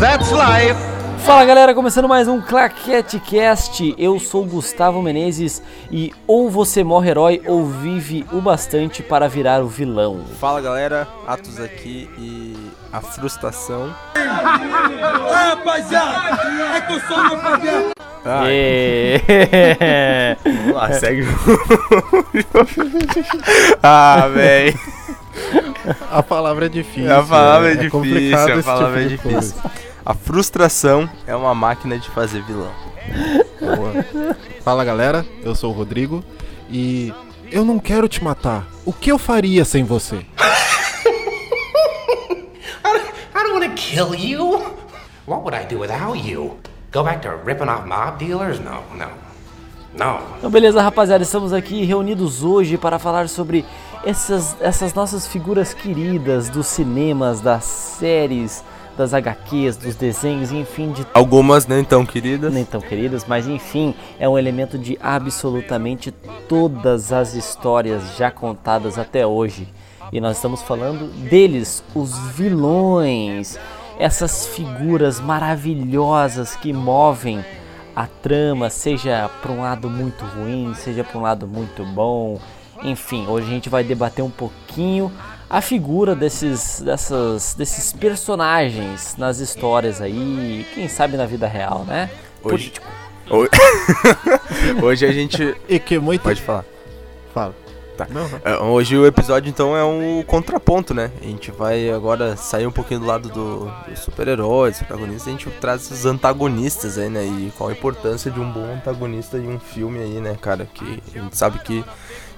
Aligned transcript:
that's 0.00 0.32
life. 0.32 0.74
Fala 1.26 1.44
galera, 1.44 1.74
começando 1.74 2.08
mais 2.08 2.26
um 2.26 2.40
Claquete 2.40 3.20
Cast. 3.20 3.94
Eu 3.98 4.18
sou 4.18 4.46
Gustavo 4.46 5.02
Menezes 5.02 5.62
e 5.92 6.14
ou 6.26 6.48
você 6.48 6.82
morre 6.82 7.10
herói 7.10 7.42
ou 7.46 7.66
vive 7.66 8.24
o 8.32 8.40
bastante 8.40 9.02
para 9.02 9.28
virar 9.28 9.62
o 9.62 9.68
vilão. 9.68 10.24
Fala 10.40 10.62
galera, 10.62 11.06
Atos 11.26 11.60
aqui 11.60 12.08
e 12.16 12.56
a 12.90 13.02
frustração. 13.02 13.94
Rapaziada, 15.30 16.40
é 16.76 16.80
que 16.80 16.92
eu 16.94 17.00
sou 17.00 17.22
meu 17.22 17.38
papel. 17.38 17.90
É. 18.48 20.36
Vamos 20.42 20.74
lá, 20.74 20.92
segue 20.92 21.22
o 21.22 21.26
Ah, 23.82 24.28
véi. 24.32 24.74
A 26.10 26.22
palavra 26.22 26.66
é 26.66 26.68
difícil. 26.68 27.14
A 27.14 27.22
palavra 27.22 27.68
é, 27.68 27.72
é 27.72 27.76
difícil, 27.76 28.58
a 28.58 28.62
palavra 28.62 29.08
tipo 29.08 29.28
é 29.28 29.32
difícil. 29.32 29.56
A 30.04 30.14
frustração 30.14 31.08
é 31.26 31.36
uma 31.36 31.54
máquina 31.54 31.98
de 31.98 32.08
fazer 32.10 32.42
vilão. 32.42 32.72
Boa. 33.60 34.34
Fala 34.62 34.84
galera, 34.84 35.26
eu 35.42 35.54
sou 35.54 35.70
o 35.70 35.74
Rodrigo 35.74 36.24
e 36.70 37.12
eu 37.50 37.64
não 37.64 37.78
quero 37.78 38.08
te 38.08 38.22
matar. 38.24 38.66
O 38.84 38.92
que 38.92 39.12
eu 39.12 39.18
faria 39.18 39.64
sem 39.64 39.84
você? 39.84 40.16
I 42.84 43.42
don't 43.42 43.52
want 43.52 43.64
to 43.64 43.74
kill 43.74 44.14
you. 44.14 44.62
What 45.26 45.42
would 45.42 45.54
I 45.54 45.66
do 45.66 45.80
without 45.80 46.18
you? 46.18 46.56
Go 46.92 47.04
back 47.04 47.20
to 47.22 47.36
ripping 47.44 47.68
off 47.68 47.86
mob 47.86 48.24
dealers? 48.24 48.58
No, 48.58 48.82
no, 48.96 49.06
no. 49.96 50.20
Então 50.38 50.50
beleza 50.50 50.80
rapaziada, 50.82 51.22
estamos 51.22 51.52
aqui 51.52 51.84
reunidos 51.84 52.42
hoje 52.42 52.78
para 52.78 52.98
falar 52.98 53.28
sobre 53.28 53.64
essas, 54.04 54.56
essas 54.60 54.94
nossas 54.94 55.26
figuras 55.26 55.74
queridas 55.74 56.48
dos 56.48 56.66
cinemas, 56.66 57.40
das 57.40 57.64
séries, 57.64 58.64
das 59.00 59.14
HQs, 59.14 59.78
dos 59.78 59.96
desenhos, 59.96 60.52
enfim, 60.52 60.92
de 60.92 61.06
Algumas 61.14 61.66
nem 61.66 61.82
tão 61.82 62.04
queridas. 62.04 62.52
nem 62.52 62.66
tão 62.66 62.82
queridas, 62.82 63.24
mas 63.26 63.48
enfim, 63.48 63.94
é 64.18 64.28
um 64.28 64.38
elemento 64.38 64.78
de 64.78 64.98
absolutamente 65.00 66.12
todas 66.46 67.10
as 67.10 67.32
histórias 67.34 68.16
já 68.18 68.30
contadas 68.30 68.98
até 68.98 69.26
hoje. 69.26 69.66
E 70.12 70.20
nós 70.20 70.36
estamos 70.36 70.60
falando 70.60 71.06
deles, 71.30 71.82
os 71.94 72.18
vilões, 72.34 73.58
essas 73.98 74.46
figuras 74.48 75.18
maravilhosas 75.18 76.54
que 76.56 76.72
movem 76.72 77.42
a 77.96 78.06
trama, 78.06 78.68
seja 78.68 79.30
para 79.40 79.50
um 79.50 79.62
lado 79.62 79.88
muito 79.88 80.24
ruim, 80.26 80.74
seja 80.74 81.02
para 81.02 81.18
um 81.18 81.22
lado 81.22 81.46
muito 81.46 81.84
bom. 81.86 82.38
Enfim, 82.82 83.26
hoje 83.26 83.46
a 83.46 83.50
gente 83.50 83.68
vai 83.70 83.82
debater 83.82 84.22
um 84.22 84.30
pouquinho 84.30 85.10
a 85.50 85.60
figura 85.60 86.14
desses, 86.14 86.80
dessas, 86.80 87.54
desses 87.54 87.92
personagens 87.92 89.16
nas 89.18 89.40
histórias 89.40 90.00
aí, 90.00 90.64
quem 90.74 90.86
sabe 90.88 91.16
na 91.16 91.26
vida 91.26 91.46
real, 91.48 91.84
né? 91.86 92.08
Hoje, 92.42 92.72
Ho- 93.28 93.48
Hoje 94.86 95.04
a 95.06 95.12
gente. 95.12 95.54
E 95.68 95.78
que 95.78 95.98
muito. 95.98 96.22
Pode 96.22 96.40
falar. 96.40 96.64
Fala. 97.34 97.54
Tá. 97.96 98.06
Não, 98.10 98.26
não. 98.28 98.40
É, 98.44 98.56
Hoje 98.58 98.96
o 98.96 99.04
episódio 99.06 99.50
então 99.50 99.76
é 99.76 99.84
um 99.84 100.22
contraponto, 100.26 100.94
né? 100.94 101.10
A 101.20 101.24
gente 101.24 101.50
vai 101.50 101.90
agora 101.90 102.34
sair 102.36 102.66
um 102.66 102.70
pouquinho 102.72 103.00
do 103.00 103.06
lado 103.06 103.28
do- 103.28 103.70
dos 103.86 103.98
super-heróis, 103.98 104.78
protagonistas, 104.78 105.28
a 105.28 105.30
gente 105.32 105.50
traz 105.60 105.90
os 105.90 106.06
antagonistas 106.06 106.96
aí, 106.96 107.10
né? 107.10 107.22
E 107.24 107.52
qual 107.58 107.68
a 107.68 107.72
importância 107.72 108.30
de 108.30 108.40
um 108.40 108.50
bom 108.50 108.64
antagonista 108.72 109.38
de 109.38 109.46
um 109.46 109.60
filme 109.60 109.98
aí, 110.00 110.20
né, 110.20 110.34
cara? 110.40 110.66
Que 110.72 111.02
a 111.14 111.18
gente 111.20 111.36
sabe 111.36 111.58
que 111.58 111.84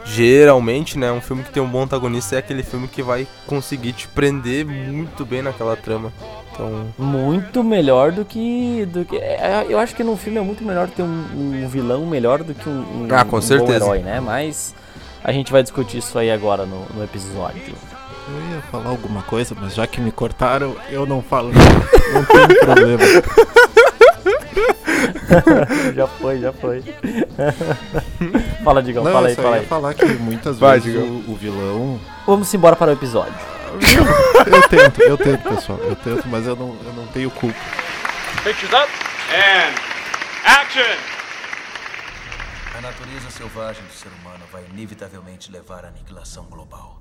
geralmente, 0.05 0.99
né, 0.99 1.11
um 1.13 1.21
filme 1.21 1.43
que 1.43 1.51
tem 1.51 1.63
um 1.63 1.69
bom 1.69 1.83
antagonista 1.83 2.37
é 2.37 2.39
aquele 2.39 2.63
filme 2.63 2.89
que 2.89 3.03
vai 3.03 3.27
conseguir 3.47 3.93
te 3.93 4.09
prender 4.09 4.65
muito 4.67 5.25
bem 5.25 5.43
naquela 5.43 5.77
trama. 5.77 6.13
Então, 6.53 6.87
Muito 6.99 7.65
melhor 7.65 8.13
do 8.13 8.25
que. 8.25 8.85
Do 8.87 9.05
que 9.07 9.17
é, 9.17 9.65
eu 9.69 9.79
acho 9.79 9.95
que 9.95 10.05
num 10.05 10.17
filme 10.17 10.39
é 10.39 10.43
muito 10.43 10.63
melhor 10.63 10.87
ter 10.89 11.03
um, 11.03 11.25
um 11.65 11.67
vilão 11.69 12.05
melhor 12.05 12.43
do 12.43 12.53
que 12.53 12.69
um, 12.69 12.73
um, 12.73 13.09
Ah, 13.11 13.25
com 13.25 13.39
um 13.39 13.43
certeza. 13.43 13.81
bom 13.81 13.95
herói, 13.95 13.99
né? 14.01 14.21
Mas 14.21 14.75
a 15.25 15.33
gente 15.33 15.51
vai 15.51 15.63
discutir 15.63 15.99
isso 15.99 16.19
aí 16.19 16.31
agora 16.31 16.67
no, 16.67 16.85
no 16.95 17.03
episódio. 17.03 17.63
Eu 18.29 18.55
ia 18.55 18.63
falar 18.71 18.91
alguma 18.91 19.23
coisa, 19.23 19.57
mas 19.59 19.75
já 19.75 19.87
que 19.87 20.01
me 20.01 20.13
cortaram, 20.13 20.77
eu 20.91 21.07
não 21.07 21.23
falo. 21.23 21.51
não 22.13 22.25
tem 22.25 22.59
problema. 22.59 23.03
já 25.95 26.07
foi, 26.07 26.41
já 26.41 26.53
foi. 26.53 26.83
fala, 28.65 28.83
Digão, 28.83 29.05
Não, 29.05 29.13
fala 29.13 29.27
eu 29.27 29.31
aí, 29.31 29.37
fala 29.37 29.57
ia 29.57 29.61
aí. 29.63 29.67
falar 29.67 29.95
que 29.95 30.05
muitas 30.07 30.59
Vai, 30.59 30.79
vezes 30.81 31.01
o, 31.01 31.31
o 31.31 31.37
vilão. 31.37 32.01
Vamos 32.27 32.53
embora 32.55 32.77
para 32.77 32.91
o 32.91 32.95
episódio. 32.95 33.35
Eu 34.45 34.69
tento, 34.69 35.01
eu 35.03 35.17
tento, 35.17 35.49
pessoal. 35.49 35.79
Eu 35.79 35.95
tento, 35.97 36.29
mas 36.29 36.47
eu 36.47 36.57
não, 36.57 36.77
eu 36.85 36.93
não 36.95 37.07
tenho 37.07 37.31
culpa. 37.31 37.59
Pictures 38.43 38.73
up 38.73 38.91
and 39.31 39.73
action! 40.45 40.83
A 42.77 42.81
natureza 42.81 43.31
selvagem 43.31 43.83
do 43.85 43.93
ser 43.93 44.09
humano 44.21 44.45
vai 44.51 44.65
inevitavelmente 44.73 45.51
levar 45.51 45.85
à 45.85 45.89
aniquilação 45.89 46.45
global. 46.47 47.01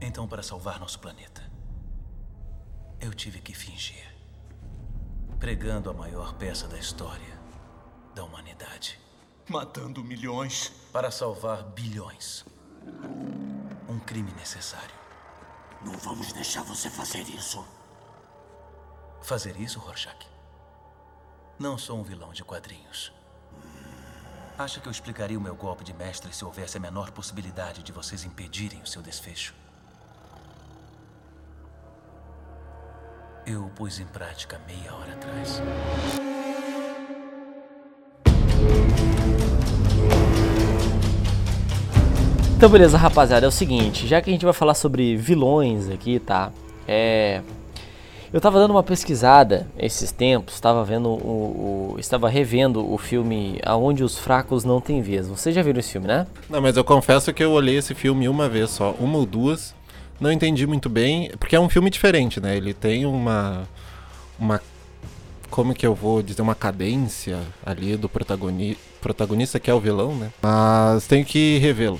Então, 0.00 0.28
para 0.28 0.42
salvar 0.42 0.78
nosso 0.78 1.00
planeta, 1.00 1.42
eu 3.00 3.12
tive 3.14 3.40
que 3.40 3.54
fingir. 3.54 4.04
Pregando 5.40 5.90
a 5.90 5.94
maior 5.94 6.34
peça 6.34 6.68
da 6.68 6.78
história 6.78 7.31
da 8.14 8.24
humanidade. 8.24 8.98
Matando 9.48 10.02
milhões. 10.02 10.72
Para 10.92 11.10
salvar 11.10 11.62
bilhões. 11.62 12.44
Um 13.88 13.98
crime 13.98 14.32
necessário. 14.32 14.94
Não 15.84 15.92
vamos 15.98 16.32
deixar 16.32 16.62
você 16.62 16.88
fazer 16.88 17.22
isso. 17.22 17.64
Fazer 19.22 19.56
isso, 19.56 19.78
Rorschach? 19.78 20.28
Não 21.58 21.76
sou 21.78 21.98
um 21.98 22.02
vilão 22.02 22.32
de 22.32 22.44
quadrinhos. 22.44 23.12
Acha 24.58 24.80
que 24.80 24.86
eu 24.86 24.92
explicaria 24.92 25.38
o 25.38 25.42
meu 25.42 25.54
golpe 25.54 25.82
de 25.82 25.92
mestre 25.92 26.32
se 26.32 26.44
houvesse 26.44 26.76
a 26.76 26.80
menor 26.80 27.10
possibilidade 27.10 27.82
de 27.82 27.92
vocês 27.92 28.24
impedirem 28.24 28.82
o 28.82 28.86
seu 28.86 29.02
desfecho? 29.02 29.54
Eu 33.44 33.66
o 33.66 33.70
pus 33.70 33.98
em 33.98 34.06
prática 34.06 34.58
meia 34.60 34.94
hora 34.94 35.14
atrás. 35.14 35.60
Então, 42.62 42.70
beleza, 42.70 42.96
rapaziada, 42.96 43.44
é 43.44 43.48
o 43.48 43.50
seguinte, 43.50 44.06
já 44.06 44.20
que 44.22 44.30
a 44.30 44.32
gente 44.32 44.44
vai 44.44 44.54
falar 44.54 44.74
sobre 44.74 45.16
vilões 45.16 45.90
aqui, 45.90 46.20
tá? 46.20 46.52
É. 46.86 47.40
Eu 48.32 48.40
tava 48.40 48.60
dando 48.60 48.70
uma 48.70 48.84
pesquisada 48.84 49.66
esses 49.76 50.12
tempos, 50.12 50.54
estava 50.54 50.84
vendo 50.84 51.08
o, 51.08 51.94
o- 51.96 51.96
estava 51.98 52.28
revendo 52.28 52.88
o 52.88 52.96
filme 52.96 53.58
Aonde 53.66 54.04
os 54.04 54.16
fracos 54.16 54.62
não 54.62 54.80
têm 54.80 55.02
vez. 55.02 55.26
Vocês 55.26 55.52
já 55.52 55.60
viram 55.60 55.80
esse 55.80 55.90
filme, 55.90 56.06
né? 56.06 56.24
Não, 56.48 56.62
mas 56.62 56.76
eu 56.76 56.84
confesso 56.84 57.32
que 57.34 57.42
eu 57.42 57.50
olhei 57.50 57.78
esse 57.78 57.96
filme 57.96 58.28
uma 58.28 58.48
vez 58.48 58.70
só, 58.70 58.94
uma 59.00 59.18
ou 59.18 59.26
duas. 59.26 59.74
Não 60.20 60.30
entendi 60.30 60.64
muito 60.64 60.88
bem, 60.88 61.32
porque 61.40 61.56
é 61.56 61.60
um 61.60 61.68
filme 61.68 61.90
diferente, 61.90 62.40
né? 62.40 62.56
Ele 62.56 62.72
tem 62.72 63.04
uma. 63.04 63.64
Uma. 64.38 64.62
Como 65.50 65.74
que 65.74 65.84
eu 65.84 65.96
vou 65.96 66.22
dizer? 66.22 66.42
Uma 66.42 66.54
cadência 66.54 67.40
ali 67.66 67.96
do 67.96 68.08
protagoni 68.08 68.78
protagonista, 69.00 69.58
que 69.58 69.68
é 69.68 69.74
o 69.74 69.80
vilão, 69.80 70.14
né? 70.14 70.30
Mas 70.40 71.08
tenho 71.08 71.24
que 71.24 71.58
revê-lo. 71.58 71.98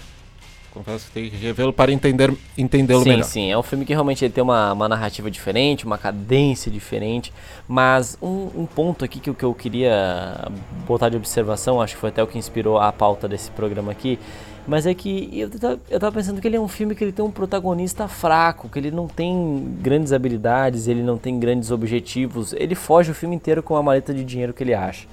Confesso 0.73 1.07
que 1.07 1.13
tenho 1.13 1.31
que 1.31 1.37
revê-lo 1.37 1.71
para 1.73 1.93
entender 1.93 2.33
entendê-lo 2.57 3.03
sim, 3.03 3.09
melhor. 3.11 3.25
sim, 3.25 3.51
é 3.51 3.59
um 3.59 3.63
filme 3.63 3.85
que 3.85 3.93
realmente 3.93 4.25
ele 4.25 4.33
tem 4.33 4.43
uma, 4.43 4.73
uma 4.73 4.89
narrativa 4.89 5.31
diferente, 5.31 5.85
uma 5.85 5.99
cadência 5.99 6.71
diferente, 6.71 7.31
mas 7.69 8.17
um, 8.23 8.49
um 8.57 8.67
ponto 8.67 9.05
aqui 9.05 9.21
que, 9.21 9.29
eu- 9.29 9.35
que 9.35 9.45
eu 9.45 9.53
queria 9.55 10.51
botar 10.87 11.11
de 11.11 11.17
observação, 11.19 11.79
acho 11.81 11.95
que 11.95 12.01
foi 12.01 12.09
até 12.09 12.23
o 12.23 12.27
que 12.27 12.39
inspirou 12.39 12.79
a 12.79 12.91
pauta 12.91 13.29
desse 13.29 13.51
programa 13.51 13.93
aqui, 13.93 14.19
mas 14.67 14.87
é 14.87 14.95
que 14.95 15.29
eu, 15.39 15.51
eu 15.91 16.01
tava 16.01 16.13
pensando 16.13 16.41
que 16.41 16.47
ele 16.49 16.57
é 16.57 16.61
um 16.61 16.69
filme 16.69 16.95
que 16.95 17.05
ele 17.05 17.13
tem 17.13 17.23
um 17.25 17.31
protagonista 17.31 18.09
fraco, 18.09 18.71
que 18.71 18.79
ele 18.79 18.91
não 18.91 19.07
tem 19.07 19.77
grandes 19.83 20.11
habilidades, 20.11 20.89
ele 20.89 21.03
não 21.03 21.19
tem 21.19 21.39
grandes 21.39 21.71
objetivos, 21.71 22.55
ele 22.55 22.75
foge 22.75 23.11
o 23.11 23.15
filme 23.15 23.37
inteiro 23.37 23.63
com 23.63 23.77
a 23.77 23.83
maleta 23.83 24.15
de 24.15 24.25
dinheiro 24.25 24.55
que 24.55 24.65
ele 24.65 24.73
acha. 24.73 25.07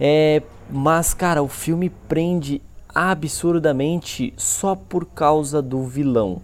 É, 0.00 0.42
mas, 0.70 1.14
cara, 1.14 1.40
o 1.42 1.48
filme 1.48 1.88
prende 2.08 2.60
absurdamente 2.94 4.32
só 4.36 4.74
por 4.74 5.06
causa 5.06 5.60
do 5.60 5.84
vilão. 5.84 6.40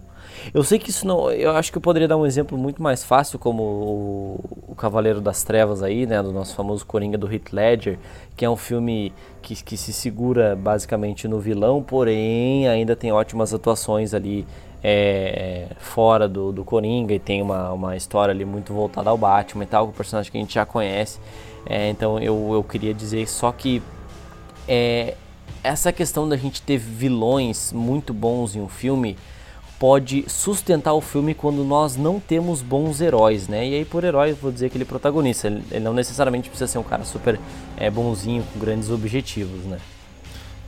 Eu 0.53 0.63
sei 0.63 0.77
que 0.77 0.89
isso 0.89 1.07
não. 1.07 1.31
Eu 1.31 1.51
acho 1.51 1.71
que 1.71 1.77
eu 1.77 1.81
poderia 1.81 2.07
dar 2.07 2.17
um 2.17 2.25
exemplo 2.25 2.57
muito 2.57 2.81
mais 2.81 3.03
fácil, 3.03 3.39
como 3.39 3.63
o, 3.63 4.39
o 4.67 4.75
Cavaleiro 4.75 5.21
das 5.21 5.43
Trevas 5.43 5.81
aí, 5.81 6.05
né? 6.05 6.21
Do 6.21 6.31
nosso 6.31 6.55
famoso 6.55 6.85
Coringa 6.85 7.17
do 7.17 7.31
Heath 7.31 7.51
Ledger, 7.51 7.97
que 8.35 8.45
é 8.45 8.49
um 8.49 8.55
filme 8.55 9.13
que, 9.41 9.55
que 9.63 9.77
se 9.77 9.93
segura 9.93 10.55
basicamente 10.55 11.27
no 11.27 11.39
vilão, 11.39 11.81
porém 11.81 12.67
ainda 12.67 12.95
tem 12.95 13.11
ótimas 13.11 13.53
atuações 13.53 14.13
ali 14.13 14.45
é, 14.83 15.67
fora 15.79 16.27
do, 16.27 16.51
do 16.51 16.63
Coringa 16.63 17.13
e 17.13 17.19
tem 17.19 17.41
uma, 17.41 17.71
uma 17.71 17.95
história 17.95 18.31
ali 18.31 18.45
muito 18.45 18.73
voltada 18.73 19.09
ao 19.09 19.17
Batman 19.17 19.63
e 19.63 19.67
tal, 19.67 19.85
com 19.85 19.91
o 19.91 19.95
personagem 19.95 20.31
que 20.31 20.37
a 20.37 20.41
gente 20.41 20.53
já 20.53 20.65
conhece. 20.65 21.19
É, 21.65 21.89
então 21.89 22.19
eu, 22.19 22.51
eu 22.53 22.63
queria 22.63 22.93
dizer 22.93 23.27
só 23.27 23.51
que 23.51 23.81
é, 24.67 25.15
essa 25.63 25.91
questão 25.91 26.27
da 26.27 26.37
gente 26.37 26.61
ter 26.61 26.77
vilões 26.77 27.71
muito 27.73 28.13
bons 28.13 28.55
em 28.55 28.61
um 28.61 28.69
filme 28.69 29.17
pode 29.79 30.25
sustentar 30.27 30.93
o 30.93 31.01
filme 31.01 31.33
quando 31.33 31.63
nós 31.63 31.95
não 31.95 32.19
temos 32.19 32.61
bons 32.61 33.01
heróis, 33.01 33.47
né? 33.47 33.67
E 33.67 33.75
aí 33.75 33.85
por 33.85 34.03
herói 34.03 34.33
vou 34.33 34.51
dizer 34.51 34.67
aquele 34.67 34.85
protagonista, 34.85 35.47
ele, 35.47 35.63
ele 35.69 35.83
não 35.83 35.93
necessariamente 35.93 36.49
precisa 36.49 36.71
ser 36.71 36.77
um 36.77 36.83
cara 36.83 37.03
super 37.03 37.39
é, 37.75 37.89
bonzinho 37.89 38.43
com 38.53 38.59
grandes 38.59 38.89
objetivos, 38.89 39.65
né? 39.65 39.79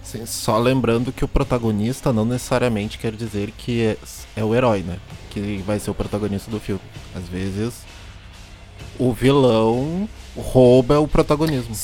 Sim, 0.04 0.26
só 0.26 0.58
lembrando 0.58 1.12
que 1.12 1.26
o 1.26 1.28
protagonista 1.28 2.14
não 2.14 2.26
necessariamente 2.26 2.98
quer 2.98 3.12
dizer 3.12 3.52
que 3.52 3.82
é, 3.82 3.98
é 4.38 4.44
o 4.44 4.56
herói, 4.56 4.82
né? 4.82 4.98
Que 5.30 5.62
vai 5.66 5.80
ser 5.80 5.92
o 5.92 5.94
protagonista 5.94 6.50
do 6.50 6.60
filme. 6.60 6.82
Às 7.14 7.28
vezes 7.28 7.74
o 9.00 9.12
vilão 9.12 10.08
rouba 10.36 11.00
o 11.00 11.08
protagonismo. 11.08 11.76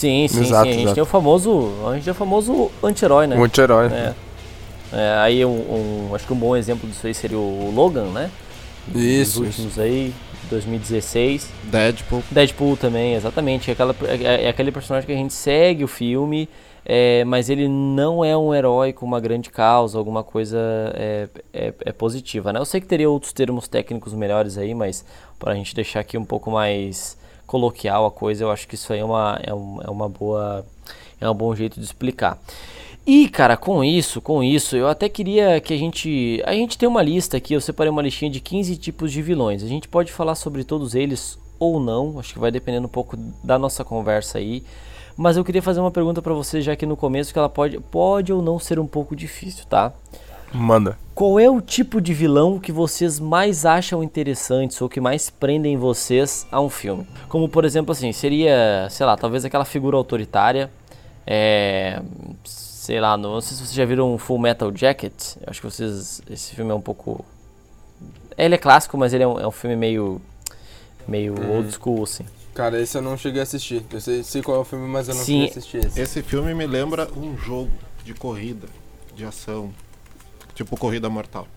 Sim, 0.00 0.26
sim, 0.28 0.40
Exato, 0.40 0.64
sim. 0.64 0.70
A 0.70 0.72
gente 0.72 0.80
exato. 0.80 0.94
tem 0.94 1.02
o 1.02 1.06
famoso, 1.06 1.72
a 1.86 1.94
gente 1.94 2.04
tem 2.04 2.10
o 2.12 2.14
famoso 2.14 2.70
anti-herói, 2.82 3.26
né? 3.26 3.36
Anti-herói. 3.36 3.86
É. 3.88 4.14
É, 4.92 5.14
aí 5.18 5.44
um, 5.44 5.50
um- 6.08 6.14
acho 6.14 6.26
que 6.26 6.32
um 6.32 6.36
bom 6.36 6.56
exemplo 6.56 6.88
disso 6.88 7.06
aí 7.06 7.12
seria 7.12 7.36
o 7.36 7.70
Logan, 7.74 8.06
né? 8.06 8.30
Os 8.88 8.98
Isso, 9.02 9.44
últimos 9.44 9.78
aí, 9.78 10.14
2016. 10.48 11.50
Deadpool. 11.64 12.22
Deadpool 12.30 12.78
também, 12.78 13.14
exatamente. 13.14 13.68
É, 13.70 13.74
aquela, 13.74 13.94
é, 14.08 14.46
é 14.46 14.48
aquele 14.48 14.72
personagem 14.72 15.06
que 15.06 15.12
a 15.12 15.16
gente 15.16 15.34
segue 15.34 15.84
o 15.84 15.88
filme, 15.88 16.48
é, 16.82 17.22
mas 17.26 17.50
ele 17.50 17.68
não 17.68 18.24
é 18.24 18.34
um 18.34 18.54
herói 18.54 18.94
com 18.94 19.04
uma 19.04 19.20
grande 19.20 19.50
causa, 19.50 19.98
alguma 19.98 20.24
coisa 20.24 20.58
é, 20.94 21.28
é, 21.52 21.74
é 21.84 21.92
positiva, 21.92 22.54
né? 22.54 22.58
Eu 22.58 22.64
sei 22.64 22.80
que 22.80 22.86
teria 22.86 23.08
outros 23.10 23.34
termos 23.34 23.68
técnicos 23.68 24.14
melhores 24.14 24.56
aí, 24.56 24.74
mas 24.74 25.04
para 25.38 25.52
a 25.52 25.54
gente 25.54 25.74
deixar 25.74 26.00
aqui 26.00 26.16
um 26.16 26.24
pouco 26.24 26.50
mais 26.50 27.19
coloquial 27.50 28.06
a 28.06 28.10
coisa, 28.12 28.44
eu 28.44 28.50
acho 28.52 28.68
que 28.68 28.76
isso 28.76 28.92
aí 28.92 29.00
é 29.00 29.04
uma, 29.04 29.40
é, 29.42 29.52
um- 29.52 29.80
é 29.82 29.90
uma 29.90 30.08
boa 30.08 30.64
é 31.20 31.28
um 31.28 31.34
bom 31.34 31.52
jeito 31.54 31.80
de 31.80 31.84
explicar. 31.84 32.38
E, 33.04 33.28
cara, 33.28 33.56
com 33.56 33.82
isso, 33.82 34.20
com 34.20 34.42
isso, 34.42 34.76
eu 34.76 34.86
até 34.86 35.08
queria 35.08 35.60
que 35.60 35.74
a 35.74 35.76
gente. 35.76 36.40
A 36.46 36.52
gente 36.52 36.78
tem 36.78 36.88
uma 36.88 37.02
lista 37.02 37.36
aqui, 37.38 37.52
eu 37.54 37.60
separei 37.60 37.90
uma 37.90 38.02
listinha 38.02 38.30
de 38.30 38.40
15 38.40 38.76
tipos 38.76 39.10
de 39.10 39.20
vilões. 39.20 39.62
A 39.64 39.66
gente 39.66 39.88
pode 39.88 40.12
falar 40.12 40.34
sobre 40.36 40.62
todos 40.64 40.94
eles 40.94 41.36
ou 41.58 41.80
não, 41.80 42.18
acho 42.20 42.32
que 42.32 42.38
vai 42.38 42.50
dependendo 42.52 42.86
um 42.86 42.90
pouco 42.90 43.16
da 43.42 43.58
nossa 43.58 43.84
conversa 43.84 44.38
aí. 44.38 44.62
Mas 45.16 45.36
eu 45.36 45.44
queria 45.44 45.60
fazer 45.60 45.80
uma 45.80 45.90
pergunta 45.90 46.22
pra 46.22 46.32
você 46.32 46.62
já 46.62 46.72
aqui 46.72 46.86
no 46.86 46.96
começo, 46.96 47.32
que 47.32 47.38
ela 47.38 47.48
pode, 47.48 47.78
pode 47.80 48.32
ou 48.32 48.40
não 48.40 48.58
ser 48.58 48.78
um 48.78 48.86
pouco 48.86 49.16
difícil, 49.16 49.64
tá? 49.66 49.92
Manda. 50.52 50.98
Qual 51.14 51.38
é 51.38 51.48
o 51.48 51.60
tipo 51.60 52.00
de 52.00 52.14
vilão 52.14 52.58
que 52.58 52.72
vocês 52.72 53.20
mais 53.20 53.66
acham 53.66 54.02
interessantes 54.02 54.80
ou 54.80 54.88
que 54.88 55.00
mais 55.00 55.30
prendem 55.30 55.76
vocês 55.76 56.46
a 56.50 56.60
um 56.60 56.70
filme? 56.70 57.06
Como, 57.28 57.48
por 57.48 57.64
exemplo, 57.64 57.92
assim, 57.92 58.12
seria, 58.12 58.88
sei 58.90 59.06
lá, 59.06 59.16
talvez 59.16 59.44
aquela 59.44 59.64
figura 59.64 59.96
autoritária. 59.96 60.70
É. 61.26 62.00
Sei 62.44 62.98
lá, 63.00 63.16
não, 63.16 63.34
não 63.34 63.40
sei 63.40 63.56
se 63.56 63.62
vocês 63.62 63.74
já 63.74 63.84
viram 63.84 64.16
Full 64.18 64.38
Metal 64.38 64.74
Jacket. 64.74 65.36
Eu 65.36 65.46
acho 65.48 65.60
que 65.60 65.70
vocês. 65.70 66.22
Esse 66.28 66.54
filme 66.54 66.70
é 66.70 66.74
um 66.74 66.80
pouco. 66.80 67.24
Ele 68.36 68.54
é 68.54 68.58
clássico, 68.58 68.96
mas 68.96 69.12
ele 69.12 69.22
é 69.22 69.28
um, 69.28 69.38
é 69.38 69.46
um 69.46 69.52
filme 69.52 69.76
meio. 69.76 70.20
meio 71.06 71.34
old 71.52 71.70
school, 71.72 72.02
assim. 72.02 72.24
Cara, 72.54 72.80
esse 72.80 72.96
eu 72.96 73.02
não 73.02 73.16
cheguei 73.16 73.40
a 73.40 73.42
assistir. 73.42 73.84
Eu 73.92 74.00
sei, 74.00 74.22
sei 74.24 74.42
qual 74.42 74.56
é 74.56 74.60
o 74.60 74.64
filme, 74.64 74.88
mas 74.88 75.08
eu 75.08 75.14
não 75.14 75.22
Sim. 75.22 75.32
cheguei 75.32 75.46
a 75.46 75.50
assistir 75.50 75.86
esse. 75.86 76.00
Esse 76.00 76.22
filme 76.22 76.54
me 76.54 76.66
lembra 76.66 77.08
um 77.16 77.36
jogo 77.36 77.70
de 78.04 78.14
corrida, 78.14 78.66
de 79.14 79.24
ação. 79.24 79.72
Tipo 80.60 80.76
Corrida 80.76 81.08
Mortal. 81.08 81.48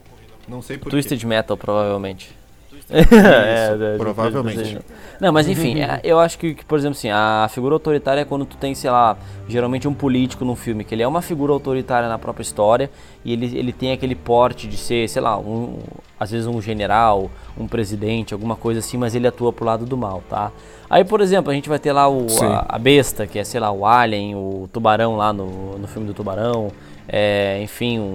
Não 0.48 0.62
sei 0.62 0.78
por 0.78 0.90
Twisted 0.90 1.22
Metal, 1.26 1.58
provavelmente. 1.58 2.34
Isso, 2.90 3.14
é, 3.14 3.98
provavelmente. 3.98 4.80
Não, 5.20 5.34
mas 5.34 5.46
enfim, 5.50 5.82
é, 5.82 6.00
eu 6.06 6.18
acho 6.20 6.40
que, 6.40 6.54
que, 6.54 6.64
por 6.64 6.78
exemplo, 6.78 6.98
assim, 6.98 7.10
a 7.10 7.50
figura 7.50 7.76
autoritária 7.76 8.22
é 8.22 8.26
quando 8.26 8.46
tu 8.46 8.56
tem, 8.56 8.74
sei 8.74 8.90
lá, 8.90 9.18
geralmente 9.46 9.90
um 9.90 9.94
político 9.94 10.46
num 10.46 10.56
filme, 10.56 10.86
que 10.86 10.96
ele 10.96 11.04
é 11.04 11.08
uma 11.08 11.22
figura 11.22 11.52
autoritária 11.52 12.08
na 12.08 12.18
própria 12.18 12.44
história 12.44 12.90
e 13.26 13.34
ele, 13.34 13.58
ele 13.58 13.74
tem 13.74 13.92
aquele 13.92 14.16
porte 14.16 14.68
de 14.68 14.78
ser, 14.78 15.10
sei 15.10 15.22
lá, 15.22 15.38
um, 15.38 15.80
às 16.18 16.32
vezes 16.32 16.48
um 16.48 16.62
general, 16.62 17.30
um 17.58 17.68
presidente, 17.68 18.34
alguma 18.34 18.56
coisa 18.56 18.80
assim, 18.80 18.96
mas 18.96 19.16
ele 19.16 19.28
atua 19.28 19.52
pro 19.52 19.66
lado 19.66 19.86
do 19.86 19.98
mal, 19.98 20.24
tá? 20.30 20.50
Aí, 20.90 21.04
por 21.04 21.20
exemplo, 21.20 21.52
a 21.52 21.54
gente 21.54 21.68
vai 21.68 21.80
ter 21.80 21.92
lá 21.92 22.08
o, 22.08 22.26
a, 22.42 22.76
a 22.76 22.80
besta, 22.80 23.28
que 23.28 23.38
é, 23.38 23.44
sei 23.44 23.60
lá, 23.60 23.70
o 23.70 23.86
alien, 23.86 24.36
o 24.36 24.70
tubarão 24.72 25.18
lá 25.18 25.34
no, 25.34 25.78
no 25.78 25.88
filme 25.90 26.08
do 26.08 26.14
tubarão, 26.14 26.72
é, 27.08 27.60
enfim, 27.62 28.00
um, 28.00 28.14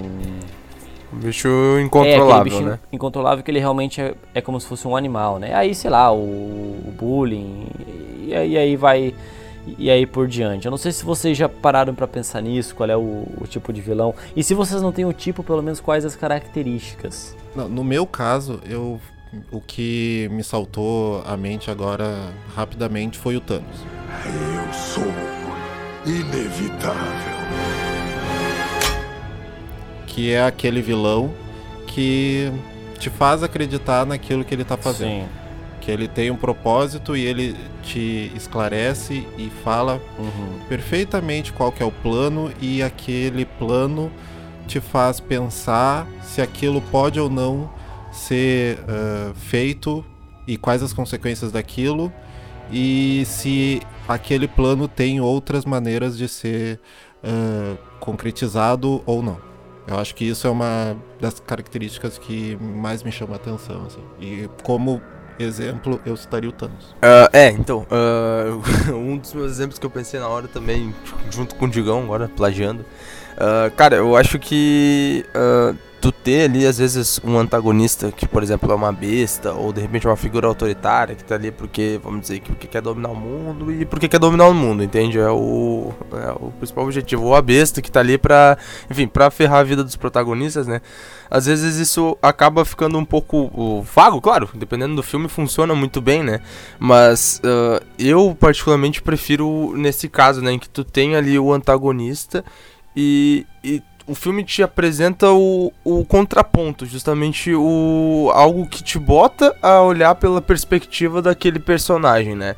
Um 1.13 1.17
bicho 1.19 1.49
é, 1.79 1.81
incontrolável, 1.83 2.45
bichinho 2.45 2.69
né? 2.71 2.79
incontrolável 2.93 3.43
que 3.45 3.51
ele 3.51 3.59
realmente 3.59 4.01
é, 4.01 4.15
é 4.35 4.41
como 4.41 4.61
se 4.61 4.67
fosse 4.67 4.87
um 4.87 4.95
animal, 4.97 5.39
né? 5.39 5.55
Aí, 5.55 5.75
sei 5.75 5.91
lá, 5.91 6.13
o, 6.13 6.19
o 6.19 6.95
bullying, 6.99 7.67
e, 8.27 8.35
aí- 8.35 8.51
e 8.53 8.59
aí 8.59 8.77
vai. 8.77 9.15
E 9.77 9.91
aí 9.91 10.07
por 10.07 10.27
diante. 10.27 10.65
Eu 10.67 10.71
não 10.71 10.79
sei 10.79 10.93
se 10.93 11.05
vocês 11.05 11.37
já 11.37 11.47
pararam 11.49 11.95
pra 11.95 12.07
pensar 12.07 12.41
nisso, 12.41 12.75
qual 12.75 12.89
é 12.89 12.97
o, 12.97 13.27
o 13.39 13.47
tipo 13.47 13.71
de 13.73 13.81
vilão. 13.83 14.15
E 14.35 14.43
se 14.43 14.55
vocês 14.55 14.81
não 14.81 14.93
têm 14.93 15.05
o 15.05 15.13
tipo, 15.13 15.43
pelo 15.43 15.63
menos 15.63 15.79
quais 15.79 16.05
as 16.07 16.17
características. 16.17 17.37
Não, 17.55 17.69
no 17.69 17.85
meu 17.85 18.07
caso, 18.07 18.61
eu 18.67 18.99
o 19.53 19.61
que 19.61 20.27
me 20.33 20.43
saltou 20.43 21.23
à 21.27 21.37
mente 21.37 21.71
agora 21.71 22.17
rapidamente 22.57 23.19
foi 23.19 23.37
o 23.37 23.41
Thanos. 23.43 23.85
Eu 24.25 24.73
sou 24.73 25.05
inevitável. 26.07 27.38
Que 30.19 30.33
é 30.33 30.43
aquele 30.45 30.83
vilão 30.83 31.33
que 31.87 32.51
te 32.99 33.09
faz 33.09 33.41
acreditar 33.45 34.05
naquilo 34.05 34.45
que 34.45 34.53
ele 34.53 34.65
tá 34.65 34.77
fazendo. 34.77 35.23
Sim. 35.23 35.29
Que 35.81 35.93
ele 35.93 36.09
tem 36.09 36.29
um 36.29 36.37
propósito 36.37 37.17
e 37.17 37.25
ele 37.25 37.55
te 37.85 38.33
esclarece 38.35 39.25
e 39.39 39.49
fala 39.63 40.03
Uhum. 40.19 40.59
perfeitamente 40.69 41.53
qual 41.53 41.71
que 41.71 41.81
é 41.85 41.87
o 41.87 41.93
plano 41.93 42.51
e 42.61 42.83
aquele 42.83 43.45
plano 43.45 44.11
te 44.67 44.81
faz 44.81 45.21
pensar 45.21 46.05
se 46.21 46.43
aquilo 46.43 46.83
pode 46.83 47.21
ou 47.21 47.31
não 47.31 47.71
ser 48.11 48.81
ah, 48.89 49.31
feito 49.37 50.05
e 50.49 50.57
quais 50.57 50.83
as 50.83 50.93
consequências 50.93 51.53
daquilo 51.53 52.13
e 52.73 53.23
se 53.25 53.81
aquele 54.09 54.49
plano 54.49 54.89
tem 54.89 55.21
outras 55.21 55.65
maneiras 55.65 56.19
de 56.19 56.27
ser 56.27 56.81
ah, 57.23 57.77
concretizado 58.01 59.01
ou 59.07 59.23
não. 59.23 59.47
Eu 59.89 59.99
acho 59.99 60.15
que 60.15 60.25
isso 60.29 60.47
é 60.47 60.51
uma 60.51 60.97
das 61.19 61.41
características 61.41 62.19
que 62.19 62.57
mais 62.61 63.03
me 63.03 63.11
chama 63.11 63.35
a 63.35 63.37
atenção. 63.37 63.87
assim. 63.87 64.03
E 64.21 64.49
como 64.63 65.01
exemplo, 65.39 66.01
eu 66.05 66.17
citaria 66.17 66.51
o 66.51 66.53
Thanos. 66.53 66.95
Ah, 67.01 67.31
é, 67.33 67.49
então, 67.49 67.87
ah, 67.91 68.45
um 68.93 69.17
dos 69.17 69.33
meus 69.33 69.51
exemplos 69.51 69.79
que 69.79 69.87
eu 69.87 69.91
pensei 69.91 70.21
na 70.21 70.29
hora 70.29 70.47
também, 70.47 70.95
junto 71.31 71.55
com 71.55 71.65
o 71.65 71.69
Digão, 71.69 72.03
agora 72.03 72.29
plagiando. 72.29 72.85
ah, 73.39 73.71
cara, 73.77 73.97
eu 73.97 74.15
acho 74.15 74.39
que 74.39 75.25
tu 76.01 76.13
ter 76.13 76.45
ali, 76.45 76.67
às 76.67 76.79
vezes, 76.79 77.21
um 77.25 77.39
antagonista 77.39 78.13
que, 78.13 78.27
por 78.27 78.43
exemplo, 78.43 78.71
é 78.71 78.75
uma 78.75 78.93
besta, 78.93 79.53
ou 79.53 79.73
de 79.73 79.81
repente 79.81 80.07
uma 80.07 80.17
figura 80.17 80.47
autoritária 80.47 81.15
que 81.15 81.25
tá 81.25 81.35
ali 81.35 81.51
porque, 81.51 82.01
vamos 82.03 82.23
dizer, 82.23 82.41
que 82.41 82.51
porque 82.51 82.67
quer 82.67 82.83
dominar 82.83 83.11
o 83.11 83.17
mundo 83.17 83.73
e 83.73 83.85
porque 83.85 84.09
quer 84.09 84.19
dominar 84.19 84.47
o 84.47 84.55
mundo, 84.55 84.83
entende? 84.83 85.19
É 85.19 85.31
o, 85.31 85.93
é 86.13 86.31
o 86.33 86.53
principal 86.53 86.85
objetivo. 86.85 87.25
Ou 87.25 87.35
a 87.35 87.43
besta 87.43 87.83
que 87.83 87.91
tá 87.91 88.01
ali 88.01 88.17
pra, 88.17 88.57
enfim, 88.91 89.07
pra 89.07 89.31
ferrar 89.31 89.61
a 89.61 89.65
vida 89.65 89.83
dos 89.83 89.97
protagonistas, 89.97 90.67
né? 90.67 90.81
Às 91.31 91.47
vezes 91.47 91.77
isso 91.77 92.17
acaba 92.23 92.65
ficando 92.65 92.97
um 92.99 93.05
pouco 93.05 93.83
vago, 93.83 94.21
claro, 94.21 94.49
dependendo 94.55 94.97
do 94.97 95.03
filme 95.03 95.29
funciona 95.29 95.75
muito 95.75 96.01
bem, 96.01 96.23
né? 96.23 96.41
Mas 96.79 97.41
ah, 97.45 97.83
eu 97.99 98.37
particularmente 98.39 99.03
prefiro 99.03 99.75
nesse 99.77 100.09
caso, 100.09 100.41
né, 100.41 100.53
em 100.53 100.59
que 100.59 100.69
tu 100.69 100.85
tem 100.85 101.17
ali 101.17 101.39
o 101.39 101.53
antagonista 101.53 102.45
e, 102.97 103.47
e 103.63 103.83
o 104.09 104.15
filme 104.15 104.43
te 104.43 104.63
apresenta 104.63 105.31
o, 105.31 105.71
o 105.85 106.05
contraponto, 106.05 106.87
justamente 106.87 107.55
o 107.55 108.31
algo 108.35 108.67
que 108.67 108.83
te 108.83 108.99
bota 108.99 109.55
a 109.63 109.83
olhar 109.83 110.15
pela 110.15 110.41
perspectiva 110.41 111.21
daquele 111.21 111.59
personagem, 111.59 112.35
né? 112.35 112.57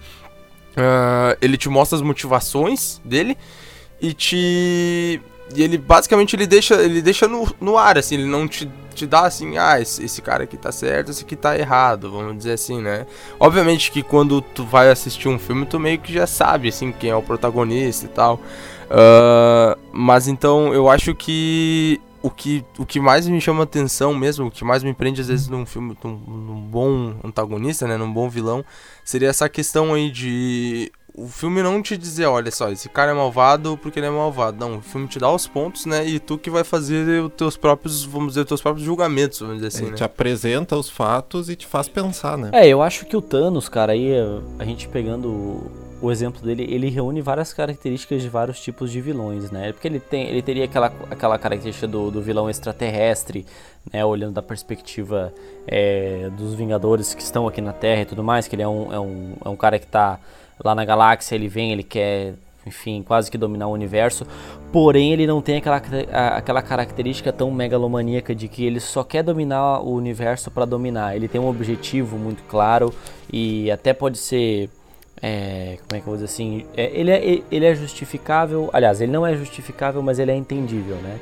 Ah, 0.77 1.37
ele 1.43 1.57
te 1.57 1.69
mostra 1.69 1.97
as 1.97 2.03
motivações 2.03 3.01
dele 3.05 3.37
e 4.01 4.15
te 4.15 5.21
e 5.53 5.63
ele 5.63 5.77
basicamente 5.77 6.37
ele 6.37 6.47
deixa 6.47 6.77
ele 6.77 7.03
deixa 7.03 7.27
no, 7.27 7.53
no 7.61 7.77
ar 7.77 7.99
assim 7.99 8.15
ele 8.15 8.27
não 8.27 8.47
te, 8.47 8.71
te 8.95 9.05
dá 9.05 9.23
assim 9.23 9.59
ah 9.59 9.81
esse, 9.81 10.05
esse 10.05 10.23
cara 10.23 10.45
aqui 10.45 10.57
tá 10.57 10.71
certo 10.71 11.11
esse 11.11 11.25
aqui 11.25 11.35
tá 11.35 11.59
errado 11.59 12.09
vamos 12.09 12.37
dizer 12.37 12.53
assim 12.53 12.81
né 12.81 13.05
obviamente 13.39 13.91
que 13.91 14.01
quando 14.01 14.41
tu 14.41 14.65
vai 14.65 14.89
assistir 14.91 15.29
um 15.29 15.41
filme 15.41 15.67
tu 15.67 15.81
meio 15.81 15.99
que 15.99 16.13
já 16.13 16.25
sabe 16.25 16.69
assim 16.69 16.93
quem 16.93 17.11
é 17.11 17.17
o 17.17 17.23
protagonista 17.23 18.07
e 18.07 18.09
tal 18.09 18.41
Ah, 18.91 19.79
mas 19.93 20.27
então 20.27 20.75
eu 20.75 20.89
acho 20.89 21.15
que 21.15 22.01
o 22.23 22.29
que, 22.29 22.65
o 22.79 22.85
que 22.85 23.01
mais 23.01 23.27
me 23.27 23.41
chama 23.41 23.63
atenção 23.63 24.13
mesmo, 24.13 24.47
o 24.47 24.51
que 24.51 24.65
mais 24.65 24.83
me 24.83 24.93
prende 24.93 25.21
às 25.21 25.29
vezes 25.29 25.49
num 25.49 25.65
filme, 25.65 25.97
num, 26.05 26.17
num 26.17 26.61
bom 26.61 27.15
antagonista, 27.25 27.87
né, 27.87 27.97
num 27.97 28.13
bom 28.13 28.29
vilão, 28.29 28.65
seria 29.05 29.29
essa 29.29 29.49
questão 29.49 29.95
aí 29.95 30.11
de 30.11 30.93
o 31.15 31.27
filme 31.27 31.63
não 31.63 31.83
te 31.83 31.97
dizer, 31.97 32.27
olha 32.27 32.51
só, 32.51 32.71
esse 32.71 32.89
cara 32.89 33.11
é 33.11 33.15
malvado 33.15 33.79
porque 33.83 33.99
ele 33.99 34.07
é 34.07 34.11
malvado. 34.11 34.57
Não, 34.59 34.79
o 34.79 34.81
filme 34.81 35.09
te 35.09 35.19
dá 35.19 35.31
os 35.31 35.47
pontos, 35.47 35.85
né, 35.85 36.07
e 36.07 36.19
tu 36.19 36.39
que 36.39 36.51
vai 36.51 36.63
fazer 36.63 37.23
os 37.23 37.33
teus 37.33 37.57
próprios, 37.57 38.05
vamos 38.05 38.29
dizer, 38.29 38.43
os 38.43 38.49
teus 38.49 38.63
próprios 38.63 38.85
julgamentos, 38.87 39.41
vamos 39.41 39.57
dizer 39.57 39.69
assim, 39.69 39.83
Ele 39.85 39.91
né. 39.93 39.97
te 39.97 40.05
apresenta 40.05 40.77
os 40.77 40.89
fatos 40.89 41.49
e 41.49 41.57
te 41.57 41.67
faz 41.67 41.89
pensar, 41.89 42.37
né? 42.39 42.51
É, 42.53 42.69
eu 42.69 42.81
acho 42.81 43.07
que 43.07 43.17
o 43.17 43.23
Thanos, 43.23 43.69
cara, 43.69 43.93
aí 43.93 44.13
a 44.59 44.65
gente 44.65 44.89
pegando 44.89 45.90
o 46.01 46.11
exemplo 46.11 46.41
dele, 46.43 46.67
ele 46.69 46.89
reúne 46.89 47.21
várias 47.21 47.53
características 47.53 48.23
de 48.23 48.29
vários 48.29 48.61
tipos 48.61 48.91
de 48.91 49.01
vilões, 49.01 49.51
né? 49.51 49.73
Porque 49.73 49.87
ele 49.87 50.01
tem, 50.01 50.27
ele 50.29 50.43
teria 50.43 50.65
aquela, 50.65 50.93
aquela 51.11 51.39
característica 51.39 51.87
do, 51.87 52.11
do 52.11 52.23
vilão 52.23 52.49
extraterrestre, 52.49 53.47
né? 53.93 54.05
Olhando 54.05 54.35
da 54.35 54.43
perspectiva 54.43 55.33
é, 55.67 56.31
dos 56.37 56.55
Vingadores 56.55 57.15
que 57.15 57.23
estão 57.23 57.47
aqui 57.47 57.61
na 57.61 57.73
Terra 57.73 58.03
e 58.03 58.07
tudo 58.07 58.25
mais, 58.25 58.49
que 58.49 58.55
ele 58.55 58.63
é 58.63 58.69
um, 58.69 58.93
é 58.93 59.01
um, 59.01 59.35
é 59.45 59.49
um 59.49 59.57
cara 59.57 59.79
que 59.79 59.87
está 59.87 60.19
lá 60.63 60.75
na 60.75 60.85
galáxia, 60.85 61.35
ele 61.35 61.49
vem, 61.49 61.73
ele 61.73 61.83
quer 61.83 62.35
enfim, 62.67 63.03
quase 63.03 63.31
que 63.31 63.39
dominar 63.39 63.69
o 63.69 63.73
universo. 63.73 64.27
Porém, 64.73 65.13
ele 65.13 65.27
não 65.27 65.41
tem 65.41 65.57
aquela, 65.57 65.83
aquela 66.37 66.63
característica 66.63 67.33
tão 67.33 67.51
megalomaníaca 67.51 68.35
de 68.35 68.49
que 68.49 68.65
ele 68.65 68.81
só 68.81 69.03
quer 69.03 69.23
dominar 69.23 69.81
o 69.81 69.93
universo 69.93 70.51
para 70.51 70.65
dominar. 70.65 71.17
Ele 71.17 71.29
tem 71.29 71.41
um 71.41 71.49
objetivo 71.49 72.17
muito 72.17 72.43
claro 72.45 72.93
e 73.33 73.71
até 73.71 73.93
pode 73.93 74.19
ser. 74.19 74.69
É, 75.23 75.79
como 75.87 75.99
é 75.99 76.01
que 76.01 76.07
eu 76.09 76.13
vou 76.13 76.15
dizer 76.15 76.27
assim? 76.27 76.67
É, 76.77 76.91
ele, 76.99 77.11
é, 77.11 77.43
ele 77.51 77.67
é 77.67 77.75
justificável. 77.75 78.71
Aliás, 78.73 79.01
ele 79.01 79.13
não 79.13 79.27
é 79.27 79.37
justificável, 79.37 80.03
mas 80.03 80.19
ele 80.19 80.31
é 80.31 80.37
entendível, 80.37 80.97
né? 80.97 81.19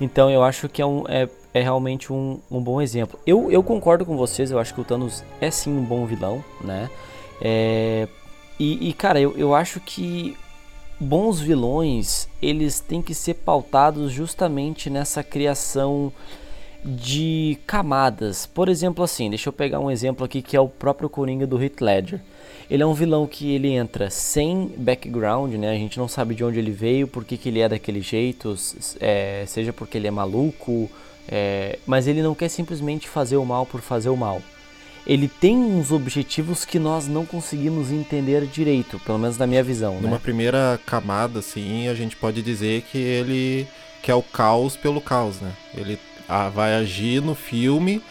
Então 0.00 0.30
eu 0.30 0.42
acho 0.42 0.68
que 0.68 0.82
é, 0.82 0.86
um, 0.86 1.04
é, 1.08 1.28
é 1.52 1.62
realmente 1.62 2.12
um, 2.12 2.40
um 2.50 2.60
bom 2.60 2.80
exemplo. 2.80 3.18
Eu, 3.26 3.50
eu 3.50 3.62
concordo 3.62 4.04
com 4.04 4.16
vocês, 4.16 4.50
eu 4.50 4.58
acho 4.58 4.74
que 4.74 4.80
o 4.80 4.84
Thanos 4.84 5.24
é 5.40 5.50
sim 5.50 5.70
um 5.70 5.84
bom 5.84 6.04
vilão, 6.06 6.44
né? 6.60 6.90
É, 7.40 8.08
e, 8.58 8.88
e, 8.88 8.92
cara, 8.92 9.20
eu, 9.20 9.36
eu 9.36 9.54
acho 9.54 9.80
que 9.80 10.36
bons 10.98 11.40
vilões, 11.40 12.28
eles 12.40 12.80
têm 12.80 13.02
que 13.02 13.14
ser 13.14 13.34
pautados 13.34 14.12
justamente 14.12 14.88
nessa 14.88 15.22
criação 15.22 16.12
de 16.84 17.58
camadas. 17.66 18.46
Por 18.46 18.68
exemplo, 18.68 19.02
assim, 19.02 19.28
deixa 19.28 19.48
eu 19.48 19.52
pegar 19.52 19.80
um 19.80 19.90
exemplo 19.90 20.24
aqui 20.24 20.42
que 20.42 20.56
é 20.56 20.60
o 20.60 20.68
próprio 20.68 21.08
Coringa 21.08 21.46
do 21.46 21.60
Heath 21.62 21.80
Ledger. 21.80 22.20
Ele 22.70 22.82
é 22.82 22.86
um 22.86 22.94
vilão 22.94 23.26
que 23.26 23.54
ele 23.54 23.68
entra 23.68 24.10
sem 24.10 24.72
background, 24.76 25.54
né? 25.54 25.70
A 25.70 25.74
gente 25.74 25.98
não 25.98 26.08
sabe 26.08 26.34
de 26.34 26.44
onde 26.44 26.58
ele 26.58 26.70
veio, 26.70 27.06
por 27.06 27.24
que, 27.24 27.36
que 27.36 27.48
ele 27.48 27.60
é 27.60 27.68
daquele 27.68 28.00
jeito, 28.00 28.54
é, 29.00 29.44
seja 29.46 29.72
porque 29.72 29.98
ele 29.98 30.06
é 30.06 30.10
maluco, 30.10 30.90
é, 31.28 31.78
mas 31.86 32.06
ele 32.06 32.22
não 32.22 32.34
quer 32.34 32.48
simplesmente 32.48 33.08
fazer 33.08 33.36
o 33.36 33.44
mal 33.44 33.66
por 33.66 33.80
fazer 33.80 34.08
o 34.08 34.16
mal 34.16 34.40
ele 35.06 35.28
tem 35.28 35.56
uns 35.56 35.92
objetivos 35.92 36.64
que 36.64 36.78
nós 36.78 37.06
não 37.06 37.26
conseguimos 37.26 37.90
entender 37.90 38.46
direito, 38.46 38.98
pelo 39.00 39.18
menos 39.18 39.36
na 39.36 39.46
minha 39.46 39.62
visão. 39.62 40.00
Numa 40.00 40.12
né? 40.12 40.20
primeira 40.22 40.80
camada, 40.86 41.40
assim, 41.40 41.88
a 41.88 41.94
gente 41.94 42.16
pode 42.16 42.42
dizer 42.42 42.82
que 42.90 42.98
ele 42.98 43.68
quer 44.02 44.14
o 44.14 44.22
caos 44.22 44.76
pelo 44.76 45.00
caos, 45.00 45.40
né? 45.40 45.52
Ele 45.76 45.98
ah, 46.28 46.48
vai 46.48 46.74
agir 46.74 47.20
no 47.20 47.34
filme 47.34 48.02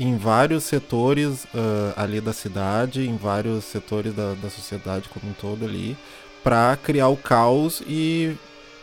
em 0.00 0.16
vários 0.16 0.64
setores 0.64 1.44
uh, 1.44 1.92
ali 1.94 2.22
da 2.22 2.32
cidade, 2.32 3.06
em 3.06 3.18
vários 3.18 3.64
setores 3.64 4.14
da, 4.14 4.32
da 4.32 4.48
sociedade 4.48 5.10
como 5.10 5.30
um 5.30 5.34
todo 5.34 5.66
ali, 5.66 5.94
para 6.42 6.74
criar 6.82 7.08
o 7.08 7.16
caos 7.18 7.82
e 7.86 8.34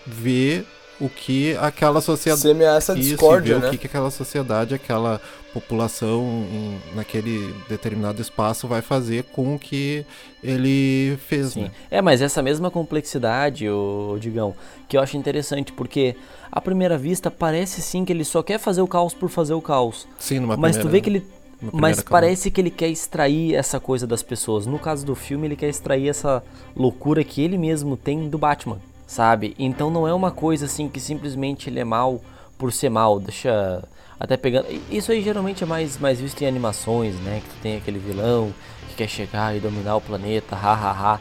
ver 0.05 0.63
o 0.99 1.09
que 1.09 1.55
aquela 1.57 2.01
sociedade. 2.01 2.41
Semear 2.41 2.77
essa 2.77 2.95
discórdia, 2.95 3.59
né? 3.59 3.67
O 3.67 3.71
que, 3.71 3.77
que 3.77 3.87
aquela 3.87 4.09
sociedade, 4.09 4.73
aquela 4.73 5.21
população 5.53 6.45
em, 6.51 6.79
naquele 6.95 7.53
determinado 7.69 8.21
espaço 8.21 8.67
vai 8.67 8.81
fazer 8.81 9.23
com 9.23 9.55
o 9.55 9.59
que 9.59 10.05
ele 10.43 11.17
fez. 11.27 11.53
Sim. 11.53 11.63
Né? 11.63 11.71
É, 11.89 12.01
mas 12.01 12.21
essa 12.21 12.41
mesma 12.41 12.69
complexidade, 12.69 13.69
o 13.69 14.17
Digão, 14.19 14.55
que 14.87 14.97
eu 14.97 15.01
acho 15.01 15.17
interessante, 15.17 15.71
porque 15.71 16.15
à 16.51 16.59
primeira 16.59 16.97
vista 16.97 17.29
parece 17.29 17.81
sim 17.81 18.03
que 18.03 18.11
ele 18.11 18.25
só 18.25 18.41
quer 18.41 18.59
fazer 18.59 18.81
o 18.81 18.87
caos 18.87 19.13
por 19.13 19.29
fazer 19.29 19.53
o 19.53 19.61
caos. 19.61 20.07
Sim, 20.19 20.39
numa 20.39 20.57
Mas 20.57 20.77
primeira, 20.77 20.89
tu 20.89 20.91
vê 20.91 21.01
que 21.01 21.09
ele 21.09 21.37
mas 21.73 22.03
parece 22.03 22.51
que 22.51 22.61
ele 22.61 22.69
quer 22.69 22.87
extrair 22.87 23.55
essa 23.55 23.79
coisa 23.79 24.05
das 24.05 24.21
pessoas. 24.21 24.67
No 24.67 24.77
caso 24.77 25.03
do 25.03 25.15
filme, 25.15 25.47
ele 25.47 25.55
quer 25.55 25.69
extrair 25.69 26.07
essa 26.07 26.43
loucura 26.75 27.23
que 27.23 27.41
ele 27.41 27.57
mesmo 27.57 27.97
tem 27.97 28.29
do 28.29 28.37
Batman 28.37 28.79
sabe? 29.07 29.55
Então 29.57 29.89
não 29.89 30.07
é 30.07 30.13
uma 30.13 30.29
coisa 30.29 30.65
assim 30.65 30.89
que 30.89 30.99
simplesmente 30.99 31.69
ele 31.69 31.79
é 31.79 31.85
mal 31.85 32.21
por 32.57 32.73
ser 32.73 32.89
mal, 32.89 33.19
deixa 33.19 33.83
até 34.19 34.35
pegando. 34.35 34.67
Isso 34.91 35.11
aí 35.11 35.21
geralmente 35.21 35.63
é 35.63 35.67
mais, 35.67 35.97
mais 35.97 36.19
visto 36.19 36.41
em 36.41 36.47
animações, 36.47 37.15
né? 37.21 37.41
Que 37.47 37.61
tem 37.61 37.77
aquele 37.77 37.97
vilão 37.97 38.53
que 38.89 38.95
quer 38.95 39.07
chegar 39.07 39.55
e 39.55 39.59
dominar 39.59 39.95
o 39.95 40.01
planeta, 40.01 40.55
hahaha. 40.55 41.19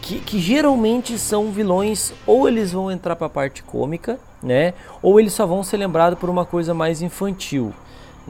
Que, 0.00 0.20
que 0.20 0.38
geralmente 0.38 1.18
são 1.18 1.50
vilões, 1.50 2.12
ou 2.26 2.48
eles 2.48 2.72
vão 2.72 2.90
entrar 2.90 3.16
para 3.16 3.26
a 3.26 3.30
parte 3.30 3.62
cômica, 3.62 4.18
né? 4.42 4.74
Ou 5.02 5.18
eles 5.20 5.32
só 5.32 5.46
vão 5.46 5.62
ser 5.62 5.76
lembrados 5.76 6.18
por 6.18 6.28
uma 6.28 6.44
coisa 6.44 6.74
mais 6.74 7.00
infantil, 7.00 7.72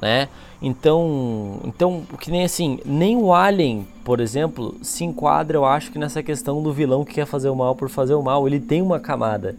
né? 0.01 0.29
Então, 0.61 1.61
então, 1.65 2.03
que 2.21 2.31
nem 2.31 2.45
assim, 2.45 2.79
nem 2.85 3.17
o 3.17 3.35
Alien, 3.35 3.87
por 4.05 4.21
exemplo, 4.21 4.75
se 4.83 5.05
enquadra, 5.05 5.57
eu 5.59 5.65
acho 5.65 5.93
que 5.93 5.99
nessa 5.99 6.23
questão 6.23 6.63
do 6.63 6.73
vilão 6.73 7.05
que 7.05 7.15
quer 7.15 7.27
fazer 7.27 7.49
o 7.49 7.57
mal 7.57 7.75
por 7.75 7.89
fazer 7.89 8.15
o 8.15 8.23
mal, 8.23 8.47
ele 8.47 8.61
tem 8.61 8.81
uma 8.81 8.99
camada, 8.99 9.57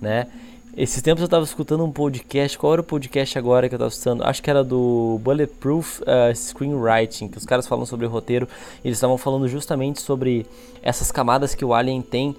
né? 0.00 0.26
Esses 0.76 1.02
tempos 1.02 1.22
eu 1.22 1.24
estava 1.24 1.44
escutando 1.44 1.84
um 1.84 1.90
podcast, 1.90 2.56
qual 2.56 2.74
era 2.74 2.80
o 2.80 2.84
podcast 2.84 3.36
agora 3.36 3.68
que 3.68 3.74
eu 3.74 3.78
estava 3.78 3.90
escutando? 3.90 4.22
Acho 4.22 4.40
que 4.40 4.48
era 4.48 4.62
do 4.62 5.20
Bulletproof 5.24 6.00
uh, 6.02 6.32
Screenwriting, 6.32 7.26
que 7.26 7.36
os 7.36 7.44
caras 7.44 7.66
falam 7.66 7.84
sobre 7.84 8.06
roteiro, 8.06 8.46
e 8.84 8.86
eles 8.86 8.96
estavam 8.96 9.18
falando 9.18 9.48
justamente 9.48 10.00
sobre 10.00 10.46
essas 10.80 11.10
camadas 11.10 11.52
que 11.52 11.64
o 11.64 11.74
Alien 11.74 12.00
tem, 12.00 12.36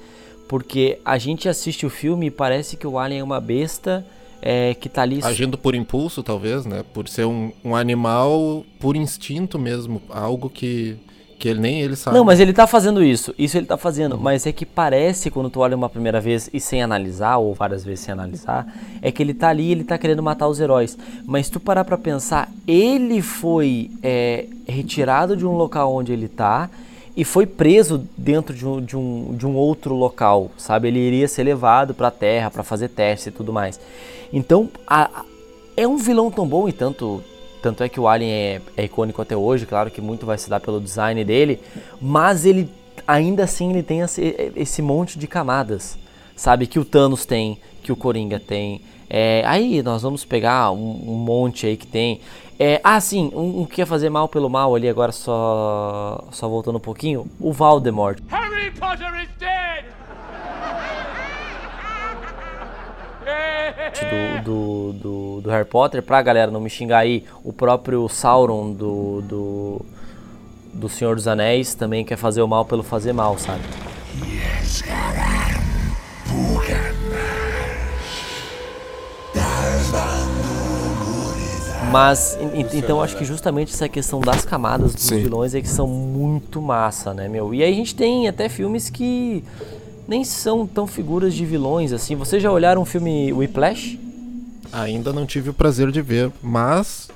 porque 0.48 1.00
a 1.03 1.18
gente 1.18 1.50
assiste 1.50 1.86
o 1.86 1.89
filme 1.89 2.27
e 2.27 2.32
parece 2.32 2.77
que 2.77 2.88
o 2.88 2.98
Alien 2.98 3.20
é 3.20 3.24
uma 3.24 3.41
besta, 3.41 4.06
é, 4.41 4.74
que 4.74 4.88
tá 4.88 5.01
ali. 5.01 5.19
Agindo 5.24 5.58
por 5.58 5.75
impulso, 5.75 6.24
talvez, 6.24 6.65
né? 6.65 6.84
Por 6.93 7.08
ser 7.08 7.25
um, 7.25 7.51
um 7.63 7.75
animal 7.75 8.65
por 8.79 8.96
instinto 8.96 9.60
mesmo. 9.60 10.01
Algo 10.10 10.50
que, 10.50 10.98
que 11.38 11.48
ele 11.50 11.60
nem 11.60 11.81
ele 11.81 11.96
sabe. 11.96 12.17
Não, 12.17 12.24
mas 12.24 12.39
ele 12.39 12.53
tá 12.53 12.65
fazendo 12.65 13.03
isso. 13.03 13.34
Isso 13.38 13.58
ele 13.58 13.65
tá 13.65 13.77
fazendo. 13.77 14.15
Uhum. 14.15 14.22
Mas 14.22 14.46
é 14.46 14.51
que 14.51 14.65
parece, 14.65 15.29
quando 15.29 15.50
tu 15.50 15.60
olha 15.60 15.75
uma 15.75 15.89
primeira 15.89 16.22
vez 16.22 16.50
e 16.53 16.60
sem 16.60 16.81
analisar, 16.81 17.38
ou 17.38 17.53
várias 17.53 17.84
vezes 17.84 18.05
sem 18.05 18.13
analisar, 18.13 18.67
é 19.01 19.12
que 19.12 19.22
ele 19.22 19.34
tá 19.34 19.50
ali 19.50 19.72
ele 19.72 19.84
tá 19.84 19.98
querendo 19.98 20.24
matar 20.24 20.48
os 20.48 20.60
heróis. 20.60 20.98
Mas 21.25 21.48
se 21.48 21.51
tu 21.51 21.60
parar 21.60 21.84
pra 21.84 21.98
pensar, 21.98 22.51
ele 22.67 23.22
foi 23.22 23.91
é, 24.01 24.46
retirado 24.67 25.36
de 25.36 25.46
um 25.46 25.53
local 25.53 25.93
onde 25.93 26.13
ele 26.13 26.27
tá 26.27 26.69
e 27.19 27.25
foi 27.25 27.45
preso 27.45 28.07
dentro 28.17 28.55
de 28.55 28.65
um, 28.65 28.81
de 28.81 28.95
um, 28.95 29.35
de 29.35 29.45
um 29.45 29.53
outro 29.53 29.93
local, 29.93 30.49
sabe? 30.57 30.88
Ele 30.88 30.99
iria 30.99 31.27
ser 31.27 31.43
levado 31.43 31.93
para 31.93 32.07
a 32.07 32.11
Terra 32.11 32.49
para 32.49 32.63
fazer 32.63 32.88
testes 32.88 33.27
e 33.27 33.31
tudo 33.31 33.51
mais. 33.51 33.77
Então, 34.31 34.69
a, 34.88 35.25
é 35.75 35.85
um 35.85 35.97
vilão 35.97 36.31
tão 36.31 36.47
bom 36.47 36.69
e 36.69 36.71
tanto 36.71 37.21
tanto 37.61 37.83
é 37.83 37.89
que 37.89 37.99
o 37.99 38.07
Alien 38.07 38.31
é, 38.31 38.61
é, 38.77 38.85
icônico 38.85 39.21
até 39.21 39.35
hoje, 39.35 39.65
claro 39.65 39.91
que 39.91 39.99
muito 39.99 40.25
vai 40.25 40.38
se 40.38 40.49
dar 40.49 40.61
pelo 40.61 40.79
design 40.79 41.21
dele, 41.25 41.59
mas 42.01 42.45
ele 42.45 42.69
ainda 43.05 43.43
assim 43.43 43.69
ele 43.71 43.83
tem 43.83 43.99
esse, 43.99 44.53
esse 44.55 44.81
monte 44.81 45.19
de 45.19 45.27
camadas, 45.27 45.97
sabe? 46.38 46.67
Que 46.67 46.79
o 46.79 46.85
Thanos 46.85 47.25
tem, 47.25 47.59
que 47.83 47.91
o 47.91 47.97
Coringa 47.97 48.39
tem. 48.39 48.81
É, 49.10 49.42
aí 49.46 49.82
nós 49.82 50.04
vamos 50.04 50.24
pegar 50.24 50.72
um, 50.72 51.01
um 51.08 51.16
monte 51.16 51.66
aí 51.66 51.75
que 51.75 51.88
tem. 51.88 52.22
É, 52.60 52.80
ah, 52.84 53.00
sim, 53.00 53.32
um, 53.34 53.62
um 53.62 53.66
que 53.66 53.78
quer 53.78 53.86
fazer 53.86 54.10
mal 54.10 54.28
pelo 54.28 54.50
mal 54.50 54.75
ali, 54.75 54.88
agora 54.88 55.12
só, 55.12 56.25
só 56.32 56.48
voltando 56.48 56.75
um 56.75 56.82
pouquinho, 56.82 57.25
o 57.39 57.51
Voldemort. 57.51 58.20
Harry 58.28 58.70
Potter 58.72 59.08
is 59.22 59.30
dead! 59.39 59.86
Do, 64.10 64.44
do, 64.44 64.94
do, 64.94 65.42
do, 65.42 65.50
Harry 65.50 65.66
Potter, 65.66 66.04
pra 66.04 66.22
galera 66.22 66.51
não 66.51 66.60
me 66.60 66.70
xingar 66.70 67.00
aí, 67.00 67.24
o 67.44 67.54
próprio 67.54 68.08
Sauron 68.10 68.72
do, 68.72 69.22
do, 69.22 69.82
do 70.74 70.89
Senhor 70.89 71.16
dos 71.16 71.28
Anéis 71.28 71.74
também 71.75 72.04
quer 72.04 72.18
fazer 72.18 72.42
o 72.42 72.48
mal 72.48 72.66
pelo 72.66 72.84
fazer 72.84 73.13
mal, 73.13 73.38
sabe? 73.38 73.62
Yes, 74.25 74.84
Mas, 81.91 82.38
então 82.74 83.01
acho 83.01 83.17
que 83.17 83.25
justamente 83.25 83.74
essa 83.74 83.89
questão 83.89 84.19
das 84.19 84.46
camadas 84.46 84.93
dos 84.93 85.03
Sim. 85.03 85.24
vilões 85.24 85.55
é 85.55 85.62
que 85.62 85.67
são 85.67 85.88
muito 85.88 86.62
massa, 86.62 87.13
né, 87.13 87.27
meu? 87.27 87.53
E 87.53 87.63
aí 87.63 87.72
a 87.72 87.75
gente 87.75 87.96
tem 87.96 88.27
até 88.27 88.48
filmes 88.48 88.89
que 88.89 89.43
nem 90.08 90.24
são 90.24 90.67
tão 90.67 90.86
figuras 90.86 91.34
de 91.34 91.46
vilões 91.46 91.91
assim. 91.91 92.15
Vocês 92.15 92.41
já 92.41 92.51
olharam 92.51 92.81
o 92.81 92.86
filme 92.86 93.34
Whiplash? 93.34 94.00
Ainda 94.72 95.12
não 95.12 95.25
tive 95.25 95.50
o 95.50 95.53
prazer 95.53 95.91
de 95.91 96.01
ver, 96.01 96.31
mas 96.43 97.10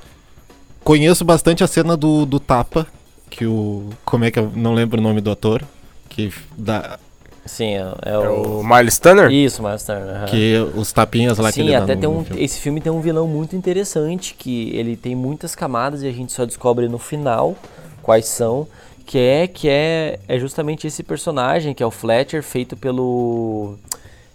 conheço 0.84 1.24
bastante 1.24 1.64
a 1.64 1.68
cena 1.68 1.96
do, 1.96 2.26
do 2.26 2.40
tapa, 2.40 2.88
que 3.30 3.46
o. 3.46 3.90
Como 4.04 4.26
é 4.26 4.32
que 4.32 4.40
eu 4.40 4.52
não 4.56 4.74
lembro 4.74 5.00
o 5.00 5.04
nome 5.04 5.22
do 5.22 5.30
ator? 5.30 5.64
Que 6.10 6.32
dá, 6.58 7.00
Sim, 7.46 7.76
é, 7.76 7.94
é, 8.04 8.18
o... 8.18 8.60
o 8.60 8.64
Miles 8.64 8.98
Turner? 8.98 9.30
Isso, 9.30 9.62
Miles 9.62 9.84
Turner. 9.84 10.22
Uhum. 10.22 10.26
Que 10.28 10.56
os 10.76 10.92
tapinhas 10.92 11.38
lá 11.38 11.52
Sim, 11.52 11.62
que 11.62 11.68
ele 11.68 11.76
até 11.76 11.96
tem 11.96 12.08
um, 12.08 12.26
esse 12.38 12.60
filme 12.60 12.80
tem 12.80 12.92
um 12.92 13.02
vilão 13.02 13.28
muito 13.28 13.56
interessante, 13.56 14.34
que 14.34 14.70
ele 14.76 14.96
tem 14.96 15.14
muitas 15.16 15.54
camadas 15.54 16.04
e 16.04 16.08
a 16.08 16.12
gente 16.12 16.32
só 16.32 16.46
descobre 16.46 16.88
no 16.88 16.98
final 16.98 17.56
quais 18.02 18.26
são, 18.26 18.68
que 19.06 19.18
é 19.20 19.48
que 19.48 19.68
é, 19.68 20.20
é 20.28 20.40
justamente 20.40 20.88
esse 20.88 21.04
personagem, 21.04 21.74
que 21.74 21.84
é 21.84 21.86
o 21.86 21.92
Fletcher, 21.92 22.42
feito 22.42 22.78
pelo... 22.78 23.76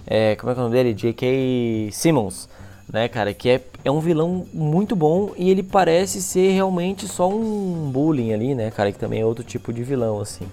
É, 0.06 0.36
como 0.36 0.50
é 0.50 0.54
que 0.54 0.60
é 0.60 0.62
o 0.62 0.64
nome 0.64 0.76
dele? 0.76 0.94
J.K. 0.94 1.90
Simmons, 1.92 2.48
né, 2.90 3.08
cara? 3.08 3.32
Que 3.34 3.50
é, 3.50 3.60
é 3.84 3.90
um 3.90 4.00
vilão 4.00 4.46
muito 4.52 4.94
bom 4.94 5.32
e 5.36 5.50
ele 5.50 5.62
parece 5.62 6.22
ser 6.22 6.52
realmente 6.52 7.06
só 7.06 7.28
um 7.28 7.90
bullying 7.90 8.32
ali, 8.32 8.54
né, 8.54 8.70
cara? 8.70 8.92
Que 8.92 8.98
também 8.98 9.20
é 9.20 9.24
outro 9.24 9.44
tipo 9.44 9.72
de 9.72 9.82
vilão, 9.82 10.20
assim. 10.20 10.46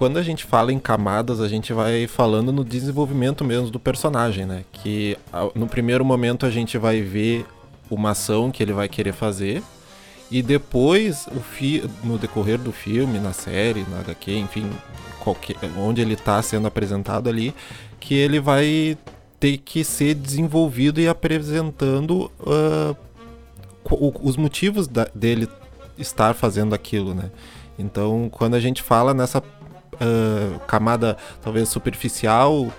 Quando 0.00 0.16
a 0.16 0.22
gente 0.22 0.46
fala 0.46 0.72
em 0.72 0.78
camadas, 0.78 1.42
a 1.42 1.46
gente 1.46 1.74
vai 1.74 2.06
falando 2.06 2.50
no 2.50 2.64
desenvolvimento 2.64 3.44
mesmo 3.44 3.70
do 3.70 3.78
personagem, 3.78 4.46
né? 4.46 4.64
Que 4.72 5.14
no 5.54 5.66
primeiro 5.66 6.02
momento 6.06 6.46
a 6.46 6.50
gente 6.50 6.78
vai 6.78 7.02
ver 7.02 7.44
uma 7.90 8.12
ação 8.12 8.50
que 8.50 8.62
ele 8.62 8.72
vai 8.72 8.88
querer 8.88 9.12
fazer. 9.12 9.62
E 10.30 10.40
depois, 10.40 11.26
o 11.26 11.40
fi 11.40 11.84
no 12.02 12.16
decorrer 12.16 12.58
do 12.58 12.72
filme, 12.72 13.18
na 13.18 13.34
série, 13.34 13.84
na 13.90 14.00
HQ, 14.00 14.38
enfim, 14.38 14.70
qualquer, 15.18 15.56
onde 15.76 16.00
ele 16.00 16.14
está 16.14 16.40
sendo 16.40 16.66
apresentado 16.66 17.28
ali, 17.28 17.54
que 18.00 18.14
ele 18.14 18.40
vai 18.40 18.96
ter 19.38 19.58
que 19.58 19.84
ser 19.84 20.14
desenvolvido 20.14 20.98
e 20.98 21.08
apresentando 21.08 22.32
uh, 22.40 22.96
os 24.22 24.38
motivos 24.38 24.88
da, 24.88 25.06
dele 25.14 25.46
estar 25.98 26.32
fazendo 26.32 26.74
aquilo, 26.74 27.12
né? 27.14 27.30
Então, 27.78 28.30
quando 28.32 28.54
a 28.54 28.60
gente 28.60 28.82
fala 28.82 29.12
nessa 29.12 29.42
uh, 29.94 30.58
camada 30.60 31.16
talvez 31.42 31.68
superficial, 31.68 32.64
uh, 32.64 32.72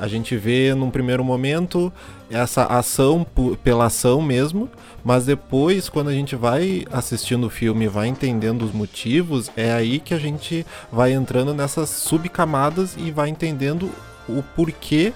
a 0.00 0.08
gente 0.08 0.36
vê 0.36 0.74
num 0.74 0.90
primeiro 0.90 1.24
momento 1.24 1.92
essa 2.30 2.64
ação 2.64 3.26
pela 3.64 3.86
ação 3.86 4.22
mesmo, 4.22 4.68
mas 5.04 5.26
depois, 5.26 5.88
quando 5.88 6.08
a 6.08 6.12
gente 6.12 6.36
vai 6.36 6.84
assistindo 6.92 7.46
o 7.46 7.50
filme 7.50 7.88
vai 7.88 8.06
entendendo 8.06 8.62
os 8.62 8.72
motivos, 8.72 9.50
é 9.56 9.72
aí 9.72 9.98
que 9.98 10.14
a 10.14 10.18
gente 10.18 10.64
vai 10.92 11.12
entrando 11.12 11.52
nessas 11.52 11.88
subcamadas 11.88 12.94
e 12.96 13.10
vai 13.10 13.28
entendendo 13.28 13.90
o 14.28 14.42
porquê 14.54 15.12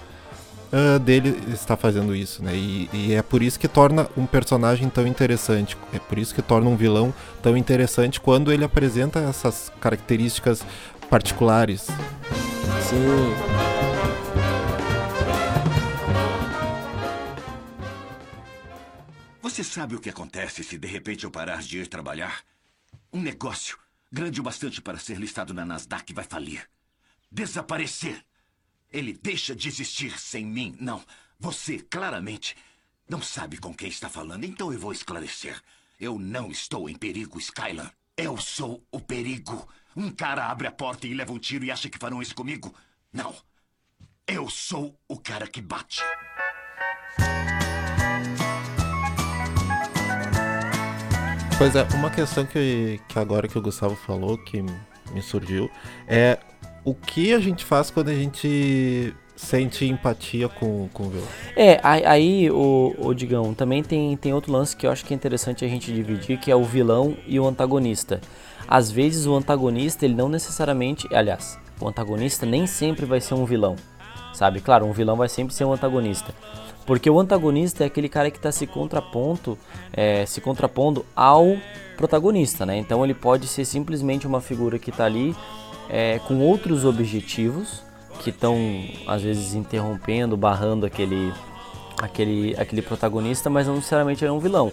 uh, 0.74 0.98
dele 0.98 1.38
está 1.52 1.76
fazendo 1.76 2.14
isso, 2.14 2.42
né? 2.42 2.52
E, 2.54 2.90
e, 2.92 3.14
é 3.14 3.22
por 3.22 3.42
isso 3.42 3.58
que 3.58 3.68
torna 3.68 4.08
um 4.16 4.26
personagem 4.26 4.88
tão 4.88 5.06
interessante, 5.06 5.76
é 5.92 5.98
por 5.98 6.18
isso 6.18 6.34
que 6.34 6.42
torna 6.42 6.68
um 6.68 6.76
vilão 6.76 7.14
tão 7.42 7.56
interessante 7.56 8.20
quando 8.20 8.52
ele 8.52 8.64
apresenta 8.64 9.20
essas 9.20 9.70
características 9.80 10.64
particulares. 11.14 11.82
Sim. 11.82 13.30
Você 19.40 19.62
sabe 19.62 19.94
o 19.94 20.00
que 20.00 20.10
acontece 20.10 20.64
se 20.64 20.76
de 20.76 20.88
repente 20.88 21.22
eu 21.22 21.30
parar 21.30 21.62
de 21.62 21.78
ir 21.78 21.86
trabalhar? 21.86 22.42
Um 23.12 23.22
negócio 23.22 23.78
grande 24.10 24.40
o 24.40 24.42
bastante 24.42 24.82
para 24.82 24.98
ser 24.98 25.16
listado 25.16 25.54
na 25.54 25.64
Nasdaq 25.64 26.12
vai 26.12 26.24
falir. 26.24 26.68
Desaparecer. 27.30 28.20
Ele 28.92 29.12
deixa 29.12 29.54
de 29.54 29.68
existir 29.68 30.18
sem 30.18 30.44
mim. 30.44 30.74
Não, 30.80 31.00
você 31.38 31.78
claramente 31.78 32.56
não 33.08 33.22
sabe 33.22 33.58
com 33.58 33.72
quem 33.72 33.88
está 33.88 34.08
falando, 34.08 34.42
então 34.42 34.72
eu 34.72 34.80
vou 34.80 34.90
esclarecer. 34.90 35.62
Eu 36.00 36.18
não 36.18 36.50
estou 36.50 36.90
em 36.90 36.96
perigo, 36.96 37.38
Skylar. 37.38 37.94
Eu 38.16 38.36
sou 38.36 38.84
o 38.90 38.98
perigo. 38.98 39.68
Um 39.96 40.10
cara 40.10 40.46
abre 40.46 40.66
a 40.66 40.72
porta 40.72 41.06
e 41.06 41.14
leva 41.14 41.32
um 41.32 41.38
tiro 41.38 41.64
e 41.64 41.70
acha 41.70 41.88
que 41.88 41.98
farão 41.98 42.20
isso 42.20 42.34
comigo? 42.34 42.74
Não. 43.12 43.32
Eu 44.26 44.50
sou 44.50 44.98
o 45.08 45.16
cara 45.16 45.46
que 45.46 45.62
bate. 45.62 46.02
Pois 51.56 51.76
é, 51.76 51.84
uma 51.94 52.10
questão 52.10 52.44
que, 52.44 53.00
que 53.08 53.18
agora 53.20 53.46
que 53.46 53.56
o 53.56 53.62
Gustavo 53.62 53.94
falou, 53.94 54.36
que 54.36 54.62
me 54.62 55.22
surgiu, 55.22 55.70
é 56.08 56.40
o 56.84 56.92
que 56.92 57.32
a 57.32 57.38
gente 57.38 57.64
faz 57.64 57.88
quando 57.88 58.08
a 58.08 58.14
gente 58.14 59.14
sente 59.36 59.84
empatia 59.86 60.48
com, 60.48 60.88
com 60.92 61.04
o 61.04 61.10
vilão. 61.10 61.28
É, 61.54 61.80
aí, 61.84 62.50
o, 62.50 62.96
o 62.98 63.14
Digão, 63.14 63.54
também 63.54 63.84
tem, 63.84 64.16
tem 64.16 64.34
outro 64.34 64.50
lance 64.50 64.76
que 64.76 64.86
eu 64.86 64.90
acho 64.90 65.04
que 65.04 65.14
é 65.14 65.16
interessante 65.16 65.64
a 65.64 65.68
gente 65.68 65.92
dividir, 65.92 66.40
que 66.40 66.50
é 66.50 66.56
o 66.56 66.64
vilão 66.64 67.16
e 67.28 67.38
o 67.38 67.46
antagonista. 67.46 68.20
Às 68.66 68.90
vezes 68.90 69.26
o 69.26 69.34
antagonista, 69.34 70.04
ele 70.04 70.14
não 70.14 70.28
necessariamente, 70.28 71.06
aliás, 71.14 71.58
o 71.80 71.88
antagonista 71.88 72.46
nem 72.46 72.66
sempre 72.66 73.04
vai 73.04 73.20
ser 73.20 73.34
um 73.34 73.44
vilão, 73.44 73.76
sabe? 74.32 74.60
Claro, 74.60 74.86
um 74.86 74.92
vilão 74.92 75.16
vai 75.16 75.28
sempre 75.28 75.54
ser 75.54 75.64
um 75.64 75.72
antagonista. 75.72 76.34
Porque 76.86 77.08
o 77.08 77.18
antagonista 77.18 77.82
é 77.84 77.86
aquele 77.86 78.08
cara 78.08 78.30
que 78.30 78.36
está 78.36 78.52
se 78.52 78.66
contraponto, 78.66 79.58
é, 79.92 80.26
se 80.26 80.40
contrapondo 80.40 81.04
ao 81.16 81.56
protagonista, 81.96 82.66
né? 82.66 82.76
Então 82.76 83.02
ele 83.04 83.14
pode 83.14 83.46
ser 83.46 83.64
simplesmente 83.64 84.26
uma 84.26 84.40
figura 84.40 84.78
que 84.78 84.90
está 84.90 85.04
ali 85.04 85.34
é, 85.88 86.18
com 86.26 86.40
outros 86.40 86.84
objetivos 86.84 87.82
que 88.22 88.30
estão 88.30 88.56
às 89.06 89.22
vezes 89.22 89.54
interrompendo, 89.54 90.36
barrando 90.36 90.86
aquele, 90.86 91.32
aquele, 92.04 92.54
aquele 92.58 92.82
protagonista, 92.82 93.50
mas 93.50 93.66
não 93.66 93.76
necessariamente 93.76 94.24
é 94.24 94.30
um 94.30 94.38
vilão. 94.38 94.72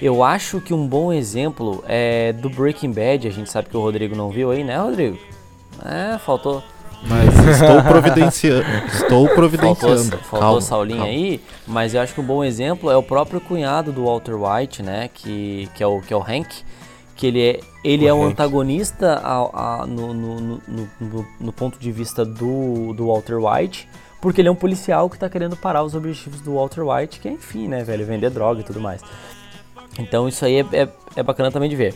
Eu 0.00 0.22
acho 0.22 0.60
que 0.60 0.74
um 0.74 0.86
bom 0.86 1.12
exemplo 1.12 1.82
é 1.86 2.32
do 2.32 2.50
Breaking 2.50 2.92
Bad. 2.92 3.26
A 3.26 3.30
gente 3.30 3.50
sabe 3.50 3.68
que 3.68 3.76
o 3.76 3.80
Rodrigo 3.80 4.14
não 4.16 4.30
viu 4.30 4.50
aí, 4.50 4.62
né, 4.64 4.78
Rodrigo? 4.78 5.18
É, 5.84 6.18
faltou. 6.18 6.62
Mas 7.04 7.34
estou 7.48 7.82
providenciando. 7.90 8.64
estou 8.86 9.28
providenciando. 9.28 10.18
Faltou, 10.18 10.40
faltou 10.40 10.60
Saulinho 10.60 10.98
calma. 10.98 11.12
aí, 11.12 11.40
mas 11.66 11.94
eu 11.94 12.00
acho 12.00 12.14
que 12.14 12.20
um 12.20 12.24
bom 12.24 12.44
exemplo 12.44 12.90
é 12.90 12.96
o 12.96 13.02
próprio 13.02 13.40
cunhado 13.40 13.92
do 13.92 14.04
Walter 14.04 14.34
White, 14.34 14.82
né? 14.82 15.10
Que, 15.12 15.68
que, 15.74 15.82
é, 15.82 15.86
o, 15.86 16.00
que 16.00 16.12
é 16.12 16.16
o 16.16 16.22
Hank 16.22 16.62
que 17.22 17.28
ele 17.28 17.40
é, 17.40 17.60
ele 17.84 18.04
é 18.04 18.12
um 18.12 18.24
antagonista 18.24 19.14
a, 19.22 19.82
a, 19.82 19.86
no, 19.86 20.12
no, 20.12 20.40
no, 20.40 21.26
no, 21.38 21.52
ponto 21.52 21.78
de 21.78 21.92
vista 21.92 22.24
do, 22.24 22.92
do 22.94 23.06
Walter 23.06 23.36
White, 23.36 23.88
porque 24.22 24.40
ele 24.40 24.48
é 24.48 24.52
um 24.52 24.56
policial 24.56 25.10
que 25.10 25.16
está 25.16 25.28
querendo 25.28 25.56
parar 25.56 25.82
os 25.82 25.96
objetivos 25.96 26.40
do 26.40 26.54
Walter 26.54 26.82
White, 26.82 27.18
que 27.18 27.28
é, 27.28 27.32
enfim, 27.32 27.66
né, 27.66 27.82
velho, 27.82 28.06
vender 28.06 28.30
droga 28.30 28.60
e 28.60 28.64
tudo 28.64 28.80
mais. 28.80 29.02
Então 29.98 30.26
isso 30.28 30.44
aí 30.44 30.60
é, 30.60 30.66
é, 30.72 30.88
é, 31.16 31.22
bacana 31.22 31.50
também 31.50 31.68
de 31.68 31.76
ver. 31.76 31.94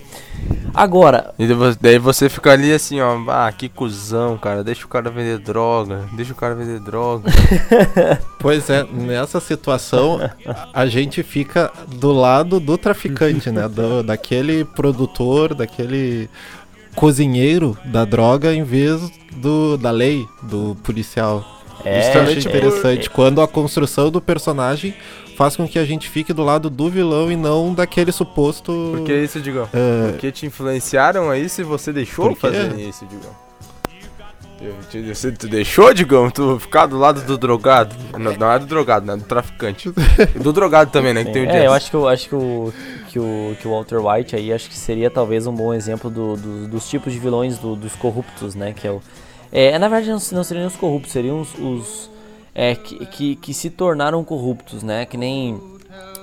Agora. 0.75 1.33
E 1.39 1.47
daí 1.81 1.99
você 1.99 2.29
fica 2.29 2.53
ali 2.53 2.73
assim, 2.73 3.01
ó. 3.01 3.17
Ah, 3.29 3.51
que 3.51 3.69
cuzão, 3.69 4.37
cara. 4.37 4.63
Deixa 4.63 4.85
o 4.85 4.89
cara 4.89 5.09
vender 5.09 5.39
droga. 5.39 6.05
Deixa 6.13 6.33
o 6.33 6.37
cara 6.37 6.55
vender 6.55 6.81
droga. 6.81 7.31
pois 8.39 8.69
é, 8.69 8.85
nessa 8.85 9.41
situação 9.41 10.19
a 10.75 10.85
gente 10.87 11.23
fica 11.23 11.73
do 11.89 12.13
lado 12.13 12.61
do 12.61 12.77
traficante, 12.77 13.51
né? 13.51 13.67
Do, 13.67 14.03
daquele 14.03 14.65
produtor, 14.65 15.55
daquele 15.55 16.29
cozinheiro 16.95 17.79
da 17.87 18.05
droga 18.05 18.53
em 18.53 18.65
vez 18.65 19.01
do 19.37 19.79
da 19.79 19.91
lei, 19.91 20.27
do 20.43 20.77
policial. 20.83 21.56
É, 21.85 22.01
é 22.01 22.33
interessante. 22.33 23.07
É, 23.07 23.11
quando 23.11 23.41
a 23.41 23.49
construção 23.49 24.11
do 24.11 24.21
personagem 24.21 24.95
faz 25.37 25.55
com 25.55 25.69
que 25.69 25.79
a 25.79 25.85
gente 25.85 26.09
fique 26.09 26.33
do 26.33 26.43
lado 26.43 26.71
do 26.71 26.89
vilão 26.89 27.31
e 27.31 27.37
não 27.37 27.75
daquele 27.75 28.11
suposto. 28.11 28.73
Por 28.97 29.05
que 29.05 29.15
isso, 29.15 29.41
Digão? 29.41 29.65
Uh... 29.65 30.11
Porque 30.11 30.33
te 30.33 30.47
influenciaram 30.47 31.31
aí 31.31 31.49
se 31.49 31.63
você 31.63 31.93
deixou 31.93 32.35
fazer 32.35 32.75
isso, 32.79 33.07
Digão? 33.07 33.47
Você 35.07 35.33
tu 35.33 35.49
deixou, 35.49 35.93
Digão, 35.93 36.31
tu 36.31 36.59
ficar 36.59 36.87
do 36.87 36.97
lado 36.97 37.21
do 37.23 37.37
drogado? 37.37 37.95
Não, 38.19 38.33
não 38.33 38.51
é 38.51 38.59
do 38.59 38.65
drogado, 38.65 39.05
né? 39.05 39.15
Do 39.15 39.25
traficante. 39.25 39.93
do 40.35 40.53
drogado 40.53 40.91
também, 40.91 41.13
né? 41.13 41.25
Que 41.25 41.33
tem 41.33 41.47
o 41.47 41.51
é, 41.51 41.67
eu 41.67 41.73
acho 41.75 41.91
que 41.91 41.97
eu 41.97 42.09
acho 42.09 42.29
que 42.29 42.35
o, 42.35 42.73
que 43.09 43.19
o 43.19 43.57
que 43.61 43.69
o 43.69 43.71
Walter 43.73 43.99
White 43.99 44.35
aí 44.35 44.51
acho 44.51 44.71
que 44.71 44.75
seria 44.75 45.11
talvez 45.11 45.47
um 45.47 45.55
bom 45.55 45.75
exemplo 45.75 46.09
do, 46.09 46.37
do 46.37 46.69
dos 46.69 46.89
tipos 46.89 47.13
de 47.13 47.19
vilões 47.19 47.59
do, 47.59 47.77
dos 47.77 47.95
corruptos, 47.97 48.55
né? 48.55 48.73
Que 48.75 48.89
é 48.89 48.91
o 48.91 49.03
é, 49.57 49.79
na 49.79 49.89
verdade 49.89 50.11
não, 50.11 50.37
não 50.39 50.45
seriam 50.45 50.67
os 50.67 50.77
corruptos, 50.77 51.13
seriam 51.13 51.41
os, 51.41 51.55
os 51.55 52.11
é, 52.55 52.75
que, 52.75 53.07
que, 53.07 53.37
que, 53.37 53.55
se 53.55 53.71
tornaram 53.71 54.23
corruptos, 54.23 54.83
né? 54.83 55.07
Que 55.07 55.17
nem 55.17 55.59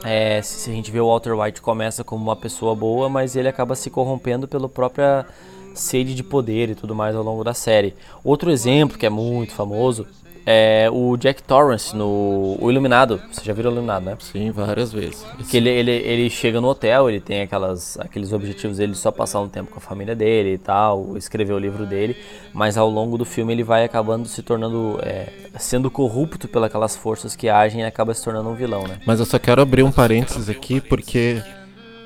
é, 0.04 0.40
se 0.44 0.70
a 0.70 0.74
gente 0.74 0.92
vê 0.92 1.00
o 1.00 1.08
Walter 1.08 1.34
White 1.34 1.60
começa 1.60 2.04
como 2.04 2.24
uma 2.24 2.36
pessoa 2.36 2.76
boa, 2.76 3.10
mas 3.10 3.36
ele 3.36 3.48
acaba 3.48 3.74
se 3.74 3.90
corrompendo 3.90 4.48
pela 4.48 4.70
própria 4.70 5.26
sede 5.74 6.14
de 6.14 6.24
poder 6.24 6.70
e 6.70 6.76
tudo 6.76 6.94
mais 6.94 7.16
ao 7.16 7.24
longo 7.24 7.44
da 7.44 7.56
série. 7.56 7.96
Outro 8.24 8.52
exemplo 8.52 9.00
que 9.00 9.06
é 9.06 9.10
muito 9.10 9.54
famoso 9.54 10.06
é 10.46 10.90
o 10.92 11.16
Jack 11.18 11.42
Torrance 11.44 11.96
no 11.96 12.58
O 12.60 12.70
Iluminado. 12.70 13.22
Você 13.32 13.44
já 13.44 13.54
viu 13.54 13.66
o 13.66 13.72
Iluminado, 13.72 14.06
né? 14.06 14.18
Sim, 14.20 14.52
várias 14.52 14.92
vezes. 14.92 15.26
Que 15.50 15.58
ele, 15.58 15.70
ele, 15.70 15.92
ele 15.92 16.30
chega 16.30 16.60
no 16.60 16.68
hotel, 16.68 17.10
ele 17.10 17.20
tem 17.20 17.42
aquelas, 17.42 17.98
aqueles 18.00 18.34
objetivos 18.34 18.78
dele 18.78 18.96
só 18.96 19.12
passar 19.12 19.40
um 19.40 19.48
tempo 19.48 19.72
com 19.72 19.78
a 19.78 19.82
família 19.82 20.16
dele 20.16 20.54
e 20.54 20.58
tal, 20.58 21.18
escrever 21.18 21.54
o 21.54 21.60
livro 21.60 21.86
dele, 21.86 22.16
mas 22.54 22.78
ao 22.78 22.90
longo 22.90 23.18
do 23.18 23.26
filme 23.26 23.54
ele 23.54 23.64
vai 23.64 23.84
acabando 23.84 24.28
se 24.28 24.42
tornando, 24.42 25.00
é, 25.02 25.30
sendo 25.58 25.90
corrupto 25.90 26.48
pelas 26.48 26.96
forças 26.96 27.36
que 27.36 27.50
agem 27.50 27.82
e 27.82 27.86
acaba 27.86 28.14
se 28.14 28.24
tornando 28.24 28.50
um 28.50 28.56
vilão, 28.56 28.84
né? 28.88 29.00
Mas 29.06 29.20
eu 29.20 29.26
só 29.26 29.40
quero 29.40 29.62
abrir 29.62 29.84
um 29.84 29.92
parênteses 29.92 30.50
aqui 30.50 30.82
porque 30.82 31.42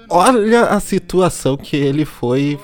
olha 0.10 0.66
a 0.66 0.80
situação 0.80 1.58
que 1.58 1.76
ele 1.76 2.06
foi 2.06 2.60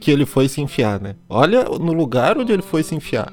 que 0.00 0.12
ele 0.12 0.24
foi 0.24 0.48
se 0.48 0.60
enfiar, 0.60 1.00
né? 1.00 1.16
Olha 1.28 1.64
no 1.64 1.92
lugar 1.92 2.38
onde 2.38 2.52
ele 2.52 2.62
foi 2.62 2.82
se 2.82 2.94
enfiar. 2.94 3.32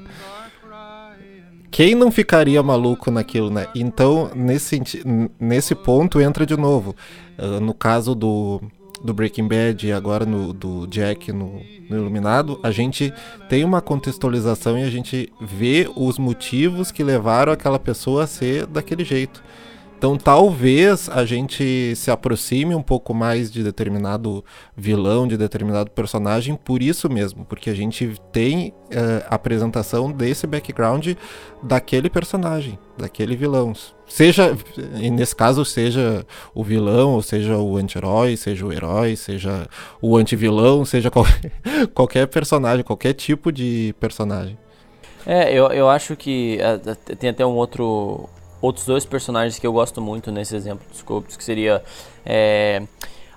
Quem 1.76 1.94
não 1.94 2.10
ficaria 2.10 2.62
maluco 2.62 3.10
naquilo, 3.10 3.50
né? 3.50 3.66
Então, 3.74 4.30
nesse, 4.34 4.80
nesse 5.38 5.74
ponto, 5.74 6.18
entra 6.18 6.46
de 6.46 6.56
novo. 6.56 6.96
Uh, 7.38 7.60
no 7.60 7.74
caso 7.74 8.14
do, 8.14 8.62
do 9.04 9.12
Breaking 9.12 9.46
Bad 9.46 9.86
e 9.86 9.92
agora 9.92 10.24
no, 10.24 10.54
do 10.54 10.86
Jack 10.86 11.30
no, 11.32 11.60
no, 11.90 11.96
Iluminado, 11.98 12.58
a 12.62 12.70
gente 12.70 13.12
tem 13.50 13.62
uma 13.62 13.82
contextualização 13.82 14.78
e 14.78 14.84
a 14.84 14.90
gente 14.90 15.30
vê 15.38 15.86
os 15.94 16.18
motivos 16.18 16.90
que 16.90 17.04
levaram 17.04 17.52
aquela 17.52 17.78
pessoa 17.78 18.24
a 18.24 18.26
ser 18.26 18.64
daquele 18.64 19.04
jeito. 19.04 19.44
Então 19.98 20.16
talvez 20.18 21.08
a 21.08 21.24
gente 21.24 21.94
se 21.96 22.10
aproxime 22.10 22.74
um 22.74 22.82
pouco 22.82 23.14
mais 23.14 23.50
de 23.50 23.62
determinado 23.62 24.44
vilão, 24.76 25.26
de 25.26 25.38
determinado 25.38 25.90
personagem, 25.90 26.54
por 26.54 26.82
isso 26.82 27.08
mesmo, 27.08 27.46
porque 27.46 27.70
a 27.70 27.74
gente 27.74 28.12
tem 28.30 28.68
uh, 28.68 29.24
apresentação 29.30 30.12
desse 30.12 30.46
background 30.46 31.14
daquele 31.62 32.10
personagem, 32.10 32.78
daquele 32.98 33.34
vilão. 33.34 33.72
Seja, 34.06 34.56
nesse 35.12 35.34
caso, 35.34 35.64
seja 35.64 36.26
o 36.54 36.62
vilão, 36.62 37.14
ou 37.14 37.22
seja 37.22 37.56
o 37.56 37.78
anti-herói, 37.78 38.36
seja 38.36 38.66
o 38.66 38.72
herói, 38.72 39.16
seja 39.16 39.66
o 40.00 40.16
anti-vilão, 40.16 40.84
seja 40.84 41.10
qualquer, 41.10 41.52
qualquer 41.94 42.26
personagem, 42.26 42.84
qualquer 42.84 43.14
tipo 43.14 43.50
de 43.50 43.94
personagem. 43.98 44.58
É, 45.26 45.52
eu, 45.52 45.66
eu 45.72 45.88
acho 45.88 46.14
que 46.14 46.58
uh, 46.60 47.16
tem 47.16 47.30
até 47.30 47.44
um 47.44 47.56
outro 47.56 48.28
outros 48.60 48.86
dois 48.86 49.04
personagens 49.04 49.58
que 49.58 49.66
eu 49.66 49.72
gosto 49.72 50.00
muito 50.00 50.30
nesse 50.32 50.54
exemplo 50.56 50.86
dos 50.88 50.98
Scopes, 50.98 51.36
que 51.36 51.44
seria 51.44 51.82
é, 52.24 52.82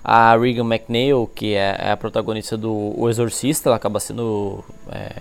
a 0.02 0.36
Regan 0.36 0.64
McNeil, 0.64 1.30
que 1.34 1.54
é, 1.54 1.76
é, 1.78 1.90
a 1.92 1.96
protagonista 1.96 2.56
do 2.56 2.94
O 2.98 3.08
Exorcista, 3.08 3.68
ela 3.68 3.76
acaba 3.76 4.00
sendo 4.00 4.64
é, 4.90 5.12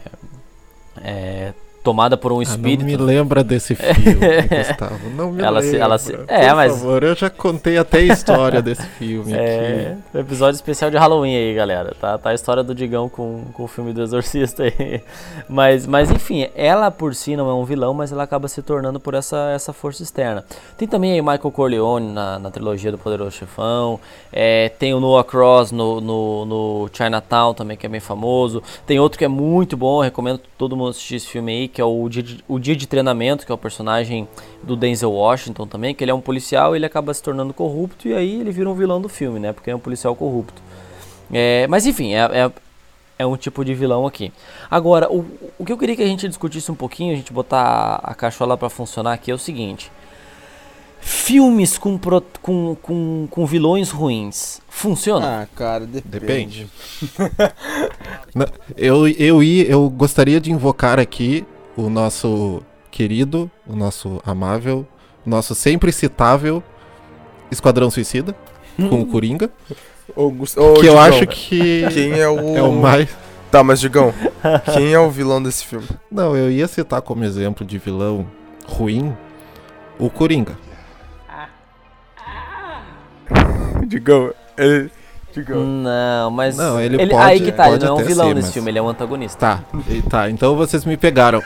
é 1.02 1.54
tomada 1.84 2.18
por 2.18 2.32
um 2.32 2.42
espírito. 2.42 2.82
Ah, 2.82 2.84
não 2.84 2.92
me 2.92 2.98
lembra 2.98 3.44
desse 3.44 3.76
filme, 3.76 4.16
Gustavo. 4.50 5.10
Não 5.16 5.32
me 5.32 5.42
ela 5.42 5.60
lembra. 5.60 5.78
Se, 5.78 5.78
ela 5.78 5.98
se, 5.98 6.14
é, 6.28 6.50
por 6.50 6.56
mas... 6.56 6.74
favor, 6.74 7.04
eu 7.04 7.16
já 7.16 7.30
contei 7.30 7.78
até 7.78 8.00
a 8.00 8.04
história 8.04 8.62
desse 8.62 8.86
filme 8.88 9.34
é, 9.34 9.98
aqui. 10.12 10.20
Episódio 10.20 10.56
especial 10.56 10.92
de 10.92 10.98
Halloween 10.98 11.36
aí, 11.36 11.54
galera. 11.54 11.96
Tá, 12.00 12.18
tá 12.18 12.30
a 12.30 12.34
história 12.34 12.64
do 12.64 12.76
Digão 12.76 13.08
com, 13.10 13.46
com 13.54 13.64
o 13.64 13.68
filme 13.68 13.94
do 13.94 14.02
Exorcista 14.02 14.64
aí. 14.64 15.02
Mas, 15.48 15.86
mas 15.86 16.12
enfim, 16.12 16.48
ela 16.56 16.92
por 16.92 17.16
si 17.16 17.36
não 17.36 17.50
é 17.50 17.54
um 17.54 17.64
vilão, 17.64 17.94
mas 17.94 18.12
ela 18.12 18.24
acaba 18.24 18.48
se 18.48 18.62
tornando 18.62 19.00
por 19.00 19.14
essa, 19.14 19.52
essa 19.54 19.74
força 19.74 20.04
externa. 20.04 20.44
Tem 20.78 20.88
também 20.88 21.14
aí 21.14 21.22
Michael 21.22 21.52
Corleone 21.52 22.12
na, 22.12 22.38
na 22.38 22.52
trilogia 22.52 22.92
do 22.92 22.98
Poderoso 22.98 23.32
Chefão. 23.32 24.00
É, 24.32 24.70
tem 24.70 24.94
o 24.94 25.00
Noah 25.00 25.24
Cross 25.24 25.72
no, 25.72 26.00
no, 26.00 26.46
no 26.46 26.90
Chinatown 26.94 27.54
também, 27.54 27.78
que 27.78 27.86
é 27.86 27.90
bem 27.90 28.00
famoso. 28.00 28.62
Tem 28.86 29.00
outro 29.00 29.18
que 29.18 29.26
é 29.26 29.28
muito 29.28 29.76
bom, 29.76 30.02
recomendo 30.02 30.40
todo 30.58 30.76
mundo 30.76 30.90
assistir 30.90 31.16
esse 31.16 31.28
filme 31.28 31.52
aí, 31.52 31.68
que 31.70 31.80
é 31.80 31.86
o 31.86 32.10
dia, 32.10 32.24
de, 32.24 32.44
o 32.48 32.60
dia 32.60 32.76
de 32.76 32.88
treinamento, 32.88 33.46
que 33.46 33.52
é 33.52 33.56
o 33.56 33.58
personagem 33.58 34.28
do 34.62 34.76
Denzel 34.76 35.12
Washington 35.12 35.66
também, 35.66 35.96
que 35.96 36.04
ele 36.04 36.12
é 36.12 36.14
um 36.14 36.22
policial 36.22 36.76
e 36.76 36.78
ele 36.78 36.86
acaba 36.86 37.14
se 37.14 37.24
tornando 37.24 37.54
corrupto 37.54 38.08
e 38.08 38.14
aí 38.14 38.42
ele 38.42 38.52
vira 38.52 38.70
um 38.70 38.74
vilão 38.74 39.00
do 39.00 39.08
filme, 39.08 39.40
né? 39.40 39.54
Porque 39.54 39.72
é 39.72 39.76
um 39.76 39.80
policial 39.80 40.16
corrupto. 40.16 40.62
É, 41.32 41.68
mas 41.68 41.86
enfim, 41.86 42.14
é, 42.14 42.22
é, 42.22 42.52
é, 43.20 43.26
um 43.26 43.38
tipo 43.38 43.64
de 43.64 43.74
vilão 43.74 44.06
aqui. 44.06 44.34
Agora, 44.70 45.12
o, 45.12 45.26
o 45.58 45.66
que 45.66 45.72
eu 45.72 45.78
queria 45.78 45.96
que 45.96 46.04
a 46.04 46.08
gente 46.08 46.28
discutisse 46.28 46.72
um 46.72 46.76
pouquinho, 46.76 47.14
a 47.14 47.16
gente 47.16 47.32
botar 47.32 48.00
a 48.04 48.14
cachola 48.16 48.58
para 48.58 48.70
funcionar 48.70 49.14
aqui 49.14 49.32
é 49.32 49.34
o 49.34 49.38
seguinte. 49.38 49.92
Filmes 51.02 51.78
com, 51.78 51.98
pro, 51.98 52.22
com, 52.42 52.76
com, 52.82 53.28
com 53.30 53.46
vilões 53.46 53.90
ruins 53.90 54.62
funcionam? 54.68 55.28
Ah, 55.28 55.48
cara, 55.56 55.86
depende. 55.86 56.10
Depende. 56.10 56.68
eu, 58.76 59.08
eu, 59.08 59.42
eu 59.42 59.90
gostaria 59.90 60.42
de 60.42 60.52
invocar 60.52 61.00
aqui 61.00 61.46
o 61.80 61.90
nosso 61.90 62.62
querido, 62.92 63.50
o 63.66 63.76
nosso 63.76 64.22
amável, 64.26 64.86
o 65.26 65.30
nosso 65.30 65.56
sempre 65.56 65.92
citável 65.92 66.62
Esquadrão 67.52 67.90
Suicida, 67.90 68.36
com 68.76 69.02
o 69.02 69.06
Coringa. 69.06 69.50
Ô, 70.16 70.30
Gust... 70.30 70.58
Ô, 70.58 70.74
que 70.74 70.82
Digão, 70.82 70.96
eu 70.96 71.00
acho 71.00 71.28
que 71.28 71.88
quem 71.90 72.20
é 72.20 72.28
o... 72.28 72.58
é 72.58 72.62
o 72.62 72.72
mais... 72.72 73.10
Tá, 73.50 73.64
mas 73.64 73.80
Digão, 73.80 74.14
quem 74.74 74.94
é 74.94 75.00
o 75.00 75.10
vilão 75.10 75.42
desse 75.42 75.66
filme? 75.66 75.88
Não, 76.12 76.36
eu 76.36 76.52
ia 76.52 76.68
citar 76.68 77.02
como 77.02 77.24
exemplo 77.24 77.66
de 77.66 77.80
vilão 77.80 78.28
ruim 78.68 79.16
o 79.98 80.10
Coringa. 80.10 80.56
Digão, 83.88 84.32
ele... 84.58 84.92
Digão. 85.32 85.64
Não, 85.64 86.32
mas. 86.32 86.58
Não, 86.58 86.82
ele, 86.82 86.96
ele 87.00 87.12
pode, 87.12 87.24
Aí 87.24 87.40
que 87.40 87.52
tá, 87.52 87.70
ele 87.70 87.86
não 87.86 88.00
é 88.00 88.02
um 88.02 88.06
vilão 88.06 88.28
ser, 88.30 88.34
nesse 88.34 88.48
mas... 88.48 88.54
filme, 88.54 88.72
ele 88.72 88.80
é 88.80 88.82
um 88.82 88.90
antagonista. 88.90 89.40
Tá, 89.40 89.64
e, 89.88 90.02
tá, 90.02 90.30
então 90.30 90.56
vocês 90.56 90.84
me 90.86 90.98
pegaram. 90.98 91.42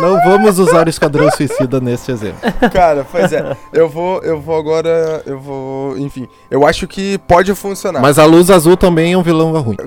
Não 0.00 0.20
vamos 0.22 0.58
usar 0.58 0.86
o 0.86 0.90
Esquadrão 0.90 1.30
Suicida 1.30 1.80
nesse 1.80 2.10
exemplo. 2.10 2.40
Cara, 2.72 3.06
pois 3.10 3.32
é. 3.32 3.56
Eu 3.72 3.88
vou, 3.88 4.22
eu 4.22 4.40
vou 4.40 4.58
agora, 4.58 5.22
eu 5.26 5.38
vou, 5.38 5.98
enfim. 5.98 6.28
Eu 6.50 6.66
acho 6.66 6.86
que 6.86 7.18
pode 7.18 7.54
funcionar. 7.54 8.00
Mas 8.00 8.18
a 8.18 8.24
Luz 8.24 8.50
Azul 8.50 8.76
também 8.76 9.12
é 9.12 9.18
um 9.18 9.22
vilão 9.22 9.52
ruim. 9.60 9.76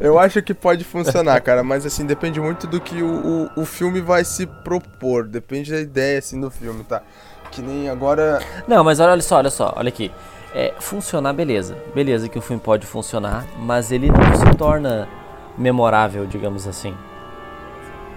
eu 0.00 0.18
acho 0.18 0.42
que 0.42 0.54
pode 0.54 0.84
funcionar, 0.84 1.40
cara, 1.40 1.62
mas 1.62 1.86
assim, 1.86 2.04
depende 2.04 2.40
muito 2.40 2.66
do 2.66 2.80
que 2.80 3.02
o, 3.02 3.50
o, 3.56 3.62
o 3.62 3.64
filme 3.64 4.00
vai 4.00 4.24
se 4.24 4.46
propor. 4.46 5.26
Depende 5.26 5.72
da 5.72 5.80
ideia, 5.80 6.18
assim, 6.18 6.40
do 6.40 6.50
filme, 6.50 6.84
tá? 6.84 7.02
Que 7.50 7.62
nem 7.62 7.88
agora. 7.88 8.40
Não, 8.66 8.84
mas 8.84 9.00
olha 9.00 9.22
só, 9.22 9.36
olha 9.36 9.50
só, 9.50 9.72
olha 9.76 9.88
aqui. 9.88 10.10
É, 10.54 10.72
funcionar, 10.78 11.32
beleza. 11.32 11.76
Beleza 11.94 12.28
que 12.28 12.38
o 12.38 12.42
filme 12.42 12.62
pode 12.62 12.86
funcionar, 12.86 13.44
mas 13.58 13.92
ele 13.92 14.10
não 14.10 14.36
se 14.36 14.56
torna 14.56 15.08
memorável, 15.56 16.26
digamos 16.26 16.66
assim. 16.66 16.94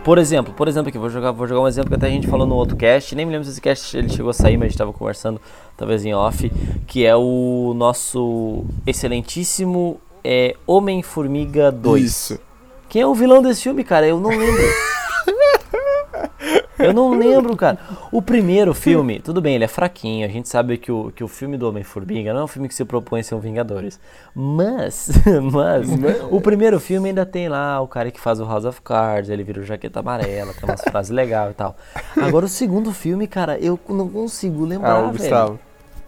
Por 0.03 0.17
exemplo, 0.17 0.53
por 0.53 0.67
exemplo 0.67 0.89
aqui, 0.89 0.97
vou 0.97 1.09
jogar, 1.09 1.31
vou 1.31 1.45
jogar 1.45 1.61
um 1.61 1.67
exemplo 1.67 1.89
que 1.89 1.95
até 1.95 2.07
a 2.07 2.09
gente 2.09 2.27
falou 2.27 2.47
no 2.47 2.55
outro 2.55 2.75
cast, 2.75 3.15
nem 3.15 3.25
me 3.25 3.31
lembro 3.31 3.45
se 3.45 3.51
esse 3.51 3.61
cast 3.61 3.97
ele 3.97 4.09
chegou 4.09 4.29
a 4.29 4.33
sair, 4.33 4.57
mas 4.57 4.63
a 4.63 4.67
gente 4.67 4.75
estava 4.75 4.93
conversando, 4.93 5.41
talvez 5.75 6.05
em 6.05 6.13
off, 6.13 6.49
que 6.87 7.05
é 7.05 7.15
o 7.15 7.73
nosso 7.75 8.63
excelentíssimo 8.87 9.99
é, 10.23 10.55
Homem-Formiga 10.65 11.71
2. 11.71 12.03
Isso. 12.03 12.39
Quem 12.87 13.01
é 13.01 13.07
o 13.07 13.13
vilão 13.13 13.41
desse 13.41 13.63
filme, 13.63 13.83
cara? 13.83 14.07
Eu 14.07 14.19
não 14.19 14.29
lembro. 14.29 14.63
Eu 16.79 16.93
não 16.93 17.11
lembro, 17.11 17.55
cara. 17.55 17.77
O 18.11 18.21
primeiro 18.21 18.73
filme, 18.73 19.19
tudo 19.19 19.41
bem, 19.41 19.55
ele 19.55 19.65
é 19.65 19.67
fraquinho. 19.67 20.25
A 20.25 20.29
gente 20.29 20.47
sabe 20.47 20.77
que 20.77 20.91
o, 20.91 21.11
que 21.11 21.23
o 21.23 21.27
filme 21.27 21.57
do 21.57 21.67
Homem-Formiga 21.67 22.33
não 22.33 22.41
é 22.41 22.43
um 22.45 22.47
filme 22.47 22.67
que 22.67 22.73
se 22.73 22.85
propõe 22.85 23.19
a 23.19 23.23
ser 23.23 23.35
um 23.35 23.39
Vingadores. 23.39 23.99
Mas, 24.33 25.09
mas, 25.51 25.89
o 26.29 26.39
primeiro 26.39 26.79
filme 26.79 27.09
ainda 27.09 27.25
tem 27.25 27.49
lá 27.49 27.81
o 27.81 27.87
cara 27.87 28.09
que 28.11 28.19
faz 28.19 28.39
o 28.39 28.45
House 28.45 28.63
of 28.63 28.81
Cards, 28.81 29.29
ele 29.29 29.43
vira 29.43 29.59
o 29.59 29.63
jaqueta 29.63 29.99
amarela, 29.99 30.53
tem 30.53 30.69
umas 30.69 30.81
frases 30.81 31.11
legais 31.11 31.51
e 31.51 31.55
tal. 31.55 31.75
Agora 32.15 32.45
o 32.45 32.49
segundo 32.49 32.93
filme, 32.93 33.27
cara, 33.27 33.57
eu 33.59 33.77
não 33.89 34.07
consigo 34.07 34.63
lembrar, 34.63 34.93
ah, 34.93 35.07
o 35.07 35.11
Gustavo. 35.11 35.59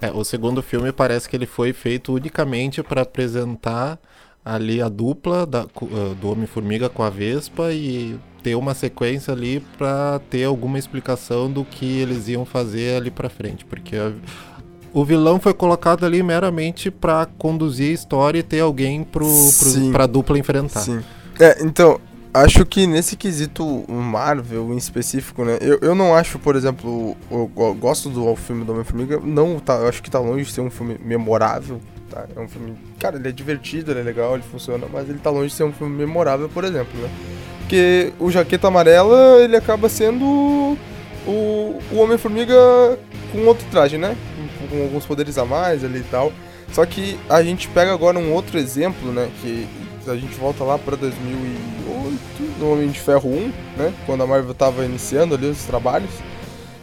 É, 0.02 0.12
o 0.12 0.24
segundo 0.24 0.62
filme 0.62 0.92
parece 0.92 1.28
que 1.28 1.36
ele 1.36 1.46
foi 1.46 1.74
feito 1.74 2.14
unicamente 2.14 2.82
para 2.82 3.02
apresentar 3.02 4.00
ali 4.44 4.82
a 4.82 4.90
dupla 4.90 5.46
da, 5.46 5.64
uh, 5.64 6.16
do 6.16 6.32
Homem-Formiga 6.32 6.90
com 6.90 7.04
a 7.04 7.10
Vespa 7.10 7.72
e 7.72 8.18
ter 8.42 8.56
uma 8.56 8.74
sequência 8.74 9.34
ali 9.34 9.60
para 9.78 10.20
ter 10.30 10.46
alguma 10.46 10.80
explicação 10.80 11.52
do 11.52 11.64
que 11.64 11.86
eles 11.86 12.28
iam 12.28 12.44
fazer 12.44 12.98
ali 12.98 13.12
para 13.12 13.30
frente, 13.30 13.64
porque 13.64 13.96
a, 13.96 14.12
o 14.94 15.06
vilão 15.06 15.40
foi 15.40 15.54
colocado 15.54 16.06
ali 16.06 16.22
meramente 16.24 16.90
para 16.90 17.28
conduzir 17.38 17.92
a 17.92 17.94
história 17.94 18.40
e 18.40 18.44
ter 18.44 18.60
alguém 18.60 19.04
pro, 19.04 19.26
pro, 19.26 19.92
pra 19.92 20.06
dupla 20.06 20.38
enfrentar. 20.38 20.82
Sim. 20.82 21.02
É, 21.40 21.64
então, 21.64 22.00
acho 22.34 22.66
que 22.66 22.86
nesse 22.88 23.16
quesito 23.16 23.86
Marvel 23.88 24.74
em 24.74 24.78
específico, 24.78 25.46
né? 25.46 25.58
Eu, 25.62 25.80
eu 25.82 25.96
não 25.96 26.16
acho, 26.16 26.40
por 26.40 26.56
exemplo, 26.56 27.16
eu, 27.30 27.52
eu 27.56 27.74
gosto 27.76 28.10
do 28.10 28.36
filme 28.36 28.66
do 28.66 28.74
Homem-Formiga, 28.74 29.20
não 29.24 29.60
tá, 29.60 29.76
eu 29.76 29.88
acho 29.88 30.02
que 30.02 30.10
tá 30.10 30.20
longe 30.20 30.46
de 30.46 30.52
ser 30.52 30.62
um 30.62 30.70
filme 30.70 30.98
memorável, 31.04 31.80
tá? 32.12 32.26
É 32.36 32.40
um 32.40 32.48
filme, 32.48 32.78
cara, 33.00 33.18
ele 33.18 33.28
é 33.28 33.32
divertido, 33.32 33.92
ele 33.92 34.02
é 34.02 34.04
legal, 34.04 34.34
ele 34.34 34.44
funciona, 34.44 34.86
mas 34.92 35.10
ele 35.10 35.20
tá 35.20 35.30
longe 35.30 35.48
de 35.48 35.54
ser 35.54 35.64
um 35.64 35.72
filme 35.72 35.96
memorável, 35.96 36.50
por 36.50 36.64
exemplo, 36.64 37.00
né? 37.00 37.10
Porque 37.60 38.12
o 38.20 38.30
Jaqueta 38.30 38.68
Amarela, 38.68 39.42
ele 39.42 39.56
acaba 39.56 39.88
sendo 39.88 40.78
o, 41.26 41.80
o 41.92 41.98
Homem-Formiga 41.98 42.54
com 43.32 43.46
outro 43.46 43.66
traje, 43.72 43.98
né? 43.98 44.18
Com, 44.70 44.82
alguns 44.84 45.06
poderes 45.06 45.38
a 45.38 45.46
mais 45.46 45.84
ali 45.84 46.00
e 46.00 46.04
tal. 46.04 46.34
Só 46.74 46.86
que 46.86 47.18
a 47.30 47.42
gente 47.42 47.68
pega 47.70 47.94
agora 47.94 48.20
um 48.20 48.34
outro 48.34 48.58
exemplo, 48.58 49.12
né? 49.12 49.30
Que 49.42 49.68
a 50.08 50.16
gente 50.16 50.36
volta 50.36 50.64
lá 50.64 50.78
para 50.78 50.96
2008, 50.98 52.60
no 52.60 52.74
Homem 52.74 52.90
de 52.90 53.00
Ferro 53.00 53.30
1, 53.30 53.54
né? 53.78 53.94
Quando 54.06 54.24
a 54.24 54.28
Marvel 54.28 54.54
tava 54.54 54.84
iniciando 54.84 55.36
ali 55.36 55.48
os 55.48 55.64
trabalhos. 55.64 56.12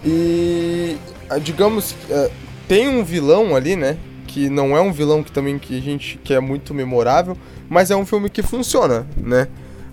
E, 0.04 0.96
digamos, 1.42 1.94
é, 2.08 2.30
tem 2.66 2.88
um 2.88 3.04
vilão 3.04 3.56
ali, 3.56 3.76
né? 3.76 3.98
Que 4.28 4.48
não 4.48 4.76
é 4.76 4.80
um 4.80 4.92
vilão 4.92 5.24
que 5.24 5.32
também 5.32 5.58
que 5.58 5.76
a 5.76 5.80
gente 5.80 6.20
que 6.22 6.32
é 6.32 6.38
muito 6.38 6.72
memorável, 6.72 7.36
mas 7.68 7.90
é 7.90 7.96
um 7.96 8.06
filme 8.06 8.30
que 8.30 8.42
funciona, 8.42 9.04
né? 9.16 9.48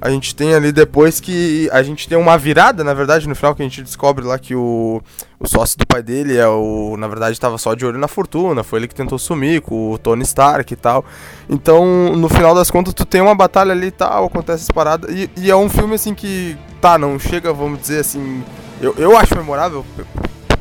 a 0.06 0.10
gente 0.12 0.36
tem 0.36 0.54
ali 0.54 0.72
depois 0.72 1.20
que 1.20 1.68
a 1.72 1.82
gente 1.82 2.08
tem 2.08 2.16
uma 2.16 2.38
virada, 2.38 2.84
na 2.84 2.94
verdade, 2.94 3.28
no 3.28 3.36
final 3.36 3.56
que 3.56 3.64
a 3.64 3.66
gente 3.66 3.82
descobre 3.82 4.24
lá 4.24 4.38
que 4.38 4.54
o, 4.54 5.02
o 5.40 5.48
sócio 5.48 5.78
do 5.80 5.88
pai 5.88 6.04
dele 6.04 6.38
é 6.38 6.48
o, 6.48 6.96
na 6.96 7.08
verdade, 7.08 7.34
estava 7.34 7.58
só 7.58 7.74
de 7.74 7.86
olho 7.86 7.98
na 7.98 8.08
fortuna, 8.08 8.64
foi 8.64 8.80
ele 8.80 8.88
que 8.88 8.94
tentou 8.94 9.18
sumir 9.18 9.62
com 9.62 9.94
o 9.94 9.98
Tony 9.98 10.24
Stark 10.24 10.72
e 10.72 10.76
tal. 10.76 11.04
Então, 11.50 12.16
no 12.16 12.30
final 12.30 12.54
das 12.54 12.70
contas, 12.70 12.94
tu 12.94 13.04
tem 13.04 13.20
uma 13.20 13.34
batalha 13.34 13.72
ali 13.72 13.88
e 13.88 13.92
tal, 13.92 14.26
acontece 14.26 14.64
essa 14.64 14.74
parada 14.74 15.12
e, 15.12 15.28
e 15.38 15.50
é 15.50 15.56
um 15.56 15.70
filme 15.70 15.96
assim 15.96 16.14
que 16.14 16.56
tá, 16.80 17.00
não 17.00 17.18
chega, 17.18 17.52
vamos 17.52 17.82
dizer 17.82 18.02
assim, 18.02 18.44
eu, 18.80 18.94
eu 18.98 19.18
acho 19.18 19.36
memorável, 19.36 19.84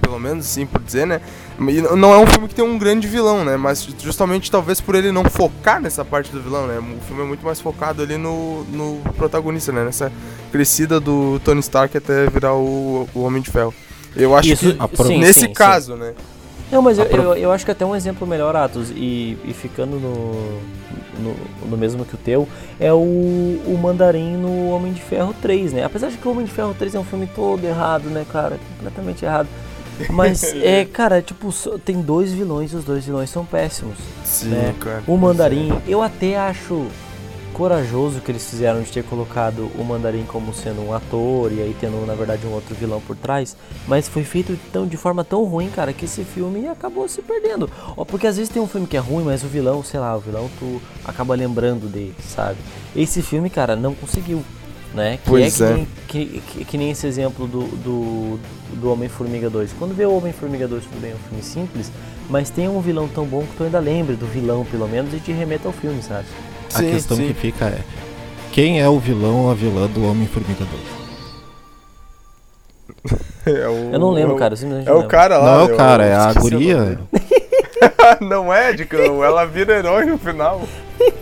pelo 0.05 0.21
menos 0.21 0.47
assim 0.47 0.67
por 0.67 0.81
dizer, 0.83 1.07
né? 1.07 1.21
E 1.59 1.81
não 1.97 2.13
é 2.13 2.19
um 2.19 2.27
filme 2.27 2.49
que 2.49 2.55
tem 2.55 2.65
um 2.65 2.79
grande 2.79 3.07
vilão, 3.09 3.45
né? 3.45 3.57
Mas 3.57 3.87
justamente 3.99 4.51
talvez 4.51 4.81
por 4.81 4.95
ele 4.95 5.11
não 5.11 5.25
focar 5.25 5.81
nessa 5.81 6.05
parte 6.05 6.31
do 6.31 6.41
vilão, 6.43 6.67
né? 6.67 6.79
O 6.79 7.01
filme 7.07 7.23
é 7.23 7.27
muito 7.27 7.45
mais 7.45 7.61
focado 7.61 8.03
ali 8.03 8.17
no, 8.17 8.65
no 8.65 9.01
protagonista, 9.17 9.73
né? 9.73 9.85
Nessa 9.85 10.13
crescida 10.53 11.01
do 11.01 11.41
Tony 11.41 11.61
Stark 11.61 11.97
até 11.97 12.27
virar 12.27 12.55
o, 12.55 13.09
o 13.15 13.23
Homem 13.23 13.41
de 13.41 13.51
Ferro. 13.51 13.73
Eu 14.17 14.37
acho 14.37 14.49
Isso, 14.49 14.77
que 14.77 15.05
sim, 15.05 15.19
nesse 15.19 15.41
sim, 15.41 15.47
sim. 15.47 15.53
caso, 15.53 15.97
né? 15.97 16.15
Não, 16.71 16.83
mas 16.83 16.99
eu, 16.99 17.05
eu, 17.05 17.35
eu 17.35 17.53
acho 17.53 17.65
que 17.65 17.71
até 17.71 17.85
um 17.85 17.95
exemplo 17.95 18.27
melhor, 18.27 18.57
Atos, 18.57 18.91
e, 18.91 19.39
e 19.45 19.53
ficando 19.53 19.97
no, 19.97 20.61
no, 21.21 21.69
no 21.71 21.77
mesmo 21.77 22.05
que 22.05 22.15
o 22.15 22.19
teu, 22.19 22.49
é 22.81 22.93
o, 22.93 22.97
o 22.97 23.79
Mandarim 23.81 24.37
no 24.37 24.71
Homem 24.71 24.93
de 24.93 25.01
Ferro 25.01 25.35
3, 25.41 25.73
né? 25.73 25.85
Apesar 25.85 26.11
de 26.11 26.17
que 26.17 26.27
o 26.27 26.31
Homem 26.31 26.45
de 26.45 26.53
Ferro 26.53 26.75
3 26.77 26.95
é 26.95 26.99
um 26.99 27.05
filme 27.05 27.29
todo 27.35 27.65
errado, 27.65 28.09
né, 28.09 28.25
cara? 28.33 28.59
Completamente 28.77 29.25
errado. 29.25 29.49
Mas, 30.11 30.43
é, 30.55 30.85
cara, 30.85 31.23
tipo, 31.23 31.53
tem 31.85 32.01
dois 32.01 32.33
vilões 32.33 32.73
e 32.73 32.77
os 32.77 32.85
dois 32.85 33.05
vilões 33.05 33.31
são 33.31 33.45
péssimos. 33.45 33.99
Sim, 34.25 34.49
né? 34.49 34.75
cara. 34.81 35.03
O 35.07 35.17
Mandarim, 35.17 35.73
eu 35.87 36.03
até 36.03 36.37
acho 36.37 36.87
corajoso 37.55 38.21
que 38.21 38.33
eles 38.33 38.51
fizeram 38.51 38.83
de 38.83 38.91
ter 38.91 39.05
colocado 39.05 39.71
o 39.79 39.85
Mandarim 39.85 40.25
como 40.25 40.53
sendo 40.53 40.83
um 40.83 40.93
ator 40.93 41.53
e 41.53 41.63
aí 41.63 41.75
tendo 41.81 42.05
na 42.05 42.15
verdade 42.15 42.45
um 42.45 42.53
outro 42.53 42.75
vilão 42.75 43.01
por 43.01 43.17
trás, 43.17 43.57
mas 43.87 44.09
foi 44.09 44.25
feito 44.25 44.59
tão, 44.73 44.87
de 44.87 44.97
forma 44.97 45.23
tão 45.23 45.45
ruim, 45.45 45.71
cara, 45.71 45.93
que 45.93 46.05
esse 46.05 46.25
filme 46.25 46.67
acabou 46.67 47.09
se 47.09 47.23
perdendo. 47.23 47.71
Ó, 47.97 48.05
porque 48.05 48.27
às 48.27 48.37
vezes 48.37 48.53
tem 48.53 48.61
um 48.61 48.67
filme 48.67 48.89
que 48.89 48.97
é 48.97 49.01
ruim, 49.01 49.25
mas 49.25 49.45
o 49.45 49.47
vilão, 49.47 49.85
sei 49.85 50.01
lá, 50.01 50.17
o 50.17 50.21
vilão 50.21 50.51
tu 50.59 50.83
acaba 51.05 51.35
lembrando 51.37 51.89
dele, 51.89 52.15
sabe? 52.29 52.59
Esse 52.95 53.23
filme, 53.23 53.49
cara, 53.49 53.77
não 53.77 53.95
conseguiu. 53.95 54.45
Né? 54.95 55.17
Que 55.17 55.29
Pois 55.29 55.61
é, 55.61 55.67
que, 55.67 55.73
é. 55.73 55.77
Nem, 55.77 55.89
que, 56.07 56.43
que- 56.53 56.65
que 56.65 56.79
nem 56.79 56.91
esse 56.93 57.05
exemplo 57.07 57.49
do, 57.49 57.65
do, 57.65 58.39
do 58.75 58.93
Homem-Formiga 58.93 59.51
2. 59.51 59.73
Quando 59.79 59.93
vê 59.95 60.07
o 60.07 60.17
Homem-Formiga 60.17 60.69
2, 60.69 60.85
tudo 60.85 61.01
bem, 61.01 61.11
é 61.11 61.15
um 61.15 61.19
filme 61.29 61.43
simples, 61.43 61.91
mas 62.31 62.49
tem 62.49 62.69
um 62.69 62.81
vilão 62.81 63.09
tão 63.09 63.25
bom 63.27 63.43
que 63.43 63.57
tu 63.57 63.65
ainda 63.65 63.81
lembre 63.81 64.15
do 64.15 64.27
vilão, 64.27 64.65
pelo 64.71 64.87
menos, 64.87 65.13
e 65.13 65.19
te 65.19 65.33
remeta 65.33 65.67
ao 65.69 65.73
filme, 65.73 66.01
sabe? 66.01 66.27
A 66.73 66.79
questão 66.81 67.17
que 67.17 67.35
fica 67.35 67.65
é: 67.67 67.81
quem 68.53 68.81
é 68.81 68.89
o 68.89 69.01
vilão 69.01 69.47
ou 69.47 69.51
a 69.51 69.55
vilã 69.55 69.89
do 69.89 70.09
Homem-Formiga 70.09 70.65
2? 70.65 70.95
É 73.47 73.69
o- 73.69 73.91
Eu 73.93 73.99
não 73.99 74.11
lembro, 74.11 74.33
é 74.33 74.35
o- 74.37 74.39
cara, 74.39 74.55
eu 74.55 74.71
É 74.71 74.91
o 74.93 74.95
lembro. 74.95 75.09
cara 75.09 75.39
lá. 75.39 75.45
Não 75.45 75.61
é 75.61 75.65
o 75.65 75.69
eu 75.71 75.77
cara, 75.77 76.05
é 76.07 76.15
a 76.15 76.33
guria. 76.33 76.99
não 78.21 78.53
é, 78.53 78.73
Dico, 78.73 78.97
ela 78.97 79.45
vira 79.45 79.79
herói 79.79 80.07
no 80.07 80.17
final. 80.17 80.63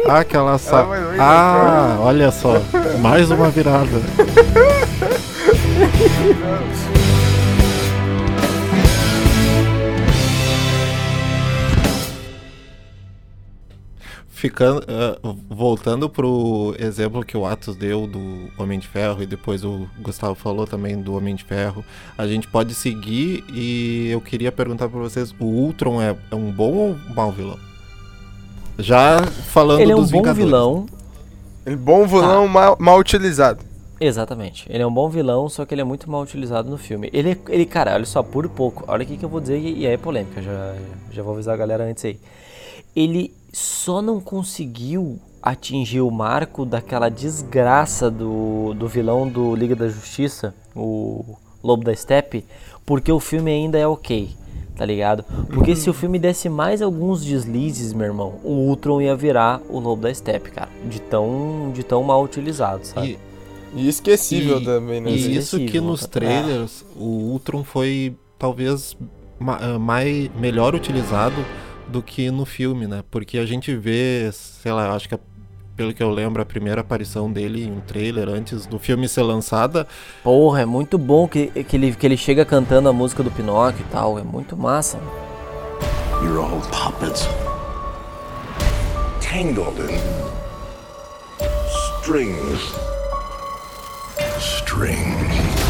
Ah, 0.07 0.19
aquela 0.21 0.59
sa... 0.59 0.83
vir, 0.85 1.21
Ah, 1.21 1.97
olha 2.01 2.31
só, 2.31 2.61
mais 3.01 3.31
uma 3.31 3.51
virada. 3.51 4.01
Ficando, 14.29 14.85
ah, 14.89 15.19
voltando 15.49 16.11
pro 16.11 16.75
exemplo 16.77 17.25
que 17.25 17.37
o 17.37 17.47
Atos 17.47 17.77
deu 17.77 18.09
do 18.09 18.51
Homem 18.59 18.81
de 18.81 18.89
Ferro 18.89 19.23
e 19.23 19.27
depois 19.27 19.65
o 19.65 19.89
Gustavo 20.01 20.35
falou 20.35 20.67
também 20.67 21.01
do 21.01 21.15
Homem 21.15 21.37
de 21.37 21.45
Ferro, 21.45 21.85
a 22.19 22.27
gente 22.27 22.49
pode 22.49 22.75
seguir 22.75 23.45
e 23.53 24.09
eu 24.11 24.21
queria 24.21 24.51
perguntar 24.51 24.89
pra 24.89 24.99
vocês, 24.99 25.33
o 25.39 25.45
Ultron 25.45 26.03
é, 26.03 26.17
é 26.29 26.35
um 26.35 26.51
bom 26.51 26.73
ou 26.73 26.91
um 26.91 27.15
mau 27.15 27.31
vilão? 27.31 27.72
Já 28.79 29.23
falando 29.25 29.81
Ele 29.81 29.93
é 29.93 29.97
um 29.97 30.01
dos 30.01 30.11
bom 30.11 30.19
Vingadores. 30.19 30.45
vilão, 30.45 30.87
Ele 31.67 31.77
bom 31.77 32.07
vilão 32.07 32.47
Tá. 32.47 32.53
mal, 32.53 32.77
mal 32.81 32.99
utilizado. 32.99 33.65
Exatamente. 34.01 34.67
Ele 34.69 34.83
é 34.83 34.87
um 34.87 34.93
bom 34.93 35.09
vilão, 35.09 35.49
só 35.49 35.65
que 35.65 35.73
ele 35.75 35.81
é 35.81 35.85
muito 35.85 36.11
mal 36.11 36.23
utilizado 36.23 36.69
no 36.69 36.77
filme. 36.77 37.09
Ele, 37.13 37.39
ele 37.49 37.65
cara, 37.65 37.95
olha 37.95 38.05
só, 38.05 38.21
por 38.23 38.49
pouco. 38.49 38.85
Olha 38.89 39.05
o 39.05 39.07
que 39.07 39.23
eu 39.23 39.29
vou 39.29 39.41
dizer 39.41 39.59
e 39.61 39.87
é 39.87 39.97
polêmica, 39.97 40.43
já, 40.43 40.75
já 41.13 41.23
vou 41.23 41.35
avisar 41.35 41.55
a 41.55 41.57
galera 41.59 41.85
antes 41.85 42.05
aí. 42.05 42.19
Ele 42.97 43.33
só 43.53 44.03
não 44.03 44.21
conseguiu 44.21 45.21
atingir 45.41 46.01
o 46.01 46.11
marco 46.11 46.65
daquela 46.65 47.09
desgraça 47.09 48.11
do, 48.11 48.75
do 48.75 48.89
vilão 48.89 49.29
do 49.29 49.55
Liga 49.55 49.77
da 49.77 49.89
Justiça, 49.89 50.53
o 50.75 51.37
Lobo 51.63 51.85
da 51.85 51.95
Steppe, 51.95 52.45
porque 52.85 53.11
o 53.13 53.21
filme 53.21 53.51
ainda 53.53 53.79
é 53.79 53.87
ok, 53.87 54.31
tá 54.83 54.87
ligado? 54.87 55.25
Porque 55.55 55.77
se 55.77 55.89
o 55.89 55.93
filme 55.95 56.19
desse 56.19 56.49
mais 56.49 56.83
alguns 56.83 57.25
deslizes, 57.25 57.93
meu 57.93 58.07
irmão, 58.09 58.41
o 58.43 58.51
Ultron 58.69 59.01
ia 59.01 59.15
virar 59.15 59.61
o 59.69 59.79
Lobo 59.79 60.03
da 60.03 60.13
Steppe, 60.13 60.51
cara. 60.51 60.69
De 60.91 61.01
tão, 61.01 61.71
de 61.73 61.85
tão 61.85 62.03
mal 62.03 62.21
utilizado, 62.25 62.85
sabe? 62.85 63.17
E, 63.77 63.81
E 63.85 63.89
esquecível 63.89 64.61
E- 64.61 64.65
também, 64.65 65.01
né? 65.01 65.13
E 65.13 65.19
gente? 65.19 65.37
isso 65.39 65.57
que 65.57 65.63
Esquecível, 65.67 65.89
nos 65.89 66.01
tá? 66.01 66.09
trailers 66.09 66.85
o 66.97 67.05
Ultron 67.31 67.63
foi 67.63 68.17
talvez 68.37 68.97
ma- 69.39 69.59
ah, 69.63 69.79
mais, 69.79 70.29
melhor 70.37 70.75
utilizado 70.75 71.37
do 71.87 72.03
que 72.03 72.29
no 72.29 72.45
filme, 72.45 72.89
né? 72.89 73.05
Porque 73.09 73.39
a 73.39 73.47
gente 73.47 73.73
vê, 73.77 74.31
sei 74.33 74.73
lá, 74.73 74.93
acho 74.97 75.09
que 75.09 75.15
a- 75.15 75.21
pelo 75.77 75.93
que 75.93 76.03
eu 76.03 76.11
lembro, 76.11 76.43
a 76.43 76.45
primeira 76.45 76.81
aparição 76.81 77.31
dele 77.31 77.65
em 77.65 77.73
um 77.73 77.81
trailer 77.81 78.29
antes 78.29 78.67
do 78.67 78.79
filme 78.79 79.09
ser 79.09 79.23
lançada, 79.23 79.87
Porra, 80.23 80.63
é 80.63 80.67
muito 80.67 80.99
bom 80.99 81.27
que, 81.27 81.47
que, 81.65 81.77
ele, 81.77 81.93
que 81.95 82.07
ele 82.07 82.17
chega 82.17 82.45
cantando 82.45 82.89
a 82.89 82.93
música 82.93 83.23
do 83.23 83.31
Pinóquio 83.31 83.85
e 83.89 83.93
tal. 83.93 84.19
É 84.19 84.23
muito 84.23 84.57
massa. 84.57 84.99
You're 86.23 86.39
all 86.39 86.61
puppets. 86.71 87.29
Tangled 89.21 89.81
in 89.81 90.33
strings. 92.03 92.75
Strings. 94.39 95.63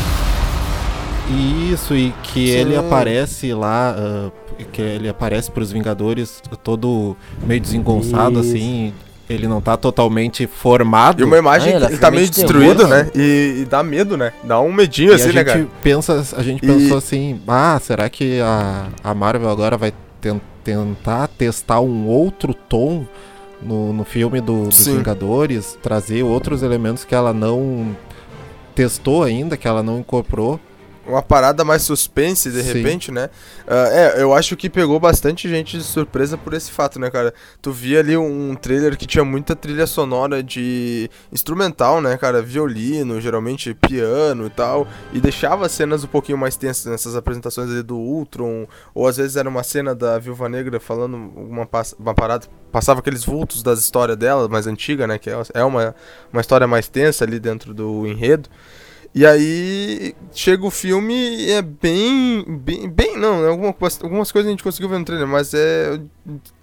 e 1.31 1.73
isso, 1.73 1.95
e 1.95 2.13
que 2.23 2.51
ele 2.51 2.77
aparece 2.77 3.55
lá, 3.55 3.95
ah, 3.97 4.31
que 4.73 4.83
ele 4.83 5.09
aparece 5.09 5.51
pros 5.51 5.73
Vingadores 5.73 6.43
todo 6.63 7.17
meio 7.47 7.61
desengonçado, 7.61 8.41
Isso. 8.41 8.51
assim, 8.57 8.93
ele 9.33 9.49
não 9.49 9.61
tá 9.61 9.77
totalmente 9.77 10.47
formado. 10.47 11.21
E 11.21 11.25
uma 11.25 11.39
imagem 11.39 11.75
Ah, 11.75 11.77
ele 11.77 11.89
que 11.89 11.99
tá 11.99 12.11
meio 12.11 12.29
destruído, 12.29 12.87
né? 12.87 13.05
né? 13.05 13.11
E, 13.15 13.63
e 13.63 13.65
dá 13.65 13.83
medo, 13.83 14.17
né? 14.17 14.33
Dá 14.45 14.61
um 14.61 14.73
medinho 14.73 15.13
E 15.13 15.15
assim, 15.15 15.25
a 15.31 15.33
né, 15.33 15.33
gente 15.41 15.47
cara? 15.47 15.67
pensa, 15.83 16.25
a 16.37 16.43
gente 16.43 16.65
E- 16.65 16.67
pensou 16.67 16.99
assim, 16.99 17.41
ah, 17.47 17.79
será 17.83 18.09
que 18.09 18.41
a, 18.41 18.89
a 19.03 19.15
Marvel 19.15 19.49
agora 19.51 19.77
vai 19.77 19.93
ten- 20.21 20.41
tentar 20.65 21.29
testar 21.29 21.81
um 21.81 22.07
outro 22.07 22.53
tom 22.55 23.05
no, 23.61 23.93
no 23.93 24.05
filme 24.05 24.41
do, 24.41 24.65
dos 24.65 24.77
Sim. 24.77 24.97
Vingadores, 24.99 25.79
trazer 25.83 26.23
outros 26.23 26.63
elementos 26.63 27.05
que 27.05 27.15
ela 27.15 27.33
não 27.33 27.97
testou 28.75 29.23
ainda, 29.23 29.57
que 29.57 29.69
ela 29.69 29.83
não 29.83 29.99
incorporou. 29.99 30.59
Uma 31.13 31.23
parada 31.23 31.63
mais 31.63 31.83
suspense, 31.83 32.51
de 32.51 32.63
Sim. 32.63 32.73
repente, 32.73 33.13
né? 33.13 33.29
Ah, 33.67 33.89
é, 33.93 34.23
eu 34.23 34.33
acho 34.33 34.57
que 34.57 34.71
pegou 34.71 34.99
bastante 34.99 35.47
gente 35.47 35.77
de 35.77 35.85
surpresa 35.85 36.39
por 36.39 36.55
esse 36.55 36.71
fato, 36.71 36.99
né, 36.99 37.11
cara? 37.11 37.35
Tu 37.61 37.71
via 37.71 38.01
ali 38.01 38.17
um 38.17 38.55
trailer 38.55 38.97
que 38.97 39.07
tinha 39.07 39.23
muita 39.23 39.55
trilha 39.55 39.87
sonora 39.87 40.43
de 40.43 41.11
instrumental, 41.31 42.01
né, 42.01 42.17
cara? 42.17 42.41
Violino, 42.41 43.21
geralmente 43.21 43.75
piano 43.75 44.47
e 44.47 44.51
tal. 44.51 44.89
E 45.13 45.21
deixava 45.21 45.67
as 45.67 45.73
cenas 45.73 46.03
um 46.03 46.07
pouquinho 46.07 46.39
mais 46.39 46.57
tensas 46.57 46.87
nessas 46.87 47.15
apresentações 47.15 47.69
ali 47.69 47.83
do 47.83 47.99
Ultron. 47.99 48.67
Ou 48.95 49.07
às 49.07 49.19
vezes 49.19 49.37
era 49.37 49.49
uma 49.49 49.63
cena 49.63 49.95
da 49.95 50.19
Viúva 50.19 50.49
Negra 50.49 50.81
falando 50.81 51.15
uma, 51.15 51.69
uma 51.99 52.15
parada. 52.15 52.47
Passava 52.73 53.01
aqueles 53.01 53.23
vultos 53.23 53.63
das 53.63 53.81
histórias 53.81 54.17
dela, 54.17 54.49
mais 54.49 54.67
antiga, 54.67 55.07
né? 55.07 55.19
Que 55.19 55.29
é 55.29 55.43
é 55.53 55.63
uma, 55.63 55.95
uma 56.33 56.41
história 56.41 56.67
mais 56.67 56.89
tensa 56.89 57.25
ali 57.25 57.39
dentro 57.39 57.75
do 57.75 58.07
enredo. 58.07 58.49
E 59.15 59.27
aí 59.27 60.15
chega 60.33 60.65
o 60.65 60.71
filme 60.71 61.15
e 61.15 61.53
é 61.53 61.61
bem. 61.61 62.45
Bem, 62.47 62.89
bem 62.89 63.19
não, 63.19 63.43
né, 63.43 63.49
alguma, 63.49 63.75
algumas 64.03 64.33
coisas 64.33 64.49
a 64.49 64.51
gente 64.51 64.63
conseguiu 64.63 64.89
ver 64.89 64.99
no 64.99 65.05
trailer, 65.05 65.27
mas 65.27 65.53
é. 65.53 66.01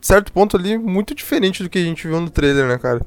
Certo 0.02 0.32
ponto 0.34 0.58
ali, 0.58 0.78
muito 0.78 1.14
diferente 1.14 1.62
do 1.62 1.70
que 1.70 1.78
a 1.78 1.84
gente 1.84 2.08
viu 2.08 2.20
no 2.20 2.30
trailer, 2.30 2.66
né, 2.68 2.78
cara? 2.80 3.02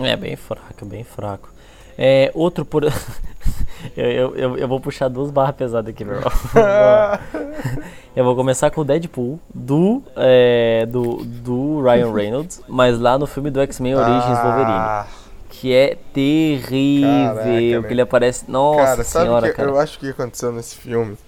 É 0.00 0.16
bem 0.16 0.34
fraco, 0.34 0.86
bem 0.86 1.04
fraco. 1.04 1.50
É, 1.98 2.30
outro 2.34 2.64
por. 2.64 2.84
eu, 3.94 4.34
eu, 4.34 4.56
eu, 4.56 4.66
vou 4.66 4.80
puxar 4.80 5.08
duas 5.08 5.30
barras 5.30 5.54
pesadas 5.54 5.90
aqui, 5.90 6.02
meu 6.02 6.14
irmão. 6.14 6.32
eu 8.16 8.24
vou 8.24 8.34
começar 8.34 8.70
com 8.70 8.80
o 8.80 8.84
Deadpool 8.84 9.38
do, 9.54 10.02
é, 10.16 10.86
do, 10.86 11.16
do 11.22 11.82
Ryan 11.82 12.12
Reynolds, 12.16 12.62
mas 12.66 12.98
lá 12.98 13.18
no 13.18 13.26
filme 13.26 13.50
do 13.50 13.60
X-Men 13.60 13.96
Origins 13.96 14.38
Wolverine. 14.38 15.19
Que 15.60 15.74
é 15.74 15.98
terrível. 16.14 17.34
Caraca, 17.34 17.88
que 17.88 17.92
ele 17.92 18.00
aparece. 18.00 18.50
Nossa 18.50 18.82
cara, 18.82 19.04
sabe 19.04 19.26
senhora, 19.26 19.48
que 19.50 19.54
cara. 19.56 19.68
eu 19.68 19.78
acho 19.78 19.98
que 19.98 20.08
aconteceu 20.08 20.50
nesse 20.52 20.76
filme? 20.76 21.18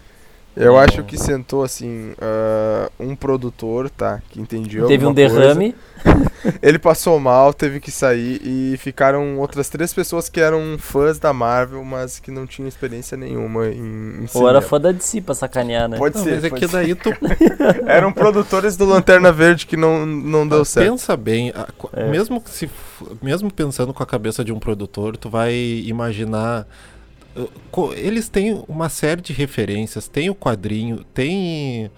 Eu 0.54 0.76
acho 0.76 1.02
que 1.04 1.16
sentou 1.16 1.62
assim, 1.62 2.12
ah, 2.20 2.90
um 3.00 3.16
produtor, 3.16 3.88
tá, 3.88 4.20
que 4.30 4.40
entendia 4.40 4.84
Teve 4.86 5.06
um 5.06 5.12
derrame. 5.12 5.74
Ele 6.60 6.78
passou 6.78 7.18
mal, 7.20 7.54
teve 7.54 7.78
que 7.78 7.90
sair 7.92 8.40
e 8.44 8.76
ficaram 8.76 9.38
outras 9.38 9.68
três 9.68 9.94
pessoas 9.94 10.28
que 10.28 10.40
eram 10.40 10.76
fãs 10.78 11.18
da 11.18 11.32
Marvel, 11.32 11.84
mas 11.84 12.18
que 12.18 12.30
não 12.32 12.44
tinham 12.46 12.66
experiência 12.68 13.16
nenhuma 13.16 13.68
em, 13.68 13.78
em 13.78 14.26
Ou 14.34 14.48
era 14.48 14.58
cinema. 14.58 14.62
fã 14.62 14.80
da 14.80 14.90
DC 14.92 15.20
pra 15.20 15.34
sacanear, 15.34 15.88
né? 15.88 15.96
Pode 15.96 16.16
Não, 16.16 16.24
ser, 16.24 16.34
mas 16.34 16.44
é 16.44 16.48
pode 16.50 16.60
que 16.60 16.68
ser. 16.68 16.76
daí 16.76 16.94
tu 16.96 17.10
Eram 17.86 18.12
produtores 18.12 18.76
do 18.76 18.84
Lanterna 18.84 19.30
Verde 19.30 19.64
que 19.66 19.76
não, 19.76 20.04
não 20.04 20.46
deu 20.46 20.64
certo. 20.64 20.90
pensa 20.90 21.16
bem, 21.16 21.50
a- 21.54 21.68
É. 21.92 22.10
mesmo 22.10 22.40
que 22.40 22.50
se 22.50 22.68
mesmo 23.22 23.52
pensando 23.52 23.94
com 23.94 24.02
a 24.02 24.06
cabeça 24.06 24.44
de 24.44 24.52
um 24.52 24.58
produtor, 24.58 25.16
tu 25.16 25.30
vai 25.30 25.54
imaginar 25.86 26.62
uh, 26.62 26.66
eles 27.96 28.28
têm 28.28 28.62
uma 28.68 28.88
série 28.88 29.20
de 29.20 29.32
referências, 29.32 30.08
tem 30.08 30.28
o 30.28 30.34
quadrinho, 30.34 31.04
tem 31.14 31.90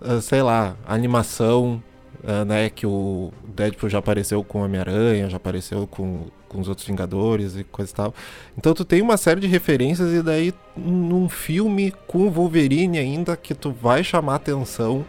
uh, 0.00 0.20
sei 0.20 0.42
lá, 0.42 0.76
animação, 0.86 1.82
uh, 2.22 2.44
né, 2.44 2.68
que 2.68 2.86
o 2.86 3.32
Deadpool 3.54 3.88
já 3.88 3.98
apareceu 3.98 4.42
com 4.44 4.62
Homem-Aranha, 4.62 5.30
já 5.30 5.36
apareceu 5.36 5.86
com 5.86 6.26
com 6.52 6.60
os 6.60 6.68
outros 6.68 6.86
Vingadores 6.86 7.56
e 7.56 7.64
coisa 7.64 7.90
e 7.90 7.94
tal. 7.94 8.14
Então 8.56 8.74
tu 8.74 8.84
tem 8.84 9.00
uma 9.00 9.16
série 9.16 9.40
de 9.40 9.46
referências 9.46 10.12
e 10.12 10.22
daí 10.22 10.52
num 10.76 11.28
filme 11.28 11.92
com 12.06 12.30
Wolverine 12.30 12.98
ainda 12.98 13.36
que 13.36 13.54
tu 13.54 13.72
vai 13.72 14.04
chamar 14.04 14.36
atenção, 14.36 15.04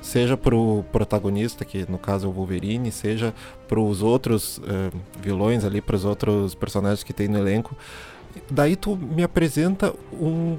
seja 0.00 0.36
pro 0.36 0.84
protagonista, 0.92 1.64
que 1.64 1.90
no 1.90 1.98
caso 1.98 2.26
é 2.26 2.30
o 2.30 2.32
Wolverine, 2.32 2.92
seja 2.92 3.34
pros 3.66 4.02
outros 4.02 4.58
uh, 4.58 4.96
vilões 5.20 5.64
ali, 5.64 5.80
pros 5.80 6.04
outros 6.04 6.54
personagens 6.54 7.02
que 7.02 7.12
tem 7.12 7.26
no 7.26 7.38
elenco. 7.38 7.76
Daí 8.50 8.76
tu 8.76 8.96
me 8.96 9.22
apresenta 9.22 9.92
um 10.12 10.56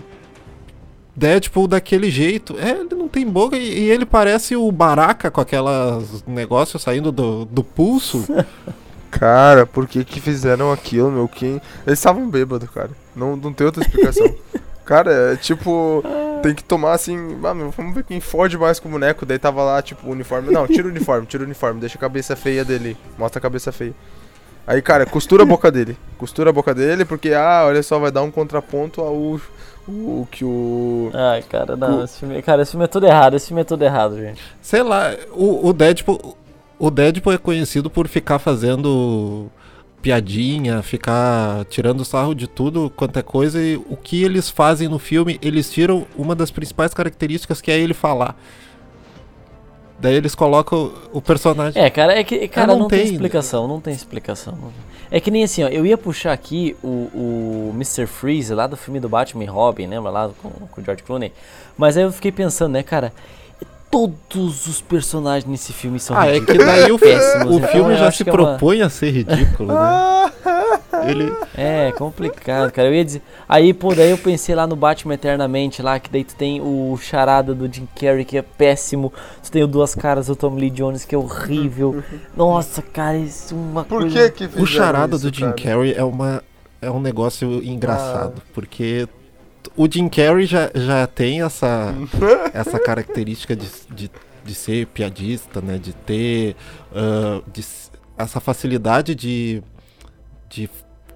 Deadpool 1.15 1.67
daquele 1.67 2.11
jeito. 2.11 2.55
É, 2.59 2.71
ele 2.71 2.95
não 2.95 3.07
tem 3.07 3.25
boca 3.25 3.55
e, 3.55 3.79
e 3.79 3.91
ele 3.91 4.05
parece 4.05 4.55
o 4.55 4.71
Baraka 4.71 5.31
com 5.31 5.39
aquelas 5.39 6.23
negócios 6.27 6.81
saindo 6.81 7.11
do, 7.11 7.45
do 7.45 7.63
pulso. 7.63 8.25
Cara, 9.09 9.65
por 9.65 9.88
que 9.88 10.03
que 10.03 10.19
fizeram 10.19 10.73
aquilo, 10.73 11.09
meu? 11.09 11.27
Quem... 11.27 11.61
Eles 11.88 11.99
estavam 11.99 12.29
bêbados, 12.29 12.69
cara. 12.69 12.89
Não, 13.15 13.38
não 13.38 13.53
tem 13.53 13.65
outra 13.65 13.81
explicação. 13.81 14.29
cara, 14.83 15.09
é 15.31 15.35
tipo... 15.38 16.03
Tem 16.43 16.53
que 16.53 16.61
tomar 16.61 16.91
assim... 16.91 17.39
Ah, 17.45 17.53
meu, 17.53 17.71
vamos 17.71 17.95
ver 17.95 18.03
quem 18.03 18.19
fode 18.19 18.57
mais 18.57 18.77
com 18.77 18.89
o 18.89 18.91
boneco. 18.91 19.25
Daí 19.25 19.39
tava 19.39 19.63
lá, 19.63 19.81
tipo, 19.81 20.05
o 20.05 20.11
uniforme... 20.11 20.51
Não, 20.51 20.67
tira 20.67 20.85
o 20.85 20.91
uniforme, 20.91 21.25
tira 21.25 21.43
o 21.43 21.45
uniforme. 21.45 21.79
Deixa 21.79 21.97
a 21.97 22.01
cabeça 22.01 22.35
feia 22.35 22.65
dele. 22.65 22.97
Mostra 23.17 23.39
a 23.39 23.41
cabeça 23.41 23.71
feia. 23.71 23.95
Aí, 24.67 24.82
cara, 24.82 25.06
costura 25.06 25.43
a 25.43 25.45
boca 25.45 25.71
dele. 25.71 25.95
Costura 26.17 26.49
a 26.49 26.54
boca 26.54 26.73
dele, 26.73 27.06
porque, 27.06 27.34
ah, 27.34 27.63
olha 27.65 27.84
só, 27.84 27.99
vai 27.99 28.12
dar 28.12 28.23
um 28.23 28.32
contraponto 28.32 29.01
ao 29.01 29.39
o 29.88 30.28
que 30.32 30.43
o. 30.43 31.12
Ai, 31.13 31.43
cara, 31.43 31.75
não, 31.75 31.99
o... 31.99 32.04
esse 32.04 32.19
filme, 32.19 32.41
cara, 32.41 32.63
esse 32.63 32.71
filme 32.71 32.86
é 32.86 32.88
tudo 32.88 33.06
errado, 33.06 33.36
esse 33.36 33.47
filme 33.47 33.62
é 33.62 33.65
tudo 33.65 33.84
errado, 33.84 34.17
gente. 34.17 34.41
Sei 34.62 34.82
lá, 34.82 35.15
o, 35.32 35.67
o 35.67 35.73
Deadpool. 35.73 36.38
O 36.78 36.91
Deadpool 36.91 37.34
é 37.34 37.38
conhecido 37.38 37.89
por 37.89 38.08
ficar 38.08 38.38
fazendo 38.38 39.49
piadinha, 40.01 40.82
ficar 40.82 41.63
tirando 41.65 42.04
sarro 42.04 42.36
de 42.36 42.47
tudo 42.47 42.91
quanto 42.95 43.17
é 43.17 43.21
coisa, 43.21 43.62
e 43.62 43.75
o 43.75 43.95
que 43.95 44.23
eles 44.23 44.49
fazem 44.49 44.88
no 44.88 44.99
filme, 44.99 45.39
eles 45.41 45.71
tiram 45.71 46.06
uma 46.17 46.36
das 46.36 46.51
principais 46.51 46.93
características 46.93 47.62
que 47.62 47.71
é 47.71 47.80
ele 47.80 47.93
falar. 47.93 48.36
Daí 49.99 50.15
eles 50.15 50.36
colocam 50.36 50.91
o 51.13 51.21
personagem. 51.21 51.81
É, 51.81 51.89
cara, 51.89 52.17
é 52.19 52.23
que 52.23 52.47
cara, 52.47 52.67
não, 52.67 52.79
não, 52.79 52.88
tem, 52.88 52.99
tem 53.03 53.12
explicação, 53.13 53.67
não 53.67 53.79
tem 53.79 53.93
explicação. 53.93 54.58
É 55.10 55.19
que 55.19 55.31
nem 55.31 55.43
assim, 55.43 55.63
ó, 55.63 55.67
eu 55.67 55.86
ia 55.86 55.97
puxar 55.97 56.34
aqui 56.34 56.75
o, 56.84 56.88
o 57.13 57.71
Mr. 57.75 58.05
Freeze 58.05 58.53
lá 58.53 58.67
do 58.67 58.75
filme 58.75 58.99
do 58.99 59.08
Batman 59.08 59.43
e 59.43 59.47
Robin, 59.47 59.88
lembra 59.88 60.12
lá 60.12 60.29
com, 60.41 60.49
com 60.49 60.81
o 60.81 60.84
George 60.84 61.03
Clooney? 61.03 61.31
Mas 61.77 61.95
aí 61.95 62.03
eu 62.03 62.12
fiquei 62.12 62.31
pensando, 62.31 62.73
né, 62.73 62.84
cara, 62.84 63.13
todos 63.89 64.67
os 64.67 64.81
personagens 64.81 65.45
nesse 65.49 65.71
filme 65.71 65.99
são 65.99 66.17
Ah, 66.17 66.25
ridículos. 66.25 66.49
é 66.49 66.58
que 66.60 66.65
daí 66.65 66.91
o, 66.91 66.99
péssimos, 66.99 67.53
o 67.53 67.58
então 67.60 67.69
filme 67.69 67.95
já 67.95 68.12
se 68.12 68.23
é 68.23 68.31
propõe 68.31 68.77
uma... 68.79 68.88
a 68.88 68.89
ser 68.89 69.12
ridículo, 69.12 69.73
né? 69.73 70.31
Ele... 71.09 71.33
É, 71.55 71.91
complicado, 71.91 72.71
cara. 72.71 72.87
Eu 72.87 72.93
ia 72.93 73.05
dizer. 73.05 73.21
Aí, 73.47 73.73
pô, 73.73 73.93
daí 73.93 74.11
eu 74.11 74.17
pensei 74.17 74.55
lá 74.55 74.67
no 74.67 74.75
Batman 74.75 75.13
Eternamente, 75.13 75.81
lá, 75.81 75.99
que 75.99 76.09
daí 76.09 76.23
tu 76.23 76.35
tem 76.35 76.61
o 76.61 76.97
charada 76.97 77.53
do 77.53 77.71
Jim 77.71 77.87
Carrey, 77.95 78.25
que 78.25 78.37
é 78.37 78.41
péssimo. 78.41 79.11
Tu 79.43 79.51
tem 79.51 79.63
o 79.63 79.67
Duas 79.67 79.95
Caras 79.95 80.27
do 80.27 80.35
Tom 80.35 80.55
Lee 80.55 80.69
Jones, 80.69 81.05
que 81.05 81.15
é 81.15 81.17
horrível. 81.17 82.03
Nossa, 82.35 82.81
cara, 82.81 83.17
isso 83.17 83.53
é 83.53 83.57
uma 83.57 83.83
Por 83.83 84.01
coisa. 84.01 84.29
Que 84.29 84.47
que 84.47 84.61
o 84.61 84.65
charada 84.65 85.15
isso, 85.15 85.29
do 85.29 85.35
Jim 85.35 85.51
cara? 85.51 85.55
Carrey 85.55 85.93
é, 85.93 86.03
uma, 86.03 86.43
é 86.81 86.91
um 86.91 86.99
negócio 86.99 87.63
engraçado, 87.63 88.35
ah. 88.37 88.49
porque 88.53 89.07
o 89.75 89.89
Jim 89.89 90.07
Carrey 90.07 90.45
já, 90.45 90.69
já 90.73 91.07
tem 91.07 91.41
essa, 91.41 91.93
essa 92.53 92.79
característica 92.79 93.55
de, 93.55 93.67
de, 93.89 94.11
de 94.43 94.55
ser 94.55 94.87
piadista, 94.87 95.61
né? 95.61 95.77
De 95.77 95.93
ter 95.93 96.55
uh, 96.91 97.43
de, 97.51 97.65
essa 98.17 98.39
facilidade 98.39 99.15
de, 99.15 99.61
de 100.49 100.69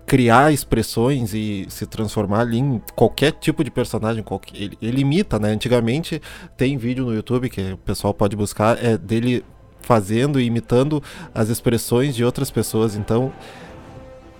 criar 0.10 0.52
expressões 0.52 1.36
e 1.36 1.68
se 1.70 1.86
transformar 1.86 2.40
ali 2.40 2.58
em 2.58 2.82
qualquer 2.96 3.32
tipo 3.32 3.64
de 3.64 3.70
personagem. 3.70 4.24
Qualquer, 4.24 4.58
ele, 4.58 4.78
ele, 4.82 5.02
imita, 5.02 5.38
né? 5.38 5.52
Antigamente 5.52 6.20
tem 6.58 6.78
vídeo 6.78 7.06
no 7.06 7.14
YouTube 7.14 7.48
que 7.48 7.74
o 7.74 7.78
pessoal 7.78 8.12
pode 8.12 8.36
buscar, 8.36 8.84
é 8.84 8.98
dele 8.98 9.46
fazendo 9.82 10.42
e 10.42 10.46
imitando 10.46 11.02
as 11.32 11.50
expressões 11.50 12.16
de 12.16 12.26
outras 12.26 12.50
pessoas. 12.50 12.96
Então, 12.96 13.32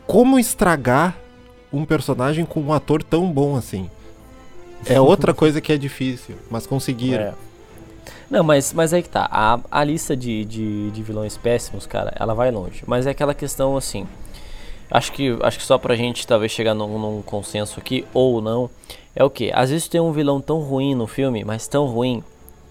como 0.08 0.40
estragar 0.40 1.16
um 1.72 1.86
personagem 1.86 2.46
com 2.46 2.62
um 2.62 2.74
ator 2.74 3.04
tão 3.04 3.32
bom 3.32 3.56
assim? 3.56 3.92
É 4.88 4.98
outra 5.00 5.36
coisa 5.36 5.62
que 5.62 5.72
é 5.72 5.78
difícil, 5.78 6.36
mas 6.50 6.66
conseguiram. 6.66 7.26
É. 7.26 7.34
Não, 8.28 8.44
mas, 8.44 8.74
mas 8.74 8.92
aí 8.92 9.04
que 9.04 9.10
tá. 9.10 9.30
A, 9.32 9.60
a 9.70 9.84
lista 9.84 10.18
de, 10.18 10.44
de, 10.46 10.90
de 10.90 11.04
vilões 11.04 11.38
péssimos, 11.38 11.86
cara, 11.86 12.12
ela 12.20 12.34
vai 12.34 12.50
longe. 12.50 12.82
Mas 12.88 13.06
é 13.06 13.12
aquela 13.12 13.36
questão 13.36 13.78
assim. 13.78 14.08
Acho 14.92 15.12
que, 15.12 15.38
acho 15.42 15.58
que 15.58 15.64
só 15.64 15.78
pra 15.78 15.96
gente 15.96 16.26
talvez 16.26 16.52
chegar 16.52 16.74
num, 16.74 16.98
num 16.98 17.22
consenso 17.22 17.80
aqui, 17.80 18.06
ou 18.14 18.42
não, 18.42 18.70
é 19.16 19.24
o 19.24 19.30
que? 19.30 19.52
Às 19.54 19.70
vezes 19.70 19.88
tem 19.88 20.02
um 20.02 20.12
vilão 20.12 20.42
tão 20.42 20.60
ruim 20.60 20.96
no 20.96 21.06
filme, 21.06 21.44
mas 21.44 21.68
tão 21.68 21.86
ruim, 21.86 22.24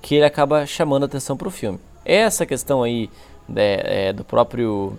que 0.03 0.17
ele 0.17 0.25
acaba 0.25 0.67
chamando 0.67 1.05
atenção 1.05 1.37
pro 1.37 1.51
filme. 1.51 1.79
Essa 2.05 2.47
questão 2.47 2.83
aí 2.83 3.11
é, 3.55 4.09
é, 4.09 4.13
do 4.13 4.25
próprio 4.25 4.99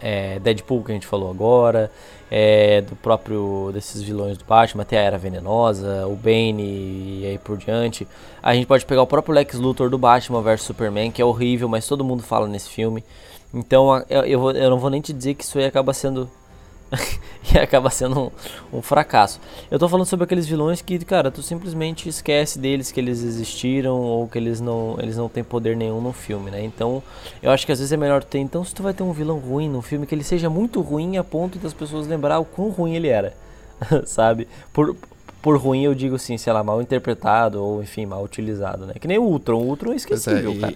é, 0.00 0.38
Deadpool 0.38 0.82
que 0.84 0.92
a 0.92 0.94
gente 0.94 1.06
falou 1.06 1.30
agora, 1.30 1.90
é, 2.30 2.80
do 2.80 2.96
próprio 2.96 3.70
desses 3.72 4.02
vilões 4.02 4.36
do 4.36 4.44
Batman, 4.44 4.82
até 4.82 4.98
a 4.98 5.02
Era 5.02 5.18
Venenosa, 5.18 6.06
o 6.06 6.16
Bane 6.16 7.20
e 7.20 7.26
aí 7.26 7.38
por 7.38 7.56
diante. 7.56 8.06
A 8.42 8.54
gente 8.54 8.66
pode 8.66 8.84
pegar 8.84 9.02
o 9.02 9.06
próprio 9.06 9.34
Lex 9.34 9.54
Luthor 9.54 9.88
do 9.88 9.98
Batman 9.98 10.42
vs 10.42 10.62
Superman, 10.62 11.10
que 11.10 11.22
é 11.22 11.24
horrível, 11.24 11.68
mas 11.68 11.86
todo 11.86 12.04
mundo 12.04 12.22
fala 12.22 12.48
nesse 12.48 12.68
filme. 12.68 13.04
Então 13.54 14.04
eu, 14.10 14.22
eu, 14.24 14.50
eu, 14.50 14.70
não 14.70 14.78
vou 14.78 14.90
nem 14.90 15.00
te 15.00 15.12
dizer 15.12 15.34
que 15.34 15.44
isso 15.44 15.58
aí 15.58 15.64
acaba 15.64 15.94
sendo. 15.94 16.28
acaba 17.60 17.88
sendo 17.88 18.20
um, 18.72 18.78
um, 18.78 18.82
fracasso. 18.82 19.40
Eu 19.70 19.78
tô 19.78 19.88
falando 19.88 20.06
sobre 20.06 20.24
aqueles 20.24 20.46
vilões 20.46 20.82
que, 20.82 20.98
cara, 21.04 21.30
tu 21.30 21.42
simplesmente 21.42 22.08
esquece 22.08 22.58
deles 22.58 22.92
que 22.92 23.00
eles 23.00 23.22
existiram 23.22 23.96
ou 23.96 24.28
que 24.28 24.38
eles 24.38 24.60
não, 24.60 24.96
eles 25.00 25.16
não 25.16 25.28
têm 25.28 25.42
poder 25.42 25.76
nenhum 25.76 26.00
no 26.00 26.12
filme, 26.12 26.50
né? 26.50 26.62
Então, 26.62 27.02
eu 27.42 27.50
acho 27.50 27.64
que 27.64 27.72
às 27.72 27.78
vezes 27.78 27.92
é 27.92 27.96
melhor 27.96 28.22
ter. 28.22 28.38
Então, 28.38 28.64
se 28.64 28.74
tu 28.74 28.82
vai 28.82 28.92
ter 28.92 29.02
um 29.02 29.12
vilão 29.12 29.38
ruim 29.38 29.68
no 29.68 29.82
filme, 29.82 30.06
que 30.06 30.14
ele 30.14 30.24
seja 30.24 30.50
muito 30.50 30.80
ruim 30.80 31.16
a 31.16 31.24
ponto 31.24 31.58
das 31.58 31.72
pessoas 31.72 32.06
lembrar 32.06 32.38
o 32.38 32.44
quão 32.44 32.70
ruim 32.70 32.94
ele 32.94 33.08
era, 33.08 33.34
sabe? 34.04 34.46
Por, 34.72 34.96
por 35.42 35.56
ruim 35.56 35.84
eu 35.84 35.94
digo 35.94 36.16
assim, 36.16 36.38
sei 36.38 36.52
lá, 36.52 36.62
mal 36.62 36.80
interpretado 36.80 37.62
ou 37.62 37.82
enfim, 37.82 38.06
mal 38.06 38.22
utilizado, 38.22 38.86
né? 38.86 38.94
Que 39.00 39.08
nem 39.08 39.18
o 39.18 39.24
Ultron. 39.24 39.58
O 39.58 39.68
Ultron 39.68 39.92
é 39.92 39.96
esquecível, 39.96 40.52
é, 40.52 40.54
e... 40.54 40.60
cara. 40.60 40.74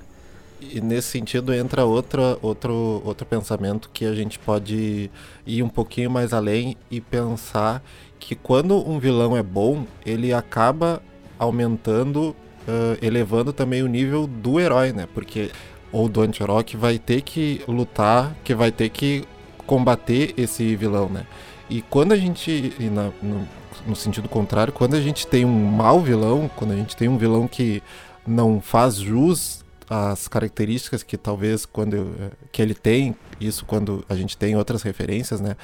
E 0.61 0.81
nesse 0.81 1.09
sentido 1.09 1.55
entra 1.55 1.85
outra, 1.85 2.37
outro, 2.43 3.01
outro 3.05 3.25
pensamento 3.25 3.89
que 3.93 4.05
a 4.05 4.15
gente 4.15 4.39
pode 4.39 5.11
ir 5.47 5.63
um 5.63 5.69
pouquinho 5.69 6.11
mais 6.11 6.33
além 6.33 6.77
e 6.91 7.01
pensar 7.01 7.83
que 8.19 8.35
quando 8.35 8.77
um 8.89 8.99
vilão 8.99 9.37
é 9.37 9.43
bom, 9.43 9.87
ele 10.05 10.33
acaba 10.33 11.01
aumentando, 11.39 12.35
uh, 12.67 12.99
elevando 13.01 13.53
também 13.53 13.83
o 13.83 13.87
nível 13.87 14.27
do 14.27 14.59
herói, 14.59 14.93
né? 14.93 15.07
Porque 15.15 15.51
ou 15.93 16.09
do 16.09 16.21
anti-herói 16.21 16.65
que 16.65 16.77
vai 16.77 16.99
ter 16.99 17.23
que 17.23 17.63
lutar, 17.67 18.35
que 18.45 18.55
vai 18.55 18.71
ter 18.71 18.89
que 18.91 19.25
combater 19.67 20.35
esse 20.37 20.75
vilão, 20.75 21.09
né? 21.09 21.25
E 21.71 21.83
quando 21.83 22.13
a 22.13 22.17
gente, 22.17 22.75
na, 22.81 23.11
no, 23.23 23.49
no 23.87 23.97
sentido 23.97 24.29
contrário, 24.29 24.73
quando 24.73 24.95
a 24.95 25.01
gente 25.01 25.27
tem 25.27 25.45
um 25.45 25.65
mau 25.65 26.01
vilão, 26.01 26.51
quando 26.57 26.73
a 26.73 26.77
gente 26.77 26.97
tem 26.97 27.09
um 27.09 27.17
vilão 27.17 27.47
que 27.47 27.83
não 28.27 28.61
faz 28.61 28.97
jus 28.97 29.65
as 29.89 30.29
características 30.29 31.03
que 31.03 31.17
talvez 31.17 31.65
quando 31.65 32.15
eh, 32.21 32.31
que 32.53 32.61
ele 32.61 32.75
tem 32.75 33.17
isso 33.41 33.65
quando 33.65 34.05
a 34.09 34.15
gente 34.15 34.37
tem 34.37 34.57
outras 34.57 34.83
referências 34.83 35.41
né 35.41 35.57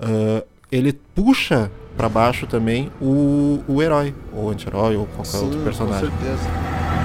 uh, 0.00 0.46
ele 0.72 0.92
puxa 0.92 1.70
para 1.96 2.08
baixo 2.08 2.46
também 2.46 2.90
o, 3.00 3.62
o 3.68 3.82
herói 3.82 4.14
ou 4.32 4.50
anti-herói 4.50 4.96
ou 4.96 5.06
qualquer 5.06 5.38
Sim, 5.38 5.44
outro 5.44 5.60
personagem 5.60 6.10
com 6.10 6.16
certeza. 6.18 6.99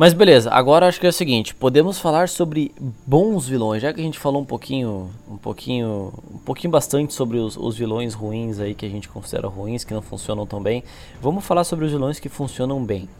Mas 0.00 0.14
beleza, 0.14 0.50
agora 0.50 0.88
acho 0.88 0.98
que 0.98 1.04
é 1.04 1.10
o 1.10 1.12
seguinte, 1.12 1.54
podemos 1.54 1.98
falar 1.98 2.26
sobre 2.26 2.72
bons 3.06 3.46
vilões, 3.46 3.82
já 3.82 3.92
que 3.92 4.00
a 4.00 4.02
gente 4.02 4.18
falou 4.18 4.40
um 4.40 4.46
pouquinho, 4.46 5.10
um 5.30 5.36
pouquinho, 5.36 6.10
um 6.32 6.38
pouquinho 6.38 6.70
bastante 6.70 7.12
sobre 7.12 7.36
os, 7.36 7.54
os 7.54 7.76
vilões 7.76 8.14
ruins 8.14 8.60
aí 8.60 8.74
que 8.74 8.86
a 8.86 8.88
gente 8.88 9.10
considera 9.10 9.46
ruins, 9.46 9.84
que 9.84 9.92
não 9.92 10.00
funcionam 10.00 10.46
tão 10.46 10.62
bem. 10.62 10.82
Vamos 11.20 11.44
falar 11.44 11.64
sobre 11.64 11.84
os 11.84 11.92
vilões 11.92 12.18
que 12.18 12.30
funcionam 12.30 12.82
bem, 12.82 13.10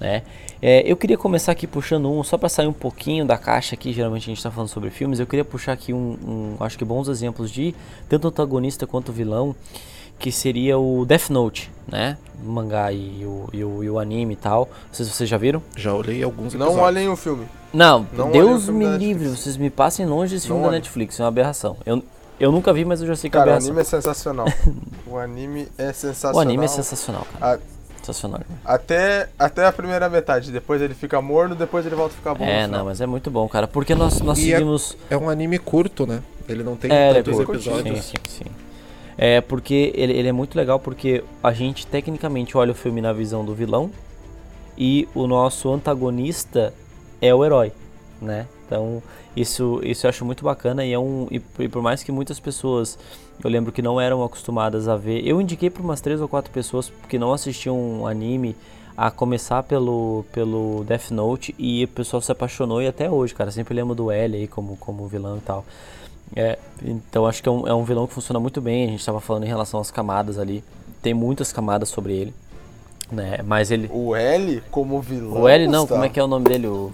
né? 0.00 0.22
É, 0.62 0.90
eu 0.90 0.96
queria 0.96 1.18
começar 1.18 1.52
aqui 1.52 1.66
puxando 1.66 2.10
um, 2.10 2.24
só 2.24 2.38
para 2.38 2.48
sair 2.48 2.66
um 2.66 2.72
pouquinho 2.72 3.26
da 3.26 3.36
caixa 3.36 3.74
aqui, 3.74 3.92
geralmente 3.92 4.22
a 4.22 4.30
gente 4.30 4.38
está 4.38 4.50
falando 4.50 4.70
sobre 4.70 4.88
filmes, 4.88 5.20
eu 5.20 5.26
queria 5.26 5.44
puxar 5.44 5.72
aqui 5.72 5.92
um, 5.92 6.16
um, 6.26 6.56
acho 6.64 6.78
que 6.78 6.84
bons 6.86 7.08
exemplos 7.08 7.50
de 7.50 7.74
tanto 8.08 8.28
antagonista 8.28 8.86
quanto 8.86 9.12
vilão, 9.12 9.54
que 10.22 10.30
seria 10.30 10.78
o 10.78 11.04
Death 11.04 11.30
Note, 11.30 11.68
né? 11.86 12.16
O 12.46 12.48
mangá 12.48 12.92
e 12.92 13.24
o, 13.26 13.48
e 13.52 13.64
o, 13.64 13.82
e 13.82 13.90
o 13.90 13.98
anime 13.98 14.34
e 14.34 14.36
tal. 14.36 14.68
Vocês, 14.90 15.08
vocês 15.08 15.28
já 15.28 15.36
viram? 15.36 15.60
Já 15.76 15.92
olhei 15.92 16.22
alguns 16.22 16.54
episódios. 16.54 16.76
Não 16.76 16.82
olhem 16.84 17.08
o 17.08 17.16
filme. 17.16 17.44
Não, 17.72 18.06
não 18.12 18.30
Deus 18.30 18.68
me 18.68 18.86
livre, 18.96 19.26
vocês 19.28 19.56
me 19.56 19.68
passem 19.68 20.06
longe 20.06 20.34
desse 20.34 20.46
filme 20.46 20.62
da 20.62 20.70
Netflix, 20.70 21.18
é 21.18 21.24
uma 21.24 21.28
aberração. 21.28 21.76
Eu, 21.84 22.04
eu 22.38 22.52
nunca 22.52 22.72
vi, 22.72 22.84
mas 22.84 23.00
eu 23.00 23.08
já 23.08 23.16
sei 23.16 23.30
que 23.30 23.36
cara, 23.36 23.50
é 23.50 23.54
aberração. 23.54 23.74
o 23.74 23.78
anime 23.78 23.80
é 23.80 23.84
sensacional. 23.84 24.46
o 25.08 25.18
anime 25.18 25.68
é 25.76 25.92
sensacional. 25.92 26.36
O 26.36 26.40
anime 26.40 26.64
é 26.64 26.68
sensacional, 26.68 27.26
cara. 27.40 27.60
Sensacional. 27.98 28.40
Até, 28.64 29.28
até 29.36 29.66
a 29.66 29.72
primeira 29.72 30.08
metade. 30.08 30.52
Depois 30.52 30.80
ele 30.80 30.94
fica 30.94 31.20
morno, 31.20 31.56
depois 31.56 31.84
ele 31.84 31.96
volta 31.96 32.14
a 32.14 32.16
ficar 32.16 32.34
bom. 32.34 32.44
É, 32.44 32.68
não, 32.68 32.84
mas 32.84 33.00
é 33.00 33.06
muito 33.06 33.28
bom, 33.28 33.48
cara. 33.48 33.66
Porque 33.66 33.94
nós, 33.94 34.20
nós 34.20 34.38
E 34.38 34.52
é- 34.52 34.56
seguimos. 34.56 34.96
É 35.10 35.16
um 35.16 35.28
anime 35.28 35.58
curto, 35.58 36.06
né? 36.06 36.22
Ele 36.48 36.62
não 36.62 36.76
tem 36.76 36.92
É, 36.92 37.10
é 37.10 37.14
tantos 37.22 37.44
curto. 37.44 37.54
episódios. 37.54 38.04
Sim, 38.04 38.14
sim, 38.28 38.44
sim. 38.44 38.50
É 39.16 39.40
porque 39.40 39.92
ele, 39.94 40.12
ele 40.12 40.28
é 40.28 40.32
muito 40.32 40.56
legal 40.56 40.78
porque 40.78 41.22
a 41.42 41.52
gente 41.52 41.86
tecnicamente 41.86 42.56
olha 42.56 42.72
o 42.72 42.74
filme 42.74 43.00
na 43.00 43.12
visão 43.12 43.44
do 43.44 43.54
vilão 43.54 43.90
e 44.76 45.08
o 45.14 45.26
nosso 45.26 45.70
antagonista 45.72 46.72
é 47.20 47.34
o 47.34 47.44
herói, 47.44 47.72
né? 48.20 48.46
Então 48.66 49.02
isso, 49.36 49.80
isso 49.82 50.06
eu 50.06 50.08
acho 50.08 50.24
muito 50.24 50.44
bacana 50.44 50.84
e 50.84 50.92
é 50.92 50.98
um 50.98 51.26
e, 51.30 51.38
por 51.38 51.82
mais 51.82 52.02
que 52.02 52.10
muitas 52.10 52.40
pessoas 52.40 52.98
eu 53.42 53.50
lembro 53.50 53.72
que 53.72 53.82
não 53.82 54.00
eram 54.00 54.22
acostumadas 54.24 54.88
a 54.88 54.96
ver, 54.96 55.26
eu 55.26 55.40
indiquei 55.40 55.68
para 55.68 55.82
umas 55.82 56.00
três 56.00 56.20
ou 56.20 56.28
quatro 56.28 56.50
pessoas 56.50 56.92
que 57.08 57.18
não 57.18 57.32
assistiam 57.32 57.78
um 57.78 58.06
anime 58.06 58.56
a 58.96 59.10
começar 59.10 59.62
pelo 59.62 60.24
pelo 60.32 60.84
Death 60.84 61.10
Note 61.10 61.54
e 61.58 61.84
o 61.84 61.88
pessoal 61.88 62.22
se 62.22 62.32
apaixonou 62.32 62.80
e 62.80 62.86
até 62.86 63.10
hoje, 63.10 63.34
cara, 63.34 63.50
sempre 63.50 63.74
lembro 63.74 63.94
do 63.94 64.10
L 64.10 64.36
aí 64.36 64.48
como 64.48 64.76
como 64.76 65.06
vilão 65.06 65.36
e 65.36 65.40
tal. 65.40 65.64
É, 66.34 66.58
então 66.82 67.26
acho 67.26 67.42
que 67.42 67.48
é 67.48 67.52
um, 67.52 67.66
é 67.66 67.74
um 67.74 67.84
vilão 67.84 68.06
que 68.06 68.14
funciona 68.14 68.40
muito 68.40 68.60
bem. 68.60 68.84
A 68.84 68.90
gente 68.90 69.00
estava 69.00 69.20
falando 69.20 69.44
em 69.44 69.48
relação 69.48 69.80
às 69.80 69.90
camadas 69.90 70.38
ali. 70.38 70.64
Tem 71.02 71.12
muitas 71.14 71.52
camadas 71.52 71.88
sobre 71.88 72.14
ele. 72.14 72.34
Né? 73.10 73.40
Mas 73.44 73.70
ele. 73.70 73.90
O 73.92 74.16
L 74.16 74.62
como 74.70 75.00
vilão. 75.00 75.42
O 75.42 75.48
L 75.48 75.66
não, 75.68 75.86
como 75.86 76.02
é 76.04 76.08
que 76.08 76.18
é 76.18 76.24
o 76.24 76.26
nome 76.26 76.46
dele? 76.46 76.66
O. 76.68 76.92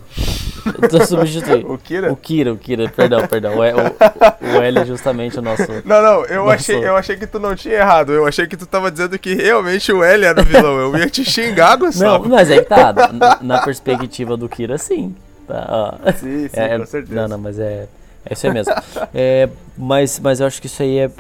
Eu 0.82 0.89
tô 0.89 1.05
substituindo. 1.07 1.70
O 1.72 1.78
Kira? 1.78 2.12
O 2.12 2.16
Kira, 2.16 2.53
o 2.53 2.59
Kira, 2.59 2.89
perdão, 2.89 3.26
perdão. 3.28 3.53
O, 3.55 3.61
o, 3.61 4.57
o 4.59 4.61
L 4.61 4.78
é 4.80 4.84
justamente 4.84 5.39
o 5.39 5.43
nosso. 5.43 5.62
Não, 5.86 6.03
não, 6.03 6.24
eu 6.26 6.43
Nossa. 6.45 6.55
achei, 6.57 6.84
eu 6.84 6.97
achei 6.97 7.16
que 7.16 7.26
tu 7.26 7.39
não 7.39 7.55
tinha 7.55 7.76
errado. 7.76 8.12
Eu 8.12 8.26
achei 8.26 8.47
que 8.49 8.57
tu 8.57 8.66
tava 8.66 8.91
dizendo 8.91 9.16
que 9.18 9.34
realmente 9.34 9.93
o 9.93 10.03
L 10.03 10.24
era 10.24 10.41
o 10.41 10.45
vilão. 10.45 10.76
Eu 10.76 10.97
ia 10.99 11.09
te 11.09 11.24
xingar, 11.24 11.78
Não, 11.78 11.86
Gustavo. 11.86 12.28
mas 12.28 12.51
é 12.51 12.59
que 12.59 12.68
tá. 12.68 12.93
Na, 13.12 13.39
na 13.41 13.62
perspectiva 13.62 14.36
do 14.36 14.49
Kira, 14.49 14.76
sim. 14.76 15.14
Tá. 15.47 15.97
Sim, 16.18 16.49
sim, 16.49 16.61
É, 16.61 16.76
com 16.78 16.86
certeza. 16.86 17.14
Não, 17.14 17.28
não, 17.28 17.39
mas 17.39 17.59
é, 17.59 17.86
é 18.29 18.33
isso 18.33 18.47
aí 18.47 18.53
mesmo. 18.53 18.72
É, 19.14 19.49
mas, 19.76 20.18
mas 20.20 20.41
eu 20.41 20.47
acho 20.47 20.61
que 20.61 20.66
isso 20.66 20.83
aí 20.83 20.99
é, 20.99 21.11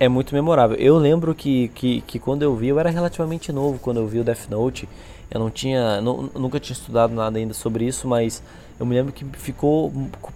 é 0.00 0.08
muito 0.08 0.34
memorável. 0.34 0.76
Eu 0.76 0.96
lembro 0.98 1.34
que, 1.34 1.68
que, 1.74 2.00
que 2.02 2.18
quando 2.18 2.42
eu 2.42 2.54
vi, 2.54 2.68
eu 2.68 2.78
era 2.78 2.90
relativamente 2.90 3.52
novo 3.52 3.78
quando 3.78 3.98
eu 3.98 4.06
vi 4.06 4.18
o 4.20 4.24
Death 4.24 4.48
Note. 4.50 4.88
Eu 5.30 5.40
não 5.40 5.50
tinha, 5.50 6.00
nu- 6.00 6.30
nunca 6.34 6.60
tinha 6.60 6.74
estudado 6.74 7.14
nada 7.14 7.38
ainda 7.38 7.54
sobre 7.54 7.86
isso, 7.86 8.06
mas 8.06 8.42
eu 8.78 8.84
me 8.84 8.94
lembro 8.94 9.12
que 9.12 9.24
ficou 9.32 9.90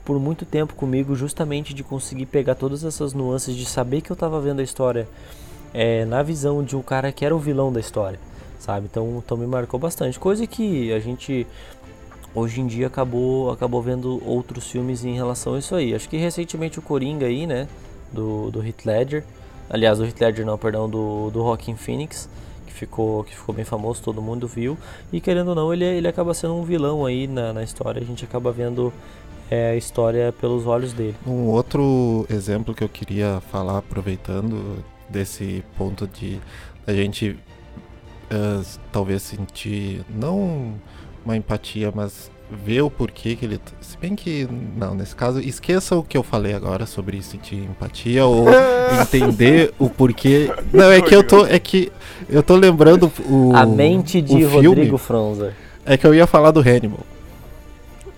por 0.04 0.18
muito 0.18 0.46
tempo 0.46 0.74
comigo 0.74 1.14
justamente 1.14 1.74
de 1.74 1.82
conseguir 1.82 2.24
pegar 2.26 2.54
todas 2.54 2.82
essas 2.82 3.12
nuances, 3.12 3.54
de 3.54 3.66
saber 3.66 4.00
que 4.00 4.10
eu 4.10 4.16
tava 4.16 4.40
vendo 4.40 4.60
a 4.60 4.62
história 4.62 5.06
é, 5.74 6.06
na 6.06 6.22
visão 6.22 6.62
de 6.62 6.74
um 6.74 6.80
cara 6.80 7.12
que 7.12 7.26
era 7.26 7.36
o 7.36 7.38
vilão 7.38 7.70
da 7.70 7.78
história, 7.78 8.18
sabe? 8.58 8.86
Então, 8.90 9.22
então 9.22 9.36
me 9.36 9.46
marcou 9.46 9.78
bastante. 9.78 10.18
Coisa 10.18 10.46
que 10.46 10.90
a 10.92 10.98
gente 10.98 11.46
hoje 12.36 12.60
em 12.60 12.66
dia 12.66 12.86
acabou 12.86 13.50
acabou 13.50 13.82
vendo 13.82 14.22
outros 14.28 14.70
filmes 14.70 15.04
em 15.04 15.14
relação 15.14 15.54
a 15.54 15.58
isso 15.58 15.74
aí. 15.74 15.94
Acho 15.94 16.08
que 16.08 16.16
recentemente 16.16 16.78
o 16.78 16.82
Coringa 16.82 17.26
aí, 17.26 17.46
né, 17.46 17.66
do, 18.12 18.50
do 18.50 18.64
Heath 18.64 18.84
Ledger, 18.84 19.24
aliás, 19.70 19.98
do 19.98 20.04
Heath 20.04 20.20
Ledger 20.20 20.46
não, 20.46 20.58
perdão, 20.58 20.88
do, 20.88 21.30
do 21.30 21.40
Joaquin 21.40 21.74
Phoenix, 21.74 22.28
que 22.66 22.72
ficou 22.72 23.24
que 23.24 23.34
ficou 23.34 23.54
bem 23.54 23.64
famoso, 23.64 24.02
todo 24.02 24.20
mundo 24.20 24.46
viu. 24.46 24.76
E 25.12 25.20
querendo 25.20 25.48
ou 25.48 25.54
não, 25.54 25.72
ele, 25.72 25.84
ele 25.84 26.06
acaba 26.06 26.34
sendo 26.34 26.54
um 26.54 26.62
vilão 26.62 27.06
aí 27.06 27.26
na, 27.26 27.52
na 27.52 27.62
história. 27.62 28.02
A 28.02 28.04
gente 28.04 28.24
acaba 28.24 28.52
vendo 28.52 28.92
é, 29.50 29.70
a 29.70 29.76
história 29.76 30.32
pelos 30.32 30.66
olhos 30.66 30.92
dele. 30.92 31.16
Um 31.26 31.46
outro 31.46 32.26
exemplo 32.28 32.74
que 32.74 32.84
eu 32.84 32.88
queria 32.88 33.40
falar, 33.50 33.78
aproveitando 33.78 34.84
desse 35.08 35.64
ponto 35.78 36.06
de 36.06 36.40
a 36.86 36.92
gente 36.92 37.38
ah, 38.30 38.62
talvez 38.92 39.22
sentir, 39.22 40.04
não 40.08 40.74
uma 41.26 41.36
empatia, 41.36 41.92
mas 41.94 42.30
ver 42.64 42.80
o 42.82 42.90
porquê 42.90 43.34
que 43.34 43.44
ele. 43.44 43.60
Se 43.80 43.98
bem 43.98 44.14
que, 44.14 44.48
não, 44.76 44.94
nesse 44.94 45.14
caso, 45.14 45.40
esqueça 45.40 45.96
o 45.96 46.02
que 46.02 46.16
eu 46.16 46.22
falei 46.22 46.54
agora 46.54 46.86
sobre 46.86 47.20
sentir 47.22 47.56
empatia 47.56 48.24
ou 48.24 48.46
entender 49.02 49.74
o 49.78 49.90
porquê. 49.90 50.50
Não, 50.72 50.90
é 50.90 51.00
que 51.02 51.14
eu 51.14 51.24
tô. 51.26 51.44
É 51.44 51.58
que 51.58 51.92
eu 52.28 52.42
tô 52.42 52.54
lembrando 52.56 53.10
o. 53.28 53.52
a 53.54 53.66
mente 53.66 54.22
de 54.22 54.44
Rodrigo 54.44 54.96
Fronza. 54.96 55.52
É 55.84 55.96
que 55.96 56.06
eu 56.06 56.14
ia 56.14 56.26
falar 56.26 56.52
do 56.52 56.60
Hannibal. 56.60 57.00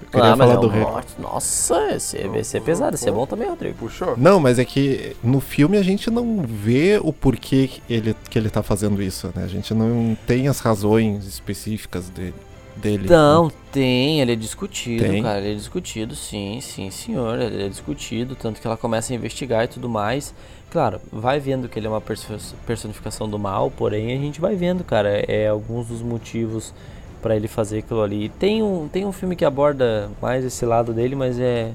Eu 0.01 0.09
queria 0.11 0.33
Ah, 0.33 0.37
mas 0.37 0.49
falar 0.49 0.59
é 0.59 0.61
do 0.63 0.67
um- 0.69 0.71
Hannibal. 0.71 1.03
Nossa, 1.19 1.95
esse, 1.95 2.17
esse 2.17 2.57
é 2.57 2.61
pesado, 2.61 2.95
esse 2.97 3.07
é 3.09 3.13
bom 3.13 3.27
também, 3.27 3.49
Rodrigo. 3.49 3.77
Puxou? 3.79 4.15
Não, 4.17 4.41
mas 4.41 4.59
é 4.59 4.65
que 4.65 5.15
no 5.23 5.39
filme 5.41 5.77
a 5.77 5.83
gente 5.83 6.11
não 6.11 6.43
vê 6.47 6.99
o 7.03 7.13
porquê 7.13 7.69
que 7.69 7.83
ele, 7.93 8.17
que 8.31 8.39
ele 8.39 8.49
tá 8.49 8.63
fazendo 8.63 9.03
isso, 9.03 9.31
né? 9.35 9.45
A 9.45 9.49
gente 9.49 9.75
não 9.75 10.17
tem 10.27 10.49
as 10.49 10.61
razões 10.61 11.27
específicas 11.27 12.09
dele. 12.09 12.35
Dele. 12.79 13.09
Não, 13.09 13.51
tem, 13.73 14.21
ele 14.21 14.33
é 14.33 14.37
discutido, 14.37 15.05
Tem? 15.05 15.23
cara. 15.23 15.41
Ele 15.41 15.53
é 15.53 15.55
discutido, 15.55 16.15
sim, 16.15 16.61
sim, 16.61 16.91
senhor. 16.91 17.39
Ele 17.41 17.65
é 17.65 17.69
discutido, 17.69 18.35
tanto 18.35 18.61
que 18.61 18.67
ela 18.67 18.77
começa 18.77 19.13
a 19.13 19.17
investigar 19.17 19.65
e 19.65 19.69
tudo 19.69 19.89
mais. 19.89 20.35
Claro, 20.71 21.01
vai 21.13 21.41
vendo 21.41 21.69
que 21.69 21.79
ele 21.79 21.87
é 21.87 21.91
uma 21.91 22.01
perso- 22.01 22.55
personificação 22.67 23.29
do 23.29 23.39
mal, 23.39 23.71
porém 23.71 24.13
a 24.13 24.21
gente 24.21 24.41
vai 24.41 24.55
vendo, 24.55 24.85
cara, 24.85 25.09
é 25.27 25.49
alguns 25.49 25.87
dos 25.87 26.03
motivos 26.03 26.75
pra 27.23 27.35
ele 27.35 27.49
fazer 27.49 27.79
aquilo 27.79 28.03
ali. 28.03 28.29
Tem 28.29 28.63
um, 28.63 28.87
tem 28.87 29.05
um 29.07 29.13
filme 29.13 29.35
que 29.35 29.45
aborda 29.45 30.11
mais 30.21 30.45
esse 30.45 30.65
lado 30.67 30.93
dele, 30.93 31.15
mas 31.17 31.39
é. 31.39 31.73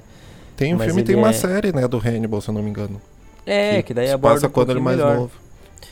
Tem 0.55 0.73
um 0.75 0.79
filme 0.79 1.01
e 1.01 1.03
tem 1.03 1.13
ele 1.15 1.21
uma 1.21 1.31
é- 1.31 1.33
série, 1.33 1.71
né, 1.73 1.87
do 1.87 1.97
Hannibal, 1.97 2.39
se 2.39 2.49
eu 2.49 2.53
não 2.53 2.61
me 2.61 2.69
engano. 2.69 3.01
É, 3.45 3.81
que, 3.81 3.93
daí 3.93 4.07
se 4.07 4.13
aborda 4.13 4.35
passa 4.35 4.47
um 4.47 4.51
quando 4.51 4.69
ele 4.69 4.79
é 4.79 4.83
mais 4.83 4.97
melhor. 4.97 5.15
novo. 5.17 5.31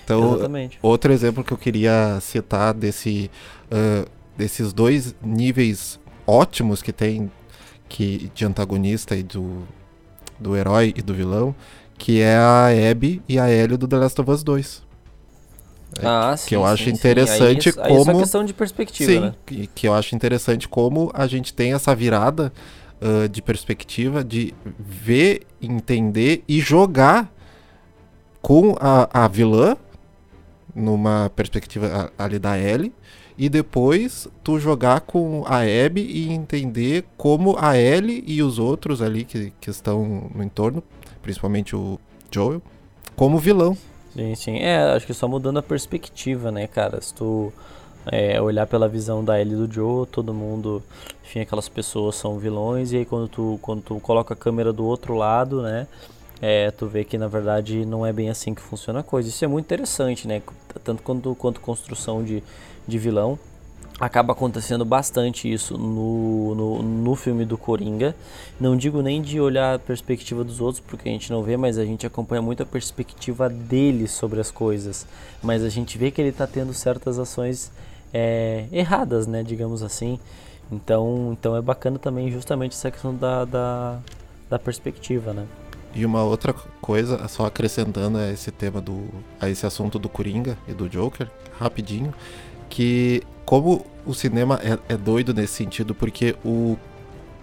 Então, 0.06 0.34
Exatamente. 0.36 0.80
outro 0.82 1.12
exemplo 1.12 1.44
que 1.44 1.52
eu 1.52 1.58
queria 1.58 2.20
citar 2.22 2.74
desse, 2.74 3.30
ah, 3.72 4.06
desses 4.38 4.74
dois 4.74 5.16
níveis 5.22 6.00
ótimos 6.26 6.82
que 6.82 6.92
tem 6.94 7.32
que, 7.90 8.32
de 8.34 8.46
antagonista 8.46 9.16
e 9.16 9.24
do, 9.24 9.64
do 10.40 10.56
herói 10.56 10.94
e 10.96 11.02
do 11.02 11.14
vilão, 11.14 11.54
que 11.98 12.22
é 12.22 12.36
a 12.38 12.68
Abby 12.92 13.22
e 13.28 13.38
a 13.38 13.50
Ellie 13.52 13.78
do 13.78 13.88
The 13.88 13.98
Last 13.98 14.20
of 14.22 14.32
Us 14.32 14.44
2. 14.44 14.84
É, 16.02 16.06
Ah, 16.08 16.34
que 16.38 16.50
sim, 16.50 16.56
eu 16.56 16.62
sim, 16.66 16.68
acho 16.74 16.84
sim. 16.86 16.90
interessante 16.92 17.70
aí, 17.70 17.76
aí 17.80 17.96
é 17.96 18.00
só 18.00 18.06
como- 18.06 18.20
questão 18.20 18.46
de 18.46 18.54
perspectiva, 18.54 19.12
Sim, 19.12 19.20
né? 19.20 19.34
que, 19.46 19.68
que 19.68 19.88
eu 19.88 19.94
acho 19.94 20.16
interessante 20.16 20.68
como 20.70 21.12
a 21.14 21.28
gente 21.28 21.54
tem 21.54 21.74
essa 21.74 21.94
virada 21.94 22.52
ah, 23.02 23.28
de 23.28 23.42
perspectiva 23.42 24.24
de 24.24 24.54
ver, 24.80 25.42
entender 25.62 26.44
e 26.48 26.62
jogar 26.62 27.30
com 28.42 28.76
a, 28.80 29.26
a 29.26 29.28
vilã 29.28 29.76
numa 30.74 31.30
perspectiva 31.36 32.12
ali 32.18 32.40
da 32.40 32.58
Ellie 32.58 32.94
e 33.42 33.50
depois 33.50 34.28
tu 34.44 34.60
jogar 34.60 35.02
com 35.02 35.44
a 35.48 35.62
Abby 35.62 36.02
e 36.02 36.32
entender 36.32 37.04
como 37.18 37.58
a 37.58 37.76
Ellie 37.76 38.24
e 38.28 38.44
os 38.44 38.60
outros 38.60 39.02
ali 39.02 39.26
que, 39.26 39.52
que 39.60 39.72
estão 39.72 40.30
no 40.32 40.44
entorno, 40.44 40.84
principalmente 41.24 41.76
o 41.76 42.00
Joel, 42.30 42.62
como 43.16 43.40
vilão. 43.40 43.76
Sim, 44.14 44.36
sim. 44.36 44.58
É, 44.60 44.78
acho 44.94 45.08
que 45.08 45.14
só 45.16 45.28
mudando 45.28 45.58
a 45.58 45.64
perspectiva, 45.64 46.52
né, 46.52 46.68
cara? 46.68 47.02
Se 47.02 47.16
tu 47.16 47.52
é, 48.12 48.40
olhar 48.40 48.68
pela 48.68 48.88
visão 48.88 49.26
da 49.26 49.42
Ellie 49.42 49.56
e 49.56 49.66
do 49.66 49.74
Joe, 49.74 50.06
todo 50.06 50.32
mundo, 50.36 50.84
enfim, 51.24 51.40
aquelas 51.40 51.68
pessoas 51.68 52.18
são 52.18 52.38
vilões, 52.38 52.92
e 52.92 52.98
aí 52.98 53.06
quando 53.06 53.28
tu, 53.28 53.58
quando 53.60 53.82
tu 53.82 54.00
coloca 54.02 54.36
a 54.36 54.38
câmera 54.38 54.72
do 54.72 54.86
outro 54.86 55.16
lado, 55.16 55.64
né, 55.64 55.88
é, 56.40 56.70
tu 56.70 56.86
vê 56.86 57.04
que 57.04 57.18
na 57.18 57.28
verdade 57.28 57.86
não 57.86 58.06
é 58.06 58.14
bem 58.14 58.30
assim 58.30 58.54
que 58.54 58.62
funciona 58.62 59.00
a 59.00 59.04
coisa. 59.04 59.30
Isso 59.30 59.44
é 59.44 59.48
muito 59.48 59.66
interessante, 59.66 60.28
né? 60.28 60.44
Tanto 60.84 61.02
quanto, 61.02 61.34
quanto 61.34 61.60
construção 61.60 62.24
de, 62.24 62.44
de 62.88 62.98
vilão. 62.98 63.38
Acaba 64.00 64.34
acontecendo 64.34 64.84
bastante 64.84 65.52
isso 65.52 65.78
no, 65.78 66.56
no, 66.56 66.82
no 66.82 67.16
filme 67.16 67.46
do 67.46 67.56
Coringa. 67.56 68.16
Não 68.60 68.76
digo 68.76 69.02
nem 69.02 69.22
de 69.22 69.40
olhar 69.40 69.76
a 69.76 69.80
perspectiva 69.80 70.44
dos 70.44 70.60
outros, 70.60 70.84
porque 70.86 71.08
a 71.08 71.12
gente 71.12 71.32
não 71.32 71.44
vê, 71.44 71.56
mas 71.56 71.78
a 71.78 71.86
gente 71.86 72.08
acompanha 72.08 72.42
muito 72.42 72.64
a 72.64 72.66
perspectiva 72.66 73.48
dele 73.48 74.08
sobre 74.08 74.40
as 74.40 74.50
coisas. 74.50 75.06
Mas 75.44 75.64
a 75.64 75.70
gente 75.70 76.00
vê 76.00 76.10
que 76.10 76.20
ele 76.20 76.30
está 76.30 76.48
tendo 76.48 76.74
certas 76.74 77.20
ações 77.20 77.72
é, 78.12 78.66
erradas, 78.72 79.28
né? 79.28 79.44
Digamos 79.44 79.84
assim. 79.84 80.18
Então, 80.72 81.36
então 81.38 81.56
é 81.56 81.62
bacana 81.62 82.00
também 82.00 82.32
justamente 82.32 82.74
essa 82.74 82.90
questão 82.90 83.14
da, 83.14 83.46
da, 83.46 84.00
da 84.50 84.58
perspectiva, 84.58 85.32
né? 85.34 85.46
E 85.94 86.06
uma 86.06 86.24
outra 86.24 86.54
coisa, 86.82 87.28
só 87.28 87.46
acrescentando 87.46 88.18
a 88.18 88.32
esse 88.32 88.50
tema 88.50 88.80
do. 88.80 89.10
a 89.40 89.50
esse 89.50 89.66
assunto 89.66 90.00
do 90.00 90.08
Coringa 90.08 90.58
e 90.68 90.74
do 90.74 90.88
Joker, 90.88 91.30
rapidinho, 91.60 92.14
que 92.72 93.22
como 93.46 93.86
o 94.06 94.14
cinema 94.14 94.60
é, 94.64 94.94
é 94.94 94.98
doido 94.98 95.34
nesse 95.34 95.54
sentido, 95.54 95.94
porque 95.94 96.36
o 96.44 96.78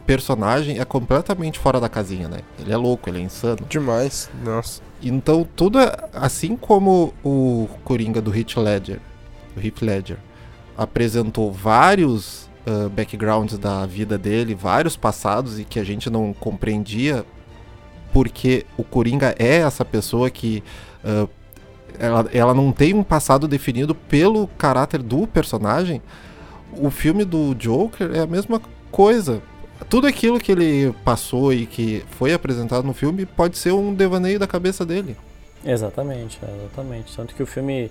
personagem 0.06 0.78
é 0.80 0.84
completamente 0.84 1.58
fora 1.58 1.78
da 1.78 1.88
casinha, 1.88 2.26
né? 2.28 2.38
Ele 2.58 2.72
é 2.72 2.76
louco, 2.76 3.10
ele 3.10 3.18
é 3.18 3.20
insano. 3.20 3.58
Demais. 3.68 4.30
Nossa. 4.42 4.80
Então 5.02 5.46
tudo 5.54 5.78
é, 5.78 5.94
assim 6.14 6.56
como 6.56 7.12
o 7.22 7.68
Coringa 7.84 8.20
do 8.20 8.34
Heath 8.34 8.56
Ledger, 8.56 9.00
o 9.54 9.60
Heath 9.60 9.82
Ledger 9.82 10.16
apresentou 10.76 11.52
vários 11.52 12.48
ah, 12.66 12.88
backgrounds 12.88 13.58
da 13.58 13.84
vida 13.84 14.16
dele, 14.16 14.54
vários 14.54 14.96
passados 14.96 15.60
e 15.60 15.64
que 15.64 15.78
a 15.78 15.84
gente 15.84 16.08
não 16.08 16.32
compreendia 16.32 17.24
porque 18.12 18.64
o 18.76 18.82
Coringa 18.82 19.34
é 19.38 19.58
essa 19.58 19.84
pessoa 19.84 20.30
que 20.30 20.62
ah, 21.04 21.28
ela, 21.98 22.28
ela 22.32 22.54
não 22.54 22.72
tem 22.72 22.94
um 22.94 23.02
passado 23.02 23.46
definido 23.46 23.94
pelo 23.94 24.46
caráter 24.58 25.02
do 25.02 25.26
personagem, 25.26 26.02
o 26.72 26.90
filme 26.90 27.24
do 27.24 27.54
Joker 27.54 28.10
é 28.14 28.20
a 28.20 28.26
mesma 28.26 28.60
coisa. 28.90 29.40
Tudo 29.88 30.06
aquilo 30.06 30.40
que 30.40 30.52
ele 30.52 30.94
passou 31.04 31.52
e 31.52 31.66
que 31.66 32.04
foi 32.10 32.32
apresentado 32.32 32.84
no 32.84 32.92
filme 32.92 33.24
pode 33.24 33.56
ser 33.56 33.72
um 33.72 33.94
devaneio 33.94 34.38
da 34.38 34.46
cabeça 34.46 34.84
dele. 34.84 35.16
Exatamente, 35.64 36.38
exatamente. 36.42 37.16
Tanto 37.16 37.34
que 37.34 37.42
o 37.42 37.46
filme 37.46 37.90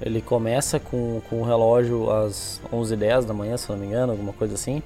ele 0.00 0.20
começa 0.20 0.78
com, 0.78 1.20
com 1.28 1.40
o 1.40 1.44
relógio 1.44 2.10
às 2.10 2.60
11h10 2.72 3.24
da 3.24 3.34
manhã, 3.34 3.56
se 3.56 3.68
não 3.70 3.76
me 3.76 3.86
engano, 3.86 4.12
alguma 4.12 4.32
coisa 4.32 4.54
assim. 4.54 4.82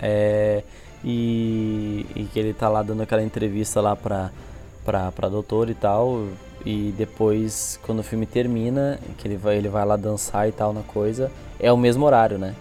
É, 0.00 0.62
e, 1.04 2.06
e, 2.14 2.24
que 2.24 2.38
ele 2.38 2.52
tá 2.52 2.68
lá 2.68 2.82
dando 2.82 3.02
aquela 3.02 3.22
entrevista 3.22 3.80
lá 3.80 3.94
pra, 3.94 4.30
pra, 4.84 5.12
pra 5.12 5.28
doutor 5.28 5.70
e 5.70 5.74
tal. 5.74 6.26
E 6.66 6.92
depois, 6.98 7.78
quando 7.84 8.00
o 8.00 8.02
filme 8.02 8.26
termina, 8.26 8.98
que 9.16 9.28
ele 9.28 9.36
vai, 9.36 9.56
ele 9.56 9.68
vai 9.68 9.86
lá 9.86 9.96
dançar 9.96 10.48
e 10.48 10.52
tal 10.52 10.72
na 10.72 10.82
coisa, 10.82 11.30
é 11.60 11.72
o 11.72 11.76
mesmo 11.76 12.04
horário, 12.04 12.38
né? 12.38 12.56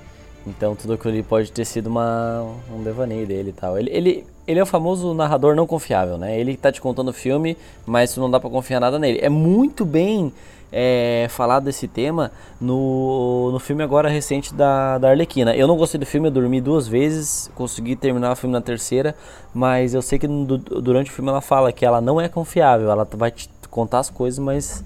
Então 0.45 0.75
tudo 0.75 0.93
aquilo 0.93 1.11
ali 1.11 1.23
pode 1.23 1.51
ter 1.51 1.65
sido 1.65 1.87
uma, 1.87 2.45
um 2.71 2.83
devaneio 2.83 3.25
dele 3.25 3.49
e 3.49 3.53
tal. 3.53 3.79
Ele, 3.79 3.89
ele, 3.89 4.27
ele 4.47 4.59
é 4.59 4.63
o 4.63 4.65
famoso 4.65 5.11
narrador 5.15 5.55
não 5.55 5.65
confiável, 5.65 6.19
né? 6.19 6.39
Ele 6.39 6.55
tá 6.55 6.71
te 6.71 6.79
contando 6.79 7.07
o 7.07 7.13
filme, 7.13 7.57
mas 7.83 8.15
não 8.15 8.29
dá 8.29 8.39
para 8.39 8.47
confiar 8.47 8.79
nada 8.79 8.99
nele. 8.99 9.17
É 9.23 9.29
muito 9.29 9.83
bem 9.83 10.31
é, 10.71 11.25
falado 11.29 11.63
desse 11.63 11.87
tema 11.87 12.31
no, 12.61 13.49
no 13.51 13.59
filme 13.59 13.81
agora 13.81 14.07
recente 14.07 14.53
da, 14.53 14.99
da 14.99 15.09
Arlequina. 15.09 15.55
Eu 15.55 15.67
não 15.67 15.75
gostei 15.75 15.99
do 15.99 16.05
filme, 16.05 16.27
eu 16.27 16.31
dormi 16.31 16.61
duas 16.61 16.87
vezes, 16.87 17.49
consegui 17.55 17.95
terminar 17.95 18.33
o 18.33 18.35
filme 18.35 18.53
na 18.53 18.61
terceira, 18.61 19.15
mas 19.51 19.95
eu 19.95 20.01
sei 20.03 20.19
que 20.19 20.27
durante 20.27 21.09
o 21.09 21.13
filme 21.13 21.31
ela 21.31 21.41
fala 21.41 21.71
que 21.71 21.83
ela 21.83 21.99
não 21.99 22.21
é 22.21 22.29
confiável, 22.29 22.91
ela 22.91 23.07
vai 23.13 23.31
te 23.31 23.49
contar 23.75 23.99
as 23.99 24.09
coisas, 24.09 24.39
mas 24.39 24.85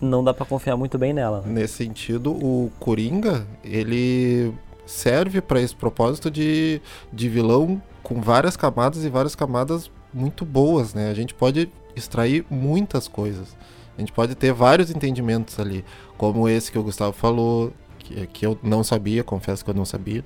não 0.00 0.22
dá 0.22 0.32
para 0.32 0.46
confiar 0.46 0.76
muito 0.76 0.96
bem 0.96 1.12
nela. 1.12 1.42
Nesse 1.44 1.74
sentido, 1.84 2.30
o 2.30 2.70
Coringa, 2.78 3.44
ele 3.64 4.54
serve 4.86 5.40
para 5.40 5.60
esse 5.60 5.74
propósito 5.74 6.30
de, 6.30 6.80
de 7.12 7.28
vilão 7.28 7.82
com 8.04 8.20
várias 8.20 8.56
camadas 8.56 9.04
e 9.04 9.08
várias 9.08 9.34
camadas 9.34 9.90
muito 10.14 10.44
boas, 10.44 10.94
né? 10.94 11.10
A 11.10 11.14
gente 11.14 11.34
pode 11.34 11.68
extrair 11.96 12.46
muitas 12.48 13.08
coisas. 13.08 13.56
A 13.98 14.00
gente 14.00 14.12
pode 14.12 14.36
ter 14.36 14.52
vários 14.52 14.92
entendimentos 14.92 15.58
ali, 15.58 15.84
como 16.16 16.48
esse 16.48 16.70
que 16.70 16.78
o 16.78 16.84
Gustavo 16.84 17.12
falou, 17.12 17.72
que, 17.98 18.28
que 18.28 18.46
eu 18.46 18.56
não 18.62 18.84
sabia, 18.84 19.24
confesso 19.24 19.64
que 19.64 19.70
eu 19.70 19.74
não 19.74 19.84
sabia, 19.84 20.24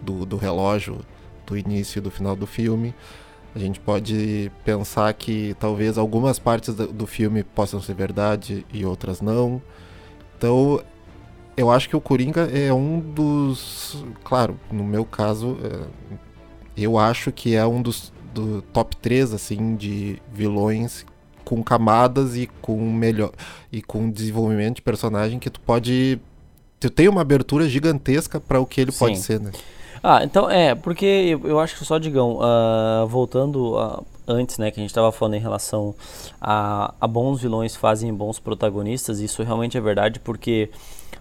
do, 0.00 0.24
do 0.24 0.38
relógio 0.38 1.00
do 1.44 1.56
início 1.56 1.98
e 1.98 2.02
do 2.02 2.10
final 2.10 2.34
do 2.34 2.46
filme. 2.46 2.94
A 3.56 3.58
gente 3.58 3.80
pode 3.80 4.52
pensar 4.66 5.10
que 5.14 5.56
talvez 5.58 5.96
algumas 5.96 6.38
partes 6.38 6.74
do, 6.74 7.06
filme 7.06 7.42
possam 7.42 7.80
ser 7.80 7.94
verdade 7.94 8.66
e 8.70 8.84
outras 8.84 9.22
não. 9.22 9.62
Então, 10.36 10.84
eu 11.56 11.70
acho 11.70 11.88
que 11.88 11.96
o 11.96 12.00
Coringa 12.00 12.50
é 12.52 12.70
um 12.70 13.00
dos. 13.00 14.04
Claro, 14.22 14.60
no 14.70 14.84
meu 14.84 15.06
caso, 15.06 15.56
é, 15.64 15.86
eu 16.76 16.98
acho 16.98 17.32
que 17.32 17.54
é 17.54 17.66
um 17.66 17.80
dos 17.80 18.12
do 18.34 18.60
top 18.60 18.94
3 18.96 19.32
assim, 19.32 19.74
de 19.74 20.20
vilões 20.30 21.06
com 21.42 21.62
camadas 21.62 22.36
e 22.36 22.50
com 22.60 22.78
melhor 22.92 23.32
e 23.72 23.80
com 23.80 24.10
desenvolvimento 24.10 24.76
de 24.76 24.82
personagem 24.82 25.38
que 25.38 25.48
tu 25.48 25.62
pode. 25.62 26.20
Tu 26.78 26.90
tem 26.90 27.08
uma 27.08 27.22
abertura 27.22 27.66
gigantesca 27.66 28.38
para 28.38 28.60
o 28.60 28.66
que 28.66 28.82
ele 28.82 28.92
Sim. 28.92 28.98
pode 28.98 29.18
ser, 29.18 29.40
né? 29.40 29.50
Ah, 30.08 30.22
então 30.22 30.48
é, 30.48 30.72
porque 30.72 31.04
eu, 31.04 31.48
eu 31.48 31.58
acho 31.58 31.76
que 31.76 31.84
só, 31.84 31.98
Digão, 31.98 32.38
uh, 32.38 33.04
voltando 33.08 33.76
a, 33.76 34.04
antes, 34.28 34.56
né, 34.56 34.70
que 34.70 34.78
a 34.78 34.80
gente 34.80 34.90
estava 34.90 35.10
falando 35.10 35.34
em 35.34 35.40
relação 35.40 35.96
a, 36.40 36.94
a 37.00 37.08
bons 37.08 37.42
vilões 37.42 37.74
fazem 37.74 38.14
bons 38.14 38.38
protagonistas, 38.38 39.18
isso 39.18 39.42
realmente 39.42 39.76
é 39.76 39.80
verdade, 39.80 40.20
porque 40.20 40.70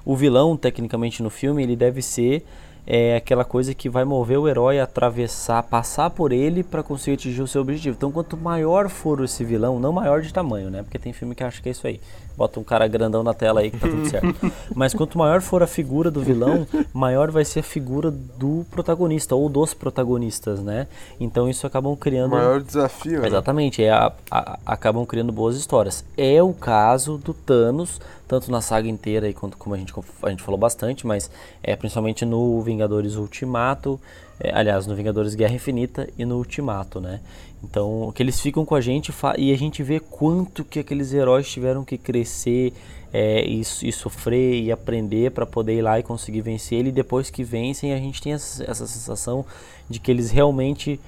o 0.05 0.15
vilão, 0.15 0.55
tecnicamente 0.55 1.23
no 1.23 1.31
filme, 1.31 1.63
ele 1.63 1.75
deve 1.75 2.03
ser 2.03 2.45
é 2.87 3.15
aquela 3.15 3.43
coisa 3.43 3.73
que 3.73 3.89
vai 3.89 4.05
mover 4.05 4.37
o 4.37 4.47
herói 4.47 4.79
a 4.79 4.83
atravessar, 4.83 5.63
passar 5.63 6.11
por 6.11 6.31
ele 6.31 6.63
para 6.63 6.83
conseguir 6.83 7.15
atingir 7.15 7.41
o 7.41 7.47
seu 7.47 7.61
objetivo. 7.61 7.95
Então, 7.97 8.11
quanto 8.11 8.37
maior 8.37 8.89
for 8.89 9.23
esse 9.23 9.43
vilão, 9.43 9.79
não 9.79 9.91
maior 9.91 10.21
de 10.21 10.31
tamanho, 10.31 10.69
né? 10.69 10.83
Porque 10.83 10.99
tem 10.99 11.11
filme 11.11 11.33
que 11.33 11.43
acha 11.43 11.59
que 11.59 11.69
é 11.69 11.71
isso 11.71 11.87
aí. 11.87 11.99
Bota 12.37 12.59
um 12.59 12.63
cara 12.63 12.87
grandão 12.87 13.23
na 13.23 13.33
tela 13.33 13.61
aí 13.61 13.71
que 13.71 13.77
tá 13.77 13.87
tudo 13.87 14.09
certo. 14.09 14.51
Mas 14.75 14.93
quanto 14.93 15.17
maior 15.17 15.41
for 15.41 15.63
a 15.63 15.67
figura 15.67 16.11
do 16.11 16.21
vilão, 16.21 16.67
maior 16.93 17.31
vai 17.31 17.45
ser 17.45 17.59
a 17.61 17.63
figura 17.63 18.11
do 18.11 18.65
protagonista 18.71 19.35
ou 19.35 19.47
dos 19.47 19.73
protagonistas, 19.73 20.59
né? 20.59 20.87
Então 21.19 21.49
isso 21.49 21.65
acabam 21.65 21.95
criando. 21.95 22.31
Maior 22.31 22.61
desafio. 22.61 23.21
Né? 23.21 23.27
Exatamente, 23.27 23.83
é 23.83 23.91
a, 23.91 24.11
a, 24.29 24.59
acabam 24.65 25.05
criando 25.05 25.31
boas 25.31 25.55
histórias. 25.55 26.03
É 26.17 26.41
o 26.43 26.53
caso 26.53 27.17
do 27.17 27.33
Thanos, 27.33 28.01
tanto 28.27 28.51
na 28.51 28.61
saga 28.61 28.87
inteira, 28.87 29.27
aí, 29.27 29.33
quanto, 29.33 29.57
como 29.57 29.75
a 29.75 29.77
gente, 29.77 29.93
a 30.23 30.29
gente 30.29 30.43
falou 30.43 30.59
bastante, 30.59 31.05
mas 31.05 31.29
é 31.63 31.75
principalmente 31.75 32.25
no 32.25 32.61
Vingadores 32.61 33.15
Ultimato, 33.15 33.99
é, 34.39 34.51
aliás, 34.53 34.85
no 34.85 34.95
Vingadores 34.95 35.35
Guerra 35.35 35.53
Infinita 35.53 36.09
e 36.17 36.25
no 36.25 36.37
Ultimato, 36.37 36.99
né? 36.99 37.21
Então, 37.63 38.11
que 38.13 38.21
eles 38.21 38.39
ficam 38.39 38.65
com 38.65 38.75
a 38.75 38.81
gente 38.81 39.11
e 39.37 39.51
a 39.51 39.57
gente 39.57 39.81
vê 39.81 39.99
quanto 39.99 40.63
que 40.63 40.79
aqueles 40.79 41.13
heróis 41.13 41.49
tiveram 41.49 41.83
que 41.83 41.97
crescer 41.97 42.73
é, 43.13 43.45
e, 43.45 43.61
e, 43.61 43.91
sofrer 43.91 44.61
e 44.61 44.71
aprender 44.71 45.31
para 45.31 45.45
poder 45.45 45.77
ir 45.77 45.81
lá 45.81 45.97
e 45.97 46.03
conseguir 46.03 46.41
vencer 46.41 46.79
ele. 46.79 46.89
E 46.89 46.91
depois 46.91 47.29
que 47.29 47.43
vencem, 47.43 47.93
a 47.93 47.97
gente 47.97 48.21
tem 48.21 48.33
essa, 48.33 48.63
essa 48.69 48.85
sensação 48.85 49.45
de 49.89 49.99
que 49.99 50.11
eles 50.11 50.31
realmente 50.31 50.99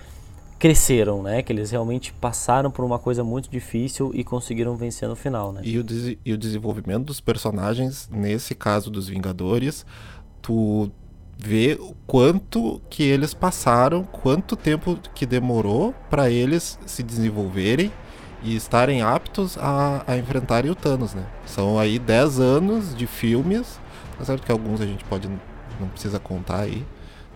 cresceram, 0.57 1.21
né? 1.21 1.43
Que 1.43 1.51
eles 1.53 1.69
realmente 1.69 2.13
passaram 2.13 2.71
por 2.71 2.83
uma 2.83 2.97
coisa 2.97 3.23
muito 3.23 3.49
difícil 3.49 4.11
e 4.13 4.23
conseguiram 4.23 4.75
vencer 4.75 5.07
no 5.07 5.15
final, 5.15 5.51
né? 5.51 5.61
E 5.63 5.77
o, 5.77 5.85
e 6.25 6.33
o 6.33 6.37
desenvolvimento 6.37 7.03
dos 7.03 7.19
personagens, 7.19 8.09
nesse 8.11 8.55
caso 8.55 8.89
dos 8.89 9.07
Vingadores, 9.07 9.85
tu 10.41 10.89
ver 11.37 11.79
o 11.79 11.95
quanto 12.07 12.81
que 12.89 13.03
eles 13.03 13.33
passaram, 13.33 14.03
quanto 14.03 14.55
tempo 14.55 14.97
que 15.13 15.25
demorou 15.25 15.93
para 16.09 16.29
eles 16.29 16.79
se 16.85 17.03
desenvolverem 17.03 17.91
e 18.43 18.55
estarem 18.55 19.01
aptos 19.01 19.57
a, 19.57 20.03
a 20.07 20.17
enfrentarem 20.17 20.71
o 20.71 20.75
Thanos, 20.75 21.13
né? 21.13 21.25
São 21.45 21.77
aí 21.77 21.99
10 21.99 22.39
anos 22.39 22.95
de 22.95 23.05
filmes, 23.05 23.79
tá 24.17 24.25
certo 24.25 24.45
que 24.45 24.51
alguns 24.51 24.81
a 24.81 24.85
gente 24.85 25.03
pode 25.05 25.29
não 25.79 25.87
precisa 25.89 26.19
contar 26.19 26.61
aí, 26.61 26.83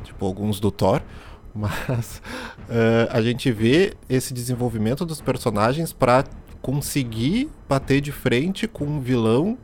tipo 0.04 0.26
alguns 0.26 0.60
do 0.60 0.72
Thor, 0.72 1.02
mas 1.54 2.22
uh, 2.70 3.10
a 3.12 3.22
gente 3.22 3.52
vê 3.52 3.93
esse 4.10 4.34
desenvolvimento 4.34 5.06
dos 5.06 5.22
personagens 5.22 5.93
para 5.93 6.24
conseguir 6.62 7.49
bater 7.68 8.02
de 8.02 8.12
frente 8.12 8.68
com 8.68 8.86
um 8.86 8.99
vilão 8.99 9.58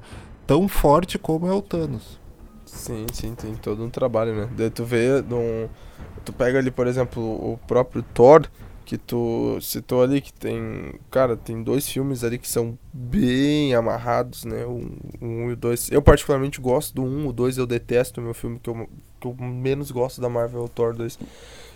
tão 0.45 0.67
forte 0.67 1.17
como 1.17 1.47
é 1.47 1.53
o 1.53 1.61
Thanos. 1.61 2.19
Sim, 2.67 3.05
sim, 3.11 3.33
tem 3.33 3.55
todo 3.55 3.83
um 3.83 3.89
trabalho, 3.89 4.35
né? 4.35 4.49
Daí 4.55 4.69
tu 4.69 4.83
vê, 4.83 5.21
um, 5.21 5.67
tu 6.23 6.33
pega 6.33 6.59
ali, 6.59 6.69
por 6.69 6.85
exemplo, 6.85 7.21
o 7.21 7.59
próprio 7.67 8.03
Thor, 8.13 8.47
que 8.85 8.97
tu 8.97 9.57
citou 9.61 10.01
ali, 10.01 10.21
que 10.21 10.31
tem, 10.31 10.93
cara, 11.09 11.35
tem 11.35 11.63
dois 11.63 11.87
filmes 11.89 12.23
ali 12.23 12.37
que 12.37 12.47
são 12.47 12.77
bem 12.93 13.73
amarrados, 13.73 14.45
né? 14.45 14.65
Um, 14.65 14.89
um 15.21 15.49
e 15.49 15.53
o 15.53 15.55
dois. 15.55 15.91
Eu 15.91 16.01
particularmente 16.01 16.61
gosto 16.61 16.95
do 16.95 17.03
um, 17.03 17.27
o 17.27 17.33
dois 17.33 17.57
eu 17.57 17.65
detesto, 17.65 18.21
o 18.21 18.23
meu 18.23 18.33
filme 18.33 18.59
que 18.59 18.69
eu, 18.69 18.87
que 19.19 19.27
eu 19.27 19.35
menos 19.39 19.91
gosto 19.91 20.21
da 20.21 20.29
Marvel 20.29 20.61
é 20.61 20.65
o 20.65 20.69
Thor 20.69 20.93
2. 20.93 21.19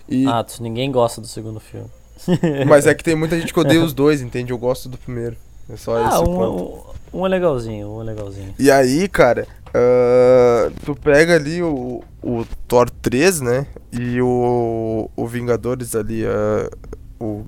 E... 0.08 0.26
Ah, 0.26 0.44
ninguém 0.60 0.90
gosta 0.90 1.20
do 1.20 1.26
segundo 1.26 1.60
filme. 1.60 1.90
Mas 2.66 2.86
é 2.86 2.94
que 2.94 3.04
tem 3.04 3.16
muita 3.16 3.38
gente 3.38 3.52
que 3.52 3.60
odeia 3.60 3.82
os 3.82 3.92
dois, 3.92 4.22
entende? 4.22 4.52
Eu 4.52 4.58
gosto 4.58 4.88
do 4.88 4.96
primeiro. 4.96 5.36
É 5.68 5.76
só 5.76 5.96
ah, 5.96 6.08
esse 6.08 6.18
um, 6.18 6.24
ponto. 6.24 6.94
Um 7.12 7.26
é 7.26 7.28
legalzinho, 7.28 7.88
um 7.88 8.00
é 8.00 8.04
legalzinho. 8.04 8.54
E 8.58 8.70
aí, 8.70 9.08
cara, 9.08 9.46
Uh, 9.74 10.70
tu 10.84 10.94
pega 10.94 11.34
ali 11.34 11.62
o, 11.62 12.02
o 12.22 12.44
Thor 12.68 12.90
3, 12.90 13.40
né? 13.40 13.66
E 13.90 14.20
o, 14.20 15.10
o 15.16 15.26
Vingadores 15.26 15.96
ali, 15.96 16.24
uh, 16.24 16.70
o. 17.18 17.46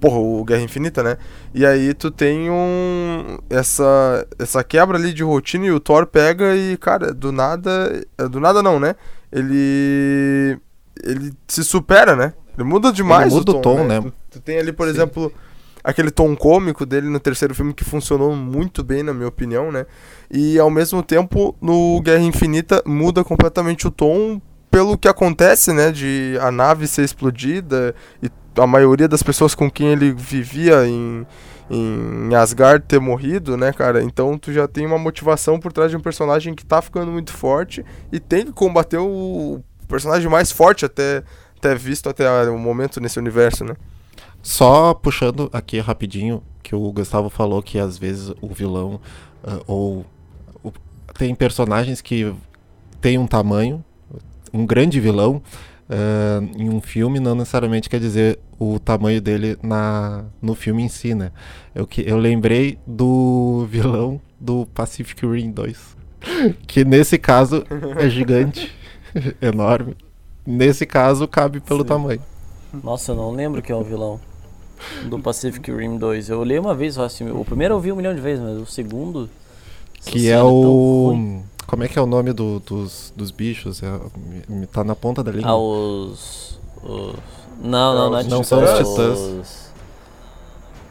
Porra, 0.00 0.18
o 0.18 0.44
Guerra 0.44 0.62
Infinita, 0.62 1.02
né? 1.02 1.16
E 1.52 1.66
aí 1.66 1.92
tu 1.92 2.10
tem 2.10 2.50
um. 2.50 3.38
Essa, 3.50 4.26
essa 4.38 4.62
quebra 4.62 4.96
ali 4.96 5.12
de 5.12 5.24
rotina 5.24 5.66
e 5.66 5.72
o 5.72 5.80
Thor 5.80 6.06
pega 6.06 6.56
e, 6.56 6.76
cara, 6.76 7.12
do 7.12 7.32
nada. 7.32 8.04
Do 8.30 8.38
nada 8.38 8.62
não, 8.62 8.78
né? 8.78 8.94
Ele. 9.30 10.58
Ele 11.02 11.32
se 11.48 11.64
supera, 11.64 12.14
né? 12.14 12.32
Ele 12.56 12.64
muda 12.64 12.92
demais 12.92 13.32
ele 13.32 13.34
muda 13.34 13.50
o 13.50 13.54
tom, 13.54 13.58
o 13.58 13.76
tom 13.76 13.84
né? 13.84 14.00
né? 14.00 14.02
Tu, 14.02 14.38
tu, 14.38 14.40
tem 14.40 14.58
ali, 14.58 14.72
por 14.72 14.86
Sim. 14.86 14.92
exemplo 14.92 15.32
aquele 15.82 16.10
tom 16.10 16.34
cômico 16.36 16.86
dele 16.86 17.08
no 17.08 17.18
terceiro 17.18 17.54
filme 17.54 17.74
que 17.74 17.84
funcionou 17.84 18.34
muito 18.36 18.84
bem, 18.84 19.02
na 19.02 19.12
minha 19.12 19.28
opinião, 19.28 19.72
né? 19.72 19.86
E 20.30 20.58
ao 20.58 20.70
mesmo 20.70 21.02
tempo, 21.02 21.56
no 21.60 22.00
Guerra 22.00 22.22
Infinita 22.22 22.82
assume 22.86 23.24
completamente 23.24 23.86
o 23.86 23.90
tom 23.90 24.40
pelo 24.70 24.96
que 24.96 25.08
acontece, 25.08 25.72
né? 25.72 25.90
De 25.90 26.38
a 26.40 26.50
nave 26.50 26.86
ser 26.86 27.02
explodida 27.02 27.94
e 28.22 28.30
a 28.56 28.66
maioria 28.66 29.08
das 29.08 29.22
pessoas 29.22 29.54
com 29.54 29.70
quem 29.70 29.88
ele 29.88 30.12
vivia 30.12 30.86
em, 30.86 31.26
em 31.70 32.34
Asgard 32.34 32.84
ter 32.86 33.00
morrido, 33.00 33.56
né, 33.56 33.72
cara? 33.72 34.02
Então 34.02 34.38
tu 34.38 34.52
já 34.52 34.68
tem 34.68 34.86
uma 34.86 34.98
motivação 34.98 35.58
por 35.58 35.72
trás 35.72 35.90
de 35.90 35.96
um 35.96 36.00
personagem 36.00 36.54
que 36.54 36.64
tá 36.64 36.80
ficando 36.80 37.10
muito 37.10 37.32
forte 37.32 37.84
e 38.10 38.20
tem 38.20 38.46
que 38.46 38.52
combater 38.52 38.98
o 38.98 39.62
personagem 39.88 40.28
mais 40.28 40.50
forte 40.50 40.84
até, 40.84 41.22
até 41.58 41.74
visto 41.74 42.08
até 42.08 42.48
o 42.48 42.58
momento 42.58 43.00
nesse 43.00 43.18
universo, 43.18 43.64
né? 43.64 43.74
Só 44.42 44.92
puxando 44.92 45.48
aqui 45.52 45.78
rapidinho, 45.78 46.42
que 46.62 46.74
o 46.74 46.92
Gustavo 46.92 47.30
falou 47.30 47.62
que 47.62 47.78
às 47.78 47.96
vezes 47.96 48.32
o 48.40 48.48
vilão 48.48 49.00
ah, 49.44 49.60
ou 49.66 50.04
o- 50.62 50.72
tem 51.16 51.34
personagens 51.34 52.00
que 52.00 52.32
tem 53.00 53.18
um 53.18 53.26
tamanho, 53.26 53.84
um 54.52 54.66
grande 54.66 54.98
vilão 55.00 55.40
ah, 55.88 56.40
em 56.56 56.68
um 56.68 56.80
filme 56.80 57.20
não 57.20 57.34
necessariamente 57.36 57.88
quer 57.88 58.00
dizer 58.00 58.38
o 58.58 58.78
tamanho 58.80 59.20
dele 59.20 59.56
na, 59.62 60.24
no 60.40 60.54
filme 60.54 60.82
em 60.82 60.88
si, 60.88 61.14
né? 61.14 61.30
Eu, 61.74 61.86
que, 61.86 62.02
eu 62.06 62.16
lembrei 62.16 62.78
do 62.86 63.66
vilão 63.70 64.20
do 64.40 64.66
Pacific 64.66 65.24
Rim 65.24 65.52
2, 65.52 65.96
que 66.66 66.84
nesse 66.84 67.16
caso 67.16 67.64
é 67.96 68.08
gigante, 68.08 68.72
enorme. 69.40 69.96
Nesse 70.44 70.84
caso 70.84 71.28
cabe 71.28 71.60
pelo 71.60 71.84
tamanho. 71.84 72.20
Nossa, 72.82 73.12
eu 73.12 73.16
não 73.16 73.30
lembro 73.30 73.62
quem 73.62 73.74
é 73.74 73.78
o 73.78 73.84
vilão 73.84 74.18
do 75.04 75.18
Pacific 75.18 75.70
Rim 75.72 75.96
2. 75.96 76.28
Eu 76.30 76.40
olhei 76.40 76.58
uma 76.58 76.74
vez 76.74 76.94
só 76.94 77.04
assim. 77.04 77.30
O 77.30 77.44
primeiro 77.44 77.74
eu 77.74 77.80
vi 77.80 77.92
um 77.92 77.96
milhão 77.96 78.14
de 78.14 78.20
vezes, 78.20 78.42
mas 78.44 78.56
o 78.58 78.66
segundo. 78.66 79.28
Que 80.04 80.28
é 80.28 80.36
tão 80.36 80.52
o. 80.52 81.42
Como 81.66 81.84
é 81.84 81.88
que 81.88 81.98
é 81.98 82.02
o 82.02 82.06
nome 82.06 82.32
do- 82.32 82.58
dos, 82.60 83.12
dos 83.16 83.30
bichos? 83.30 83.82
É, 83.82 83.86
tá 84.72 84.82
na 84.84 84.94
ponta 84.96 85.22
da 85.22 85.30
língua. 85.30 85.50
Ah, 85.50 85.56
os. 85.56 86.58
os- 86.82 87.14
Não, 87.62 87.94
não, 87.94 88.10
não 88.10 88.18
é 88.18 88.24
Não 88.24 88.42
são 88.42 88.62
os 88.62 88.70
Titãs, 88.70 89.18
os- 89.18 89.72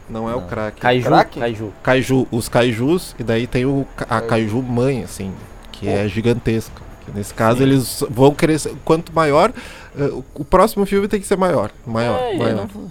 Não 0.08 0.28
é 0.28 0.34
o 0.34 0.40
não. 0.40 0.46
crack. 0.48 0.80
Kaiju, 0.80 1.04
Kraken? 1.06 1.40
Kaiju. 1.42 1.72
Kaiju, 1.82 2.28
os 2.32 2.48
kaijus, 2.48 3.14
e 3.18 3.22
daí 3.22 3.46
tem 3.46 3.64
o, 3.66 3.86
a 4.08 4.20
kaiju 4.20 4.62
mãe, 4.62 5.04
assim, 5.04 5.32
que 5.70 5.86
é 5.88 6.08
gigantesca. 6.08 6.80
Que 7.04 7.10
nesse 7.12 7.34
caso 7.34 7.58
Sim. 7.58 7.64
eles 7.64 8.04
vão 8.10 8.32
crescer. 8.34 8.74
Quanto 8.84 9.12
maior, 9.12 9.52
eh, 9.98 10.04
o- 10.04 10.24
o 10.36 10.44
próximo 10.44 10.86
filme 10.86 11.06
tem 11.08 11.20
que 11.20 11.26
ser 11.26 11.36
maior. 11.36 11.70
Maior, 11.86 12.18
É, 12.18 12.38
maior. 12.38 12.68
não 12.74 12.90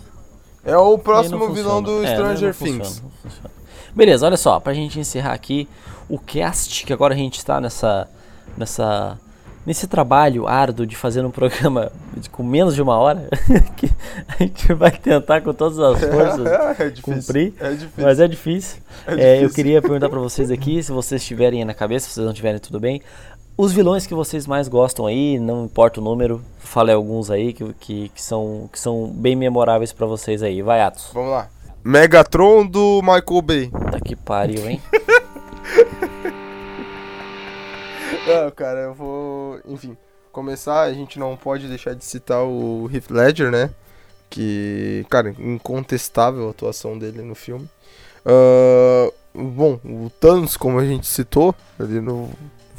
É 0.64 0.78
o 0.78 0.98
próximo 0.98 1.50
vilão 1.52 1.80
funciona. 1.84 2.02
do 2.02 2.06
É, 2.06 2.14
Stranger 2.16 2.54
funciona, 2.54 2.80
Things. 2.84 3.02
não 3.02 3.10
funciona. 3.24 3.50
Beleza, 3.96 4.26
olha 4.26 4.38
só, 4.38 4.60
pra 4.60 4.74
gente 4.74 5.00
encerrar 5.00 5.34
aqui 5.34 5.68
o 6.08 6.18
cast, 6.20 6.86
que 6.86 6.94
agora 6.94 7.14
a 7.14 7.18
gente 7.18 7.38
está 7.38 7.60
nessa. 7.60 8.08
nessa. 8.58 9.18
nesse 9.66 9.88
trabalho 9.88 10.48
árduo 10.48 10.86
de 10.86 10.96
fazer 10.96 11.26
um 11.26 11.32
programa 11.32 11.92
com 12.32 12.44
menos 12.44 12.74
de 12.76 12.82
uma 12.82 12.98
hora, 12.98 13.28
que 13.76 13.90
a 14.28 14.38
gente 14.44 14.74
vai 14.74 14.92
tentar 14.92 15.42
com 15.42 15.54
todas 15.54 15.78
as 15.80 16.00
forças 16.10 16.48
é 16.80 16.90
difícil. 16.90 17.04
cumprir, 17.16 17.54
É 17.60 17.70
difícil. 17.72 17.92
mas 18.06 18.20
é 18.20 18.28
difícil. 18.28 18.82
É 19.08 19.12
É, 19.14 19.16
eu 19.16 19.42
difícil. 19.42 19.56
queria 19.56 19.82
perguntar 19.82 20.10
pra 20.10 20.20
vocês 20.20 20.50
aqui, 20.52 20.82
se 20.82 20.92
vocês 20.92 21.24
tiverem 21.26 21.66
na 21.66 21.74
cabeça, 21.74 22.08
se 22.08 22.14
vocês 22.14 22.26
não 22.26 22.34
tiverem, 22.34 22.60
tudo 22.60 22.80
bem. 22.80 23.02
Os 23.62 23.74
vilões 23.74 24.08
que 24.08 24.16
vocês 24.16 24.48
mais 24.48 24.68
gostam 24.68 25.06
aí, 25.06 25.38
não 25.38 25.66
importa 25.66 26.02
o 26.02 26.04
número, 26.04 26.44
fale 26.58 26.92
alguns 26.92 27.30
aí 27.30 27.54
que, 27.54 27.72
que, 27.74 28.10
que 28.10 28.20
são, 28.20 28.68
que 28.74 28.80
são 28.80 29.06
bem 29.06 29.36
memoráveis 29.36 29.94
pra 29.94 30.08
vocês 30.08 30.42
aí. 30.42 30.64
Vai, 30.64 30.82
Atos. 30.82 31.12
Vamos 31.14 31.30
lá. 31.30 31.48
Megatron 31.84 32.66
do 32.66 33.02
Michael 33.04 33.42
Bay. 33.44 33.70
Tá 33.70 34.00
que 34.04 34.16
pariu, 34.16 34.68
hein? 34.68 34.82
Não, 38.26 38.50
cara, 38.50 38.80
eu 38.80 38.96
vou. 38.96 39.60
Enfim, 39.68 39.96
começar, 40.32 40.82
a 40.82 40.92
gente 40.92 41.20
não 41.20 41.38
pode 41.38 41.68
deixar 41.68 41.94
de 41.94 42.04
citar 42.04 42.44
o 42.44 42.90
Heath 42.92 43.12
Ledger, 43.12 43.52
né? 43.52 43.70
Que, 44.28 45.06
cara, 45.08 45.36
incontestável 45.38 46.48
a 46.48 46.50
atuação 46.50 46.98
dele 46.98 47.22
no 47.22 47.36
filme. 47.36 47.70
Ah, 48.26 49.08
bom, 49.36 49.80
o 49.86 50.10
Thanos, 50.20 50.58
como 50.58 50.80
a 50.80 50.84
gente 50.84 51.06
citou 51.06 51.54
ali 51.80 52.02
no 52.02 52.28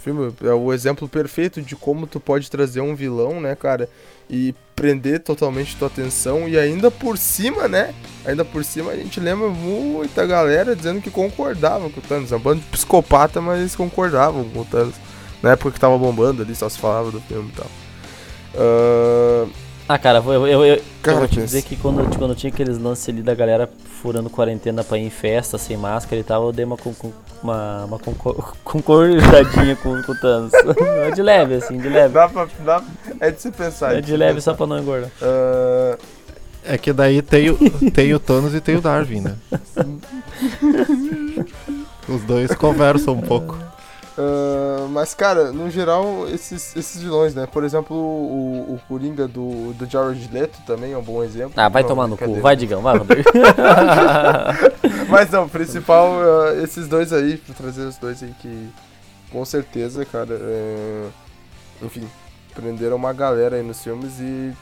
filme, 0.03 0.35
é 0.43 0.53
o 0.53 0.73
exemplo 0.73 1.09
perfeito 1.09 1.63
de 1.63 1.77
como 1.77 2.07
tu 2.07 2.19
pode 2.19 2.51
trazer 2.51 2.81
um 2.81 2.95
vilão, 2.95 3.41
né, 3.41 3.55
cara? 3.55 3.89
E 4.29 4.55
prender 4.75 5.21
totalmente 5.21 5.77
tua 5.77 5.89
atenção 5.89 6.49
e 6.49 6.59
ainda 6.59 6.91
por 6.91 7.17
cima, 7.17 7.69
né? 7.69 7.95
Ainda 8.25 8.45
por 8.45 8.65
cima 8.65 8.93
a 8.93 8.97
gente 8.97 9.21
lembra 9.21 9.49
muita 9.49 10.27
galera 10.27 10.75
dizendo 10.75 11.01
que 11.01 11.11
concordava 11.11 11.89
com 11.89 12.01
o 12.01 12.03
Thanos. 12.03 12.33
É 12.33 12.37
um 12.37 12.41
bando 12.41 12.61
de 12.61 12.67
psicopata, 12.67 13.41
mas 13.41 13.61
eles 13.61 13.77
concordavam 13.77 14.45
com 14.45 14.61
o 14.61 14.65
Thanos. 14.65 14.95
Na 15.43 15.53
época 15.53 15.73
que 15.73 15.81
tava 15.81 15.99
bombando 15.99 16.43
ali, 16.43 16.55
só 16.55 16.69
se 16.69 16.79
falava 16.79 17.11
do 17.11 17.21
filme 17.21 17.51
e 17.51 17.57
tal. 17.57 17.67
Ah, 18.55 19.47
Ah, 19.89 19.99
cara, 19.99 20.23
eu, 20.25 20.33
eu, 20.33 20.47
eu, 20.47 20.65
eu 20.77 20.83
Cara, 21.03 21.19
vou 21.19 21.29
te 21.29 21.37
dizer 21.37 21.63
que 21.63 21.77
quando, 21.77 22.17
quando 22.17 22.35
tinha 22.35 22.53
aqueles 22.53 22.79
lances 22.79 23.09
ali 23.09 23.21
da 23.23 23.35
galera 23.35 23.69
furando 24.01 24.31
quarentena 24.31 24.83
pra 24.83 24.97
ir 24.97 25.07
em 25.07 25.11
festa, 25.11 25.59
sem 25.59 25.77
máscara 25.77 26.21
e 26.21 26.25
tal, 26.25 26.47
eu 26.47 26.53
dei 26.53 26.65
uma, 26.65 26.77
uma, 27.43 27.85
uma 27.85 27.99
concor- 27.99 28.55
concordadinha 28.65 29.77
com, 29.77 30.01
com 30.03 30.13
o 30.13 30.21
Thanos. 30.21 30.53
É 31.07 31.11
de 31.11 31.23
leve, 31.23 31.55
assim, 31.57 31.79
de 31.79 31.89
leve. 31.89 32.15
dá 32.15 32.29
pra, 32.29 32.47
dá, 32.65 32.83
é 33.21 33.31
de 33.31 33.43
se 33.43 33.51
pensar. 33.51 33.97
É 33.97 34.01
de 34.01 34.17
leve 34.17 34.41
só 34.41 34.55
pra 34.55 34.67
não 34.67 34.79
engordar. 34.79 35.11
Ah, 35.21 35.99
É 36.65 36.79
que 36.79 36.93
daí 36.93 37.21
tem 37.21 37.51
o, 37.51 37.59
tem 37.91 38.15
o 38.15 38.21
Thanos 38.21 38.55
e 38.55 38.61
tem 38.61 38.77
o 38.77 38.81
Darwin, 38.81 39.21
né? 39.21 39.35
Os 42.09 42.23
dois 42.23 42.55
conversam 42.55 43.15
um 43.15 43.21
pouco. 43.21 43.59
Ah, 44.19 44.87
mas, 44.91 45.15
cara, 45.15 45.53
no 45.53 45.71
geral, 45.71 46.29
esses, 46.29 46.77
esses 46.77 47.01
vilões, 47.01 47.35
né? 47.35 47.47
Por 47.47 47.65
exemplo, 47.65 47.97
o, 47.97 48.75
o 48.75 48.81
Coringa 48.89 49.27
do, 49.27 49.73
do 49.73 49.87
Jared 49.87 50.29
Leto 50.33 50.61
também 50.67 50.93
é 50.93 50.99
um 50.99 51.03
bom 51.03 51.23
exemplo. 51.23 51.53
Ah, 51.57 51.69
vai 51.69 51.83
Não, 51.83 51.89
tomar 51.89 52.07
no 52.07 52.17
cu. 52.17 52.41
Vai, 52.41 52.57
Digão, 52.57 52.83
vai, 52.83 52.99
Rodrigo. 52.99 53.31
Mas 55.09 55.31
não, 55.31 55.49
principal, 55.49 56.13
ah, 56.21 56.63
esses 56.63 56.89
dois 56.89 57.13
aí, 57.13 57.37
pra 57.39 57.55
trazer 57.55 57.83
os 57.83 57.97
dois 57.97 58.23
aí 58.23 58.35
que, 58.41 58.71
com 59.31 59.45
certeza, 59.45 60.05
cara, 60.05 60.35
é, 60.35 61.09
enfim, 61.83 62.09
prenderam 62.55 62.97
uma 62.97 63.13
galera 63.13 63.57
aí 63.57 63.63
nos 63.63 63.83
filmes 63.83 64.21
e, 64.21 64.53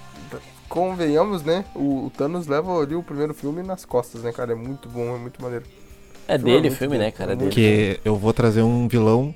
convenhamos, 0.68 1.42
né, 1.42 1.64
o, 1.74 2.06
o 2.06 2.10
Thanos 2.10 2.46
leva 2.46 2.80
ali 2.80 2.94
o 2.94 3.02
primeiro 3.02 3.34
filme 3.34 3.60
nas 3.62 3.84
costas, 3.84 4.22
né, 4.22 4.32
cara, 4.32 4.52
é 4.52 4.54
muito 4.54 4.88
bom, 4.88 5.16
é 5.16 5.18
muito 5.18 5.42
maneiro. 5.42 5.64
É 6.30 6.38
dele 6.38 6.68
o 6.68 6.72
filme, 6.72 6.96
bom, 6.96 7.02
né, 7.02 7.10
cara? 7.10 7.32
É 7.32 7.36
dele. 7.36 7.50
Que 7.50 8.00
eu 8.04 8.14
vou 8.14 8.32
trazer 8.32 8.62
um 8.62 8.86
vilão 8.86 9.34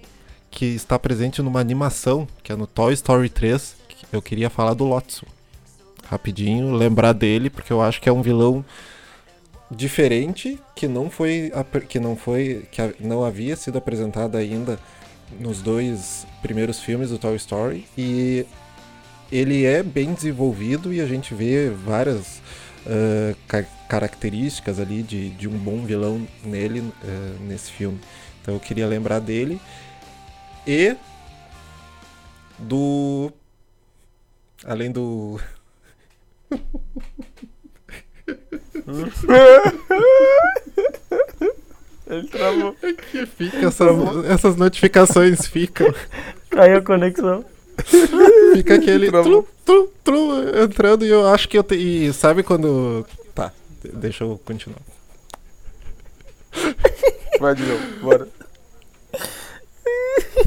que 0.49 0.67
está 0.67 0.97
presente 0.97 1.43
numa 1.43 1.59
animação, 1.59 2.29
que 2.41 2.53
é 2.53 2.57
no 2.57 2.69
Toy 2.69 2.95
Story 2.95 3.29
3. 3.29 3.75
que 3.89 4.07
Eu 4.13 4.23
queria 4.23 4.49
falar 4.49 4.75
do 4.75 4.85
Lotso. 4.85 5.27
Rapidinho, 6.07 6.73
lembrar 6.73 7.13
dele, 7.13 7.51
porque 7.51 7.73
eu 7.73 7.83
acho 7.83 8.01
que 8.01 8.09
é 8.09 8.13
um 8.13 8.23
vilão 8.23 8.65
diferente, 9.69 10.57
que 10.77 10.87
não 10.87 11.11
foi. 11.11 11.51
que 11.89 11.99
não 11.99 12.15
foi. 12.15 12.65
que 12.71 12.81
não 13.01 13.25
havia 13.25 13.57
sido 13.57 13.77
apresentado 13.77 14.37
ainda 14.37 14.79
nos 15.41 15.61
dois 15.61 16.25
primeiros 16.43 16.79
filmes 16.79 17.11
do 17.11 17.19
Toy 17.19 17.35
Story. 17.35 17.87
E 17.99 18.47
ele 19.33 19.65
é 19.65 19.83
bem 19.83 20.15
desenvolvido 20.15 20.95
e 20.95 21.01
a 21.01 21.07
gente 21.07 21.35
vê 21.35 21.71
várias 21.71 22.41
ah, 22.87 23.35
ca- 23.49 23.65
características 23.89 24.79
ali 24.81 25.03
de, 25.03 25.31
de 25.31 25.49
um 25.49 25.57
bom 25.59 25.85
vilão 25.85 26.27
nele 26.45 26.93
ah, 27.03 27.37
nesse 27.41 27.71
filme. 27.73 28.01
Então 28.43 28.55
eu 28.55 28.61
queria 28.61 28.87
lembrar 28.87 29.19
dele 29.21 29.61
e 30.67 30.97
do 32.59 33.33
além 34.65 34.91
do 34.91 35.39
Ele 42.07 42.29
travou. 42.29 42.75
que 42.75 43.27
fica 43.27 43.67
essas, 43.67 44.25
essas 44.27 44.57
notificações 44.57 45.47
ficam 45.47 45.87
Caiu 46.51 46.79
a 46.79 46.83
conexão. 46.83 47.45
fica 48.55 48.75
aquele 48.77 49.09
Travou. 49.11 49.43
tru, 49.43 49.49
tru, 49.65 49.93
tru, 50.05 50.63
entrando 50.63 51.05
e 51.05 51.09
eu 51.09 51.27
acho 51.29 51.49
que 51.49 51.59
eu 51.59 51.63
te, 51.63 51.75
e 51.75 52.13
sabe 52.13 52.43
quando 52.43 53.05
tá 53.35 53.53
de- 53.83 53.91
deixa 53.93 54.25
eu 54.25 54.41
continuar 54.45 54.79
Vai 57.41 57.55
de 57.55 57.63
novo, 57.65 57.83
bora. 58.01 58.29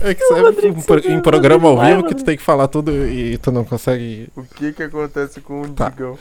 é 0.01 0.13
que 0.13 0.23
sabe 0.27 0.67
em, 0.67 0.73
pro- 0.81 0.99
em 1.11 1.21
programa 1.21 1.67
ao 1.69 1.79
vivo 1.85 2.03
que 2.05 2.15
tu 2.15 2.23
tem 2.23 2.37
que 2.37 2.43
falar 2.43 2.67
tudo 2.67 2.91
e 3.07 3.37
tu 3.37 3.51
não 3.51 3.63
consegue 3.65 4.29
O 4.35 4.43
que 4.43 4.71
que 4.73 4.83
acontece 4.83 5.41
com 5.41 5.61
o 5.61 5.69
Tá. 5.69 5.89
Digão? 5.89 6.17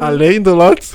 além 0.00 0.40
do 0.40 0.54
Lotus 0.54 0.94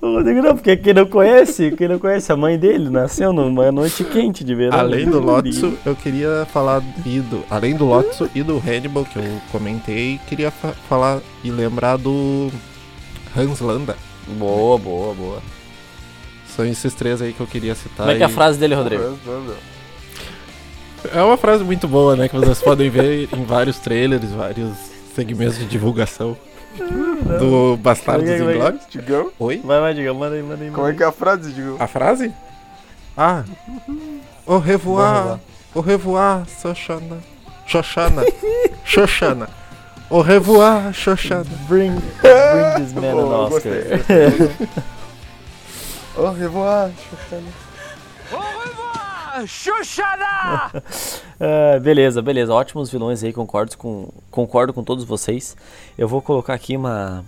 O 0.00 0.16
Rodrigo 0.16 0.42
não, 0.42 0.54
porque 0.54 0.76
quem 0.76 0.92
não 0.92 1.06
conhece, 1.06 1.70
quem 1.72 1.88
não 1.88 1.98
conhece 1.98 2.30
a 2.30 2.36
mãe 2.36 2.58
dele, 2.58 2.90
nasceu 2.90 3.32
numa 3.32 3.72
noite 3.72 4.04
quente 4.04 4.44
de 4.44 4.54
verão. 4.54 4.78
Além 4.78 5.06
do 5.08 5.18
Lotso, 5.20 5.72
eu 5.86 5.96
queria 5.96 6.46
falar 6.52 6.82
e 7.04 7.18
do, 7.20 7.42
além 7.50 7.74
do 7.74 7.86
Lotso 7.86 8.28
e 8.34 8.42
do 8.42 8.58
Hannibal 8.58 9.04
que 9.06 9.16
eu 9.18 9.24
comentei, 9.50 10.20
queria 10.28 10.50
fa- 10.50 10.74
falar 10.88 11.20
e 11.42 11.50
lembrar 11.50 11.96
do 11.96 12.50
Hans 13.36 13.60
Landa. 13.60 13.96
Boa, 14.38 14.76
boa, 14.78 15.14
boa. 15.14 15.42
São 16.54 16.66
esses 16.66 16.92
três 16.94 17.22
aí 17.22 17.32
que 17.32 17.40
eu 17.40 17.46
queria 17.46 17.74
citar. 17.74 18.06
Como 18.06 18.10
é 18.10 18.16
que 18.16 18.22
é 18.22 18.26
a 18.26 18.28
frase 18.28 18.58
dele, 18.58 18.74
Rodrigo? 18.74 19.18
É 21.14 21.22
uma 21.22 21.36
frase 21.36 21.64
muito 21.64 21.86
boa, 21.88 22.16
né? 22.16 22.28
Que 22.28 22.36
vocês 22.36 22.60
podem 22.60 22.90
ver 22.90 23.28
em 23.32 23.44
vários 23.44 23.78
trailers, 23.78 24.30
vários 24.30 24.72
segmentos 25.14 25.58
de 25.58 25.64
divulgação 25.66 26.36
do 27.38 27.76
Bastardos 27.78 28.28
é 28.28 28.36
que- 28.36 28.42
Inglórios. 28.42 28.82
Digão? 28.90 29.30
Oi? 29.38 29.60
Vai, 29.64 29.80
vai, 29.80 29.94
diga, 29.94 30.12
manda 30.14 30.36
aí, 30.36 30.42
manda 30.42 30.64
aí. 30.64 30.70
Como 30.70 30.86
é 30.88 30.92
que 30.92 31.02
é 31.02 31.06
a 31.06 31.12
frase, 31.12 31.52
Digão? 31.52 31.76
A 31.78 31.86
frase? 31.86 32.32
Ah. 33.16 33.44
Au 34.46 34.58
revoir. 34.58 35.40
Au 35.74 35.80
revoir, 35.82 36.46
Xoxana. 36.62 37.18
Xoxana. 37.66 38.22
Xoxana. 38.84 39.48
Au 40.08 40.20
revoir, 40.22 40.92
Xoxada. 40.94 41.48
Bring, 41.68 41.92
bring 41.96 42.84
this 42.84 42.92
man 42.94 43.04
an 43.10 43.14
Boa, 43.16 43.38
Oscar. 43.48 43.72
gostei, 43.72 44.50
Au 46.16 46.30
revoir. 46.38 46.90
Ah, 51.38 51.78
beleza, 51.78 52.22
beleza. 52.22 52.54
Ótimos 52.54 52.90
vilões 52.90 53.22
aí, 53.22 53.30
concordo 53.32 53.76
com, 53.76 54.08
concordo 54.30 54.72
com 54.72 54.82
todos 54.82 55.04
vocês. 55.04 55.54
Eu 55.98 56.08
vou 56.08 56.22
colocar 56.22 56.54
aqui 56.54 56.76
uma. 56.76 57.24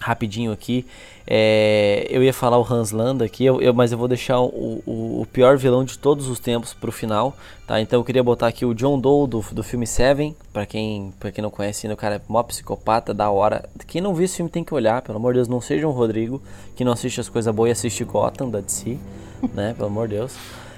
Rapidinho 0.00 0.50
aqui. 0.52 0.84
É, 1.26 2.06
eu 2.10 2.22
ia 2.22 2.32
falar 2.32 2.58
o 2.58 2.66
Hans 2.70 2.90
Landa 2.90 3.24
aqui, 3.24 3.44
eu, 3.44 3.60
eu- 3.62 3.72
mas 3.72 3.90
eu 3.92 3.96
vou 3.96 4.06
deixar 4.08 4.38
o, 4.40 4.82
o, 4.84 5.20
o 5.22 5.26
pior 5.32 5.56
vilão 5.56 5.82
de 5.84 5.98
todos 5.98 6.28
os 6.28 6.38
tempos 6.38 6.74
pro 6.74 6.92
final, 6.92 7.34
tá? 7.66 7.80
Então 7.80 8.00
eu 8.00 8.04
queria 8.04 8.22
botar 8.22 8.46
aqui 8.48 8.66
o 8.66 8.74
John 8.74 8.98
Doe 8.98 9.26
do, 9.28 9.40
do 9.52 9.62
filme 9.62 9.86
Seven, 9.86 10.36
pra 10.52 10.66
quem, 10.66 11.12
quem 11.34 11.40
não 11.42 11.50
conhece, 11.50 11.86
o 11.88 11.96
cara 11.96 12.16
é 12.16 12.20
mó 12.28 12.42
psicopata, 12.42 13.14
da 13.14 13.30
hora. 13.30 13.66
Quem 13.86 14.02
não 14.02 14.14
viu 14.14 14.26
esse 14.26 14.36
filme 14.36 14.50
tem 14.50 14.62
que 14.64 14.74
olhar, 14.74 15.00
pelo 15.00 15.16
amor 15.16 15.32
de 15.32 15.38
Deus, 15.38 15.48
não 15.48 15.60
seja 15.60 15.86
um 15.88 15.92
Rodrigo, 15.92 16.42
que 16.76 16.84
não 16.84 16.92
assiste 16.92 17.20
as 17.20 17.28
coisas 17.30 17.54
boas 17.54 17.68
e 17.70 17.72
assiste 17.72 18.04
Gotham 18.04 18.50
da 18.50 18.60
DC, 18.60 18.98
né? 19.54 19.72
Pelo 19.74 19.88
amor 19.88 20.08
de 20.08 20.16
Deus. 20.16 20.34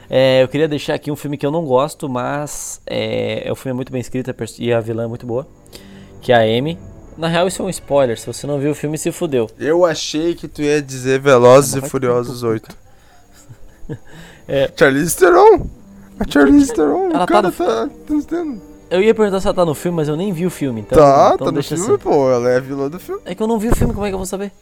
É, 0.09 0.43
eu 0.43 0.49
queria 0.49 0.69
deixar 0.69 0.95
aqui 0.95 1.11
um 1.11 1.17
filme 1.17 1.37
que 1.37 1.45
eu 1.45 1.51
não 1.51 1.65
gosto, 1.65 2.09
mas 2.09 2.81
é, 2.87 3.49
o 3.51 3.57
filme 3.57 3.73
é 3.73 3.75
muito 3.75 3.91
bem 3.93 4.01
escrito 4.01 4.33
e 4.59 4.73
a 4.73 4.81
vilã 4.81 5.05
é 5.05 5.07
muito 5.07 5.27
boa, 5.27 5.47
que 6.21 6.33
é 6.33 6.37
a 6.37 6.59
Amy. 6.59 6.79
Na 7.17 7.29
real, 7.29 7.49
isso 7.49 7.63
é 7.63 7.65
um 7.65 7.71
spoiler. 7.71 8.19
Se 8.19 8.27
você 8.27 8.47
não 8.47 8.59
viu 8.59 8.73
o 8.73 8.75
filme, 8.75 8.99
se 8.99 9.11
fudeu. 9.11 9.49
Eu 9.59 9.85
achei 9.87 10.35
que 10.35 10.47
tu 10.47 10.61
ia 10.63 10.83
dizer 10.83 11.19
Velozes 11.19 11.75
Ah, 11.75 11.87
e 11.87 11.89
Furiosos 11.89 12.43
8. 12.43 12.77
É. 14.49 14.71
Charlize 14.77 15.17
Theron. 15.17 15.67
A 16.21 16.25
Charlize 16.31 16.73
Theron, 16.73 17.11
Ela 17.11 17.25
o 17.25 17.27
tá 17.27 17.27
cara 17.27 17.49
no- 17.49 17.53
tá... 17.53 17.89
tá 18.07 18.15
entendendo? 18.15 18.63
Eu 18.89 19.03
ia 19.03 19.13
perguntar 19.13 19.41
se 19.41 19.47
ela 19.49 19.55
tá 19.55 19.65
no 19.65 19.75
filme, 19.75 19.97
mas 19.97 20.07
eu 20.09 20.17
nem 20.17 20.33
vi 20.33 20.47
o 20.47 20.51
filme. 20.51 20.83
Então, 20.83 20.97
tá, 20.99 21.33
então 21.35 21.39
tá 21.39 21.45
no 21.47 21.53
deixa 21.53 21.75
filme, 21.77 21.95
assim. 21.95 21.99
pô. 22.03 22.31
Ela 22.31 22.51
é 22.51 22.57
a 22.59 22.61
vilã 22.61 22.89
do 22.89 23.01
filme. 23.01 23.21
É 23.25 23.35
que 23.35 23.43
eu 23.43 23.47
não 23.49 23.59
vi 23.59 23.69
o 23.69 23.75
filme, 23.75 23.93
como 23.93 24.07
é 24.07 24.09
que 24.11 24.15
eu 24.15 24.19
vou 24.19 24.27
saber? 24.27 24.53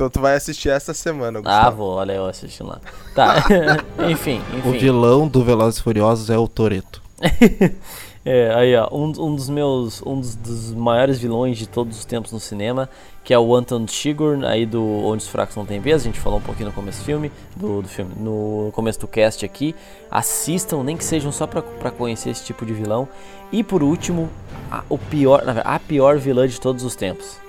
Então 0.00 0.08
tu 0.08 0.18
vai 0.18 0.34
assistir 0.34 0.70
essa 0.70 0.94
semana, 0.94 1.40
Ah, 1.40 1.42
Gustavo. 1.42 1.76
vou, 1.76 1.94
olha 1.96 2.12
eu 2.12 2.24
assistindo 2.24 2.68
lá. 2.68 2.80
Tá, 3.14 3.34
enfim, 4.10 4.40
O 4.54 4.68
enfim. 4.70 4.78
vilão 4.78 5.28
do 5.28 5.44
Velozes 5.44 5.78
e 5.78 5.82
Furiosos 5.82 6.30
é 6.30 6.38
o 6.38 6.48
Toreto. 6.48 7.02
É, 8.22 8.52
aí 8.54 8.76
ó, 8.76 8.86
um, 8.92 9.06
um 9.18 9.34
dos 9.34 9.48
meus, 9.48 10.02
um 10.04 10.20
dos, 10.20 10.34
dos 10.34 10.74
maiores 10.74 11.18
vilões 11.18 11.56
de 11.56 11.66
todos 11.66 11.98
os 11.98 12.04
tempos 12.04 12.30
no 12.32 12.38
cinema, 12.38 12.86
que 13.24 13.32
é 13.32 13.38
o 13.38 13.56
Anton 13.56 13.86
Chigurh, 13.88 14.44
aí 14.44 14.66
do 14.66 14.84
Onde 15.06 15.22
os 15.22 15.28
Fracos 15.28 15.56
Não 15.56 15.64
Tem 15.64 15.80
Vez, 15.80 16.02
a 16.02 16.04
gente 16.04 16.20
falou 16.20 16.38
um 16.38 16.42
pouquinho 16.42 16.68
no 16.68 16.74
começo 16.74 16.98
do 17.00 17.04
filme, 17.06 17.32
do, 17.56 17.80
do 17.80 17.88
filme, 17.88 18.12
no 18.18 18.70
começo 18.74 19.00
do 19.00 19.08
cast 19.08 19.42
aqui. 19.42 19.74
Assistam, 20.10 20.82
nem 20.82 20.98
que 20.98 21.04
sejam 21.04 21.32
só 21.32 21.46
pra, 21.46 21.62
pra 21.62 21.90
conhecer 21.90 22.28
esse 22.28 22.44
tipo 22.44 22.66
de 22.66 22.74
vilão. 22.74 23.08
E 23.50 23.64
por 23.64 23.82
último, 23.82 24.28
a, 24.70 24.82
o 24.90 24.98
pior, 24.98 25.38
na 25.42 25.54
verdade, 25.54 25.74
a 25.74 25.78
pior 25.80 26.18
vilã 26.18 26.46
de 26.46 26.60
todos 26.60 26.84
os 26.84 26.94
tempos. 26.94 27.39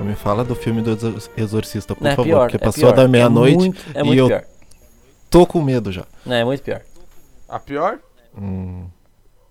Me 0.00 0.14
fala 0.14 0.44
do 0.44 0.54
filme 0.54 0.82
do 0.82 0.90
Exor- 0.92 1.20
Exorcista, 1.36 1.94
por 1.96 2.06
é 2.06 2.10
favor, 2.10 2.24
pior, 2.24 2.40
porque 2.50 2.56
é 2.56 2.58
passou 2.66 2.92
pior. 2.92 2.96
da 2.96 3.08
meia-noite 3.08 3.54
É 3.54 3.58
muito, 3.58 3.82
é 3.94 4.02
e 4.14 4.18
eu 4.18 4.26
pior. 4.28 4.44
tô 5.30 5.46
com 5.46 5.62
medo 5.62 5.90
já. 5.90 6.04
Não, 6.24 6.36
é 6.36 6.44
muito 6.44 6.62
pior. 6.62 6.82
A 7.48 7.58
pior? 7.58 7.98
Hum, 8.36 8.84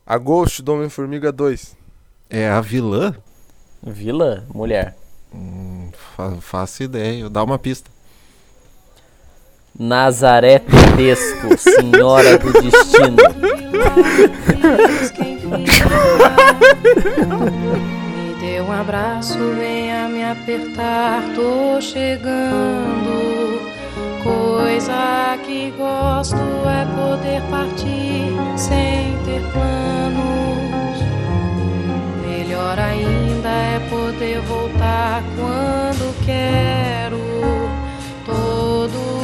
A 0.05 0.17
Ghost 0.17 0.61
do 0.61 0.73
Homem-Formiga 0.73 1.31
2. 1.31 1.75
é 2.29 2.47
a 2.47 2.61
vilã? 2.61 3.15
Vilã, 3.83 4.43
mulher. 4.53 4.95
Hum, 5.33 5.89
fa 6.15 6.37
faço 6.39 6.83
ideia, 6.83 7.29
dá 7.29 7.43
uma 7.43 7.57
pista. 7.59 7.89
Nazaré 9.77 10.59
Tedesco, 10.59 11.57
Senhora 11.57 12.37
do 12.37 12.53
Destino. 12.53 13.17
Meu 18.55 18.71
abraço 18.71 19.37
venha 19.59 20.07
me 20.07 20.23
apertar, 20.23 21.21
tô 21.35 21.81
chegando. 21.81 23.59
Coisa 24.23 25.37
que 25.45 25.71
gosto 25.71 26.37
é 26.37 26.85
poder 26.95 27.41
partir 27.51 28.31
sem 28.55 29.13
ter 29.25 29.41
planos. 29.51 30.99
Melhor 32.25 32.79
ainda 32.79 33.49
é 33.49 33.79
poder 33.89 34.39
voltar 34.43 35.21
quando 35.35 36.25
quero. 36.25 37.19
Todo 38.25 39.14